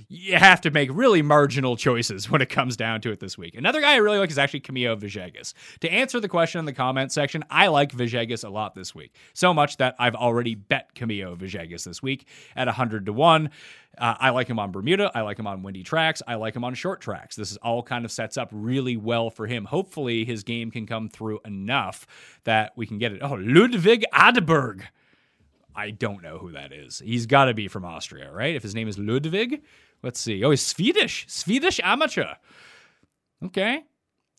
[0.08, 3.56] you, have to make really marginal choices when it comes down to it this week.
[3.56, 5.54] Another guy I really like is actually Camilo Villegas.
[5.82, 9.14] To answer the question in the comment section, I like Villegas a lot this week.
[9.34, 13.50] So much that I've already bet Camilo Villegas this week at 100 to 1.
[13.98, 15.12] Uh, I like him on Bermuda.
[15.14, 16.22] I like him on windy tracks.
[16.26, 17.36] I like him on short tracks.
[17.36, 19.66] This is all kind of sets up really well for him.
[19.66, 22.08] Hopefully, his game can come through enough
[22.46, 23.20] that we can get it.
[23.22, 24.84] Oh, Ludwig Adeberg.
[25.76, 27.00] I don't know who that is.
[27.00, 28.56] He's got to be from Austria, right?
[28.56, 29.62] If his name is Ludwig.
[30.04, 30.44] Let's see.
[30.44, 31.26] Oh, he's Swedish.
[31.28, 32.34] Swedish amateur.
[33.44, 33.84] Okay.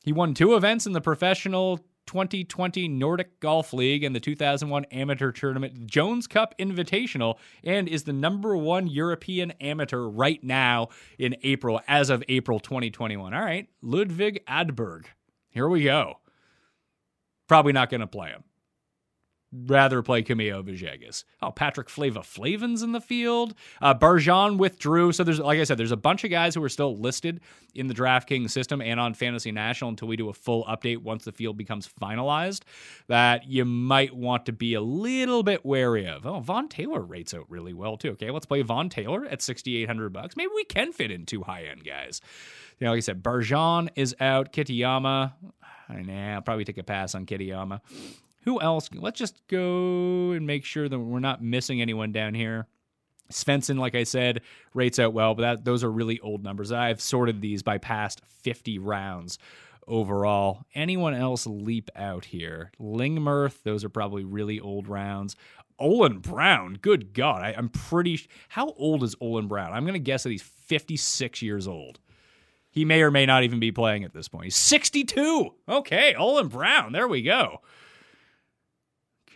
[0.03, 1.77] He won two events in the professional
[2.07, 8.11] 2020 Nordic Golf League and the 2001 Amateur Tournament Jones Cup Invitational and is the
[8.11, 13.33] number one European amateur right now in April, as of April 2021.
[13.33, 13.69] All right.
[13.81, 15.05] Ludwig Adberg.
[15.49, 16.19] Here we go.
[17.47, 18.43] Probably not going to play him
[19.53, 21.23] rather play Camilo Villegas.
[21.41, 23.53] Oh, Patrick Flava Flavin's in the field.
[23.81, 25.11] Uh, Barjon withdrew.
[25.11, 27.41] So there's, like I said, there's a bunch of guys who are still listed
[27.75, 31.25] in the DraftKings system and on Fantasy National until we do a full update once
[31.25, 32.61] the field becomes finalized
[33.07, 36.25] that you might want to be a little bit wary of.
[36.25, 38.11] Oh, Vaughn Taylor rates out really well too.
[38.11, 40.35] Okay, let's play Vaughn Taylor at 6,800 bucks.
[40.35, 42.21] Maybe we can fit in two high end guys.
[42.79, 44.51] You know, like I said, Barjon is out.
[44.51, 45.33] Kitayama.
[45.89, 47.81] Nah, I'll probably take a pass on Kitayama.
[48.43, 48.89] Who else?
[48.93, 52.67] Let's just go and make sure that we're not missing anyone down here.
[53.31, 54.41] Svensson, like I said,
[54.73, 56.71] rates out well, but that, those are really old numbers.
[56.71, 59.39] I've sorted these by past 50 rounds
[59.87, 60.65] overall.
[60.75, 62.71] Anyone else leap out here?
[62.79, 65.35] Lingmerth, those are probably really old rounds.
[65.79, 67.41] Olin Brown, good God.
[67.41, 68.17] I, am pretty.
[68.17, 69.73] Sh- How old is Olin Brown?
[69.73, 71.99] I'm going to guess that he's 56 years old.
[72.69, 74.45] He may or may not even be playing at this point.
[74.45, 75.53] He's 62.
[75.67, 76.91] Okay, Olin Brown.
[76.91, 77.61] There we go.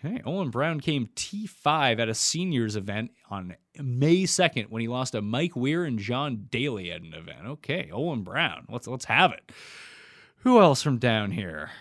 [0.08, 5.12] Okay, Olin Brown came T5 at a seniors event on May 2nd when he lost
[5.12, 7.46] to Mike Weir and John Daly at an event.
[7.46, 8.66] Okay, Olin Brown.
[8.70, 9.52] Let's let's have it.
[10.40, 11.72] Who else from down here?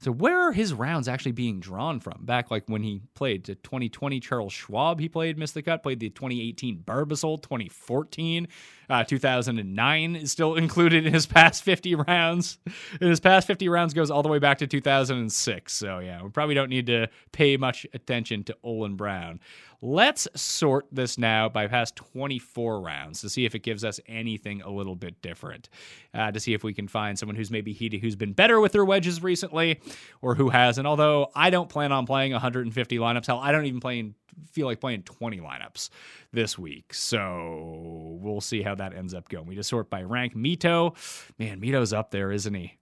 [0.00, 2.24] So where are his rounds actually being drawn from?
[2.24, 5.82] Back like when he played to 2020 Charles Schwab, he played missed the cut.
[5.82, 8.46] Played the 2018 Barbasol, 2014,
[8.88, 12.58] uh, 2009 is still included in his past 50 rounds.
[13.00, 15.72] And his past 50 rounds goes all the way back to 2006.
[15.72, 19.40] So yeah, we probably don't need to pay much attention to Olin Brown.
[19.80, 24.60] Let's sort this now by past 24 rounds to see if it gives us anything
[24.62, 25.68] a little bit different.
[26.12, 28.72] Uh, to see if we can find someone who's maybe heated, who's been better with
[28.72, 29.80] their wedges recently,
[30.20, 30.86] or who hasn't.
[30.86, 33.26] Although I don't plan on playing 150 lineups.
[33.26, 34.10] Hell, I don't even play,
[34.52, 35.90] feel like playing 20 lineups
[36.32, 36.94] this week.
[36.94, 39.46] So we'll see how that ends up going.
[39.46, 40.34] We just sort by rank.
[40.34, 40.96] Mito,
[41.38, 42.78] man, Mito's up there, isn't he?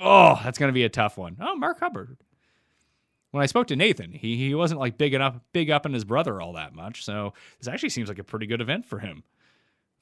[0.00, 1.36] Oh, that's going to be a tough one.
[1.40, 2.16] Oh, Mark Hubbard
[3.36, 6.04] when I spoke to Nathan, he he wasn't like big enough big up in his
[6.04, 7.04] brother all that much.
[7.04, 9.24] So this actually seems like a pretty good event for him.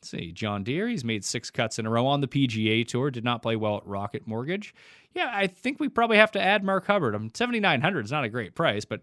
[0.05, 3.11] Let's see, John Deere, he's made six cuts in a row on the PGA tour,
[3.11, 4.75] did not play well at Rocket Mortgage.
[5.15, 7.15] Yeah, I think we probably have to add Mark Hubbard.
[7.15, 9.01] I'm 7900 is not a great price, but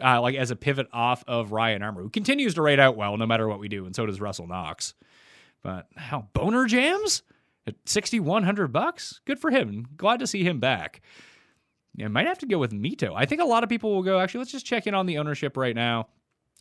[0.00, 3.16] uh, like as a pivot off of Ryan Armour, who continues to rate out well
[3.16, 4.94] no matter what we do, and so does Russell Knox.
[5.64, 7.24] But how boner jams
[7.66, 9.20] at 6100 bucks?
[9.24, 9.88] Good for him.
[9.96, 11.00] Glad to see him back.
[11.96, 13.14] Yeah, might have to go with Mito.
[13.16, 15.18] I think a lot of people will go, actually, let's just check in on the
[15.18, 16.06] ownership right now.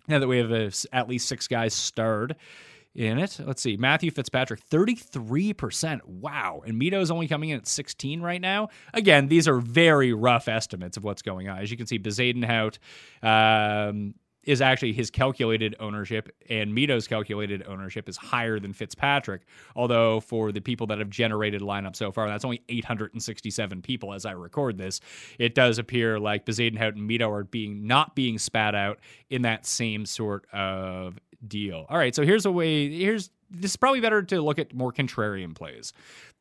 [0.08, 2.36] Now that we have a, at least six guys starred
[2.96, 3.40] in it.
[3.46, 3.78] Let's see.
[3.78, 6.06] Matthew Fitzpatrick, 33%.
[6.06, 6.62] Wow.
[6.66, 8.70] And Mito's only coming in at 16 right now.
[8.94, 11.60] Again, these are very rough estimates of what's going on.
[11.60, 12.78] As you can see, Bezuidenhout,
[13.22, 14.16] um,
[14.46, 19.42] is actually his calculated ownership, and Mito's calculated ownership is higher than Fitzpatrick.
[19.76, 24.26] Although for the people that have generated lineup so far, that's only 867 people as
[24.26, 25.02] I record this.
[25.40, 29.00] It does appear like Bezuidenhout and Mito are being not being spat out
[29.30, 31.86] in that same sort of deal.
[31.90, 32.90] All right, so here's a way.
[32.90, 35.94] Here's this is probably better to look at more contrarian plays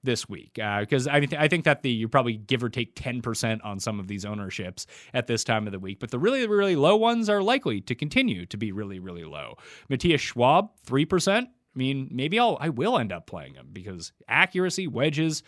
[0.02, 2.94] this week because uh, I, th- I think that the you probably give or take
[2.94, 6.46] 10% on some of these ownerships at this time of the week but the really
[6.46, 9.56] really low ones are likely to continue to be really really low
[9.88, 14.86] matthias schwab 3% i mean maybe i'll i will end up playing him because accuracy
[14.86, 15.42] wedges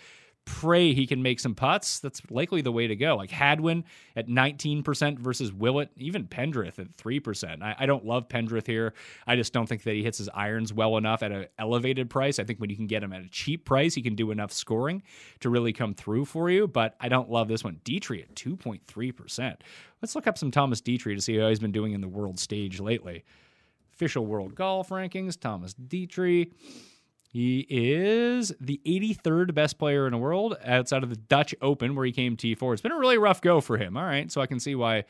[0.47, 3.17] pray he can make some putts, that's likely the way to go.
[3.17, 7.63] Like Hadwin at 19% versus Willett, even Pendrith at 3%.
[7.63, 8.95] I, I, don't love Pendrith here.
[9.27, 12.39] I just don't think that he hits his irons well enough at an elevated price.
[12.39, 14.53] I think when you can get him at a cheap price, he can do enough
[14.53, 15.03] scoring
[15.41, 16.67] to really come through for you.
[16.67, 17.81] But I don't love this one.
[17.85, 19.57] Detry at 2.3%.
[20.01, 22.39] Let's look up some Thomas Detry to see how he's been doing in the world
[22.39, 23.25] stage lately.
[23.95, 26.53] Official world golf rankings, Thomas Detry.
[27.37, 32.07] He is the 83rd best player in the world outside of the Dutch Open, where
[32.07, 32.73] he came T4.
[32.73, 33.95] It's been a really rough go for him.
[33.95, 34.33] All right.
[34.33, 35.05] So I can see why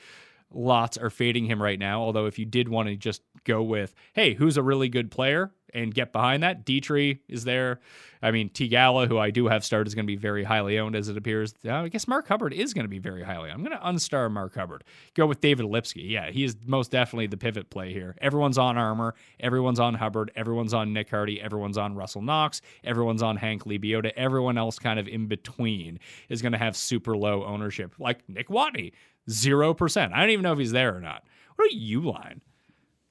[0.51, 2.03] lots are fading him right now.
[2.03, 5.53] Although, if you did want to just go with, hey, who's a really good player
[5.75, 7.81] and get behind that, Detry is there.
[8.23, 10.97] I mean, Theegala, who I do have started, is going to be very highly owned
[10.97, 11.55] as it appears.
[11.69, 13.51] I guess Mark Hubbard is going to be very highly.
[13.51, 14.85] I'm going to unstar Mark Hubbard.
[15.15, 16.09] Go with David Lipsky.
[16.09, 18.17] Yeah, he is most definitely the pivot play here.
[18.23, 19.15] Everyone's on Armour.
[19.39, 20.31] Everyone's on Hubbard.
[20.35, 21.43] Everyone's on Nick Hardy.
[21.43, 22.63] Everyone's on Russell Knox.
[22.83, 24.13] Everyone's on Hank Lebioda.
[24.17, 25.99] Everyone else kind of in between
[26.31, 28.93] is going to have super low ownership, like Nick Watney,
[29.29, 30.13] 0%.
[30.13, 31.23] I don't even know if he's there or not.
[31.57, 31.77] What are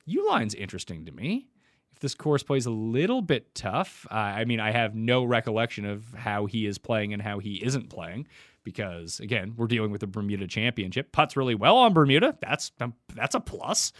[0.08, 0.16] Uihlein?
[0.16, 1.48] Uihlein's interesting to me
[1.96, 5.86] if this course plays a little bit tough, uh, I mean, I have no recollection
[5.86, 8.28] of how he is playing and how he isn't playing
[8.66, 11.14] because again, we're dealing with the Bermuda Championship.
[11.14, 12.38] Putts really well on Bermuda.
[12.42, 13.94] That's um, that's a plus.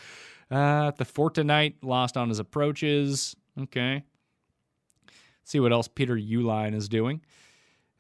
[0.52, 3.36] Uh, the Fortinet lost on his approaches.
[3.58, 4.04] Okay.
[5.06, 7.22] Let's see what else Peter Uihlein is doing.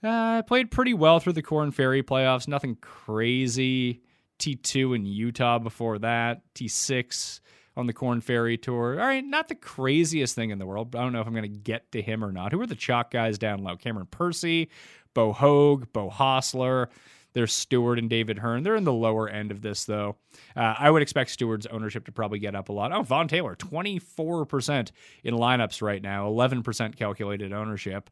[0.03, 2.49] Uh, played pretty well through the Korn Ferry playoffs.
[2.49, 4.01] Nothing crazy.
[4.39, 6.41] T2 in Utah before that.
[6.53, 7.39] T6
[7.77, 8.99] on the Korn Ferry Tour.
[8.99, 11.33] All right, not the craziest thing in the world, but I don't know if I'm
[11.33, 12.51] going to get to him or not.
[12.51, 13.75] Who are the chalk guys down low?
[13.75, 14.69] Cameron Percy,
[15.13, 16.87] Bo Hoag, Beau Hossler.
[17.33, 18.63] There's Stuard and David Hearn.
[18.63, 20.15] They're in the lower end of this, though.
[20.55, 22.93] Uh, I would expect Stuard's ownership to probably get up a lot.
[22.93, 24.91] Oh, Vaughn Taylor, 24%
[25.25, 28.09] in lineups right now, 11% calculated ownership.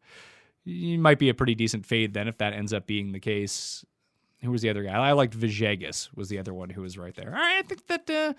[0.65, 3.85] He might be a pretty decent fade then if that ends up being the case.
[4.41, 4.91] Who was the other guy?
[4.91, 7.29] I liked Villegas was the other one who was right there.
[7.29, 8.33] All right, I think that uh,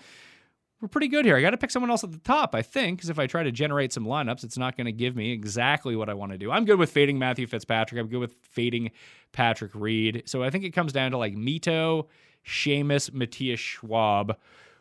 [0.80, 1.36] we're pretty good here.
[1.36, 3.42] I got to pick someone else at the top, I think, because if I try
[3.42, 6.38] to generate some lineups, it's not going to give me exactly what I want to
[6.38, 6.50] do.
[6.50, 8.00] I'm good with fading Matthew Fitzpatrick.
[8.00, 8.90] I'm good with fading
[9.32, 10.24] Patrick Reed.
[10.26, 12.06] So I think it comes down to like Mito,
[12.46, 14.36] Seamus, Matthias Schwab.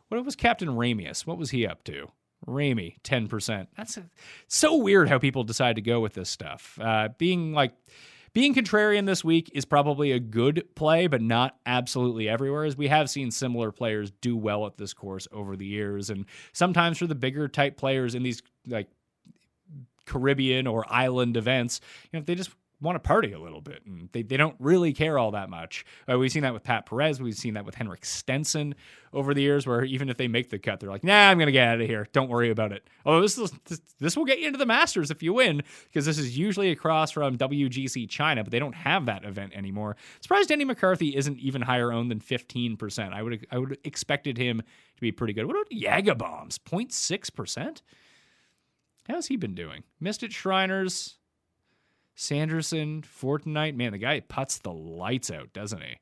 [0.09, 1.25] What was Captain Ramius?
[1.25, 2.09] What was he up to?
[2.45, 3.67] Ramey, 10%.
[3.77, 4.03] That's a,
[4.47, 6.77] so weird how people decide to go with this stuff.
[6.81, 7.73] Uh, being like
[8.33, 12.87] being contrarian this week is probably a good play, but not absolutely everywhere, as we
[12.87, 16.09] have seen similar players do well at this course over the years.
[16.09, 18.87] And sometimes for the bigger type players in these like
[20.05, 21.79] Caribbean or island events,
[22.11, 22.51] you know, they just
[22.81, 25.85] want to party a little bit and they, they don't really care all that much.
[26.11, 27.21] Uh, we've seen that with Pat Perez.
[27.21, 28.75] We've seen that with Henrik Stenson
[29.13, 31.51] over the years where even if they make the cut, they're like, nah, I'm to
[31.51, 32.07] get out of here.
[32.11, 32.87] Don't worry about it.
[33.05, 36.05] Oh, this, is, this, this will get you into the Masters if you win because
[36.05, 39.95] this is usually across from WGC China, but they don't have that event anymore.
[40.21, 43.13] Surprised Danny McCarthy isn't even higher owned than 15%.
[43.13, 45.45] I would I would expected him to be pretty good.
[45.45, 46.57] What about Jaga Bombs?
[46.57, 47.81] 0.6%?
[49.07, 49.83] How's he been doing?
[49.99, 51.15] Missed it Shriners.
[52.15, 55.97] Sanderson, Fortinet, man, the guy puts the lights out, doesn't he?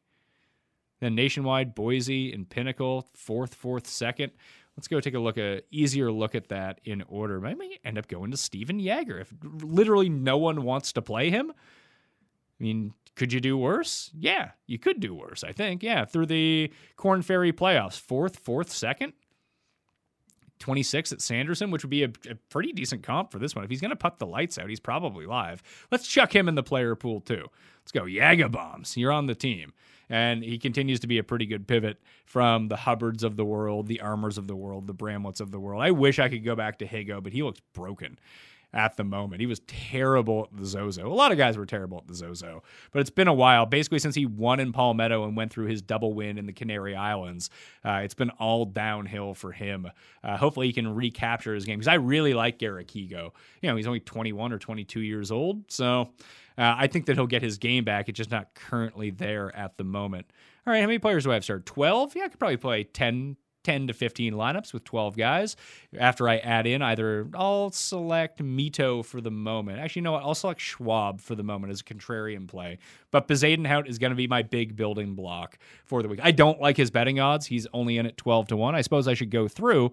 [1.00, 4.32] Then nationwide, Boise and Pinnacle, fourth, fourth, second.
[4.78, 7.46] Let's go take a look a easier look at that in order.
[7.46, 11.30] I may end up going to Stephan Jaeger if literally no one wants to play
[11.30, 11.52] him.
[11.52, 14.12] I mean, could you do worse?
[14.14, 15.44] Yeah, you could do worse.
[15.44, 15.84] I think.
[15.84, 19.14] Yeah, through the Korn Ferry playoffs, fourth, fourth, second.
[20.62, 23.66] 26 at Sanderson, which would be a, a pretty decent comp for this one.
[23.66, 25.62] If he's going to put the lights out, he's probably live.
[25.92, 27.48] Let's chuck him in the player pool too.
[27.82, 28.06] Let's go.
[28.06, 28.96] Yaga Bombs.
[28.96, 29.74] You're on the team.
[30.10, 33.88] And he continues to be a pretty good pivot from the Hubbards of the world,
[33.88, 35.82] the Armours of the world, the Bramletts of the world.
[35.82, 38.20] I wish I could go back to Higgo, but he looks broken
[38.74, 39.42] at the moment.
[39.42, 41.08] He was terrible at the Zozo.
[41.08, 43.66] A lot of guys were terrible at the Zozo, but it's been a while.
[43.66, 46.96] Basically, since he won in Palmetto and went through his double win in the Canary
[46.96, 47.50] Islands,
[47.84, 49.88] uh, it's been all downhill for him.
[50.24, 53.32] Uh, hopefully, he can recapture his game because I really like Garrick Higgo.
[53.62, 56.10] You know, he's only 21 or 22 years old, so
[56.58, 58.10] uh, I think that he'll get his game back.
[58.10, 60.28] It's just not currently there at the moment.
[60.66, 61.66] All right, how many players do I have started?
[61.66, 62.16] 12?
[62.16, 65.56] Yeah, I could probably play 10, 10 to 15 lineups with 12 guys.
[65.98, 69.80] After I add in either, I'll select Mito for the moment.
[69.80, 70.24] Actually, you know what?
[70.24, 72.80] I'll select Schwab for the moment as a contrarian play.
[73.12, 76.20] But Bezuidenhout is going to be my big building block for the week.
[76.24, 77.46] I don't like his betting odds.
[77.46, 78.76] He's only in at 12 to 1.
[78.76, 79.92] I suppose I should go through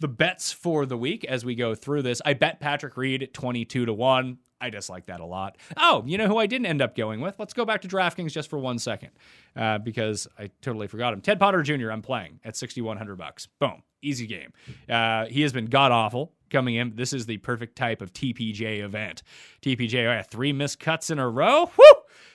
[0.00, 2.22] the bets for the week as we go through this.
[2.24, 4.38] I bet Patrick Reed 22 to 1.
[4.60, 5.56] I dislike that a lot.
[5.76, 7.36] Oh, you know who I didn't end up going with?
[7.38, 9.10] Let's go back to DraftKings just for one second
[9.56, 11.20] uh, because I totally forgot him.
[11.20, 11.90] Ted Potter Jr.
[11.90, 13.46] I'm playing at 6,100 bucks.
[13.58, 14.52] Boom, easy game.
[14.88, 16.96] Uh, he has been god awful coming in.
[16.96, 19.22] This is the perfect type of TPJ event.
[19.62, 21.70] TPJ, oh yeah, three missed cuts in a row.
[21.76, 21.84] Woo!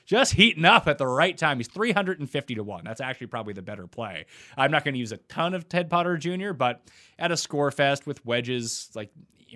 [0.06, 1.58] Just heating up at the right time.
[1.58, 2.84] He's 350 to 1.
[2.84, 4.26] That's actually probably the better play.
[4.58, 6.82] I'm not going to use a ton of Ted Potter Jr., but
[7.18, 9.12] at a score fest with wedges, like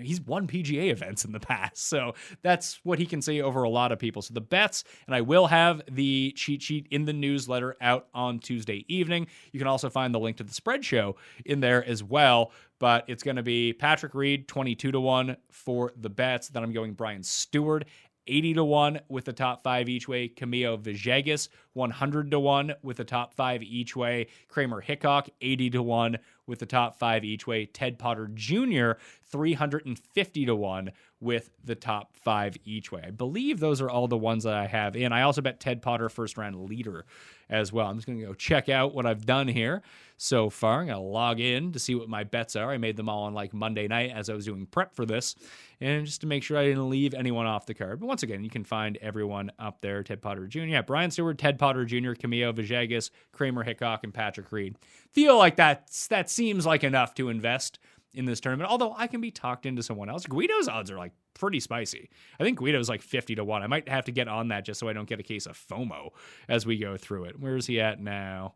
[0.06, 1.88] he's won PGA events in the past.
[1.88, 4.22] So that's what he can say over a lot of people.
[4.22, 8.40] So the bets, and I will have the cheat sheet in the newsletter out on
[8.40, 9.28] Tuesday evening.
[9.52, 11.15] You can also find the link to the spread show
[11.45, 12.52] in there as well.
[12.80, 16.49] But it's going to be Patrick Reed, 22 to 1 for the bets.
[16.49, 17.84] Then I'm going Brian Stuard
[18.28, 20.28] 80 to 1 with the top five each way.
[20.30, 24.28] Camilo Villegas, 100 to 1 with the top five each way.
[24.48, 27.66] Kramer Hickok, 80 to 1 with the top five each way.
[27.66, 28.94] Ted Potter Jr.,
[29.24, 33.04] 350 to 1 with the top five each way.
[33.08, 35.12] I believe those are all the ones that I have in.
[35.12, 37.06] I also bet Ted Potter first round leader
[37.49, 37.88] as well.
[37.88, 39.82] I'm just going to go check out what I've done here
[40.18, 40.82] so far.
[40.82, 42.72] I'm going to log in to see what my bets are.
[42.72, 45.36] I made them all on like Monday night as I was doing prep for this,
[45.80, 47.99] and just to make sure I didn't leave anyone off the card.
[47.99, 51.38] But once again, you can find everyone up there Ted Potter Jr., yeah, Brian Stuard,
[51.38, 54.76] Ted Potter Jr., Camilo Villegas, Kramer Hickok, and Patrick Reed.
[55.11, 57.80] Feel like that's, that seems like enough to invest
[58.18, 58.69] in this tournament.
[58.69, 60.26] Although I can be talked into someone else.
[60.26, 62.10] Guido's odds are like pretty spicy.
[62.39, 63.64] I think Guido's like 50 to 1.
[63.64, 65.57] I might have to get on that just so I don't get a case of
[65.57, 66.10] FOMO
[66.49, 67.39] as we go through it.
[67.39, 68.56] Where is he at now?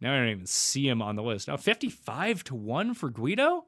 [0.00, 1.48] Now I don't even see him on the list.
[1.48, 3.64] Now 55 to 1 for Guido?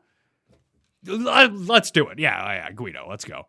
[1.04, 2.18] Let's do it.
[2.18, 3.46] Yeah, yeah, Guido, let's go.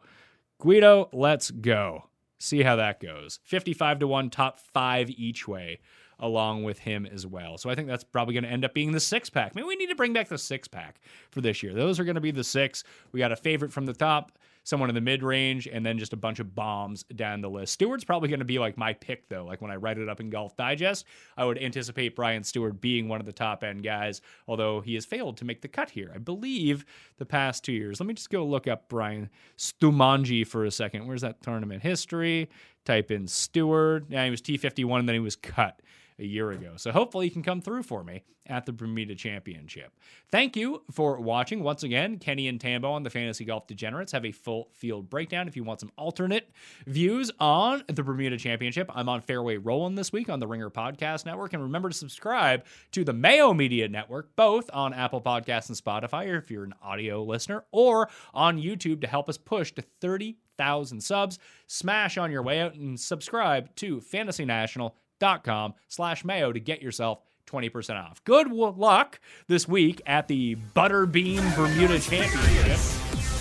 [0.59, 2.09] Guido, let's go.
[2.37, 3.39] See how that goes.
[3.43, 5.79] 55 to 1, top five each way
[6.19, 7.57] along with him as well.
[7.57, 9.55] So I think that's probably going to end up being the six pack.
[9.55, 10.99] Maybe we need to bring back the six pack
[11.31, 11.73] for this year.
[11.73, 12.83] Those are going to be the six.
[13.11, 16.11] We got a favorite from the top, someone in the mid range, and then just
[16.11, 17.79] a bunch of bombs down the list.
[17.79, 19.45] Stuard's probably going to be like my pick, though.
[19.45, 21.05] Like when I write it up in Golf Digest,
[21.37, 25.05] I would anticipate Brian Stuard being one of the top end guys, although he has
[25.05, 26.11] failed to make the cut here.
[26.13, 26.85] I believe
[27.17, 27.99] the past two years.
[27.99, 31.07] Let me just go look up Brian Stumanji for a second.
[31.07, 32.49] Where's that tournament history?
[32.83, 34.05] Type in Stewart.
[34.09, 35.79] Yeah, he was T51 and then he was cut
[36.19, 36.73] a year ago.
[36.75, 39.93] So hopefully he can come through for me at the Bermuda Championship.
[40.31, 41.63] Thank you for watching.
[41.63, 45.47] Once again, Kenny and Tambo on the Fantasy Golf Degenerates have a full field breakdown.
[45.47, 46.49] If you want some alternate
[46.87, 51.25] views on the Bermuda Championship, I'm on Fairway Rolling this week on the Ringer Podcast
[51.25, 51.53] Network.
[51.53, 56.37] And remember to subscribe to the Mayo Media Network, both on Apple Podcasts and Spotify,
[56.37, 61.39] if you're an audio listener, or on YouTube to help us push to 30,000 subs.
[61.67, 64.95] Smash on your way out and subscribe to Fantasy National
[65.43, 68.23] com slash mayo to get yourself 20% off.
[68.23, 72.79] Good luck this week at the Butterbean Bermuda Championship.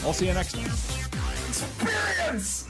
[0.04, 0.66] I'll see you next time.
[1.48, 2.68] Experience!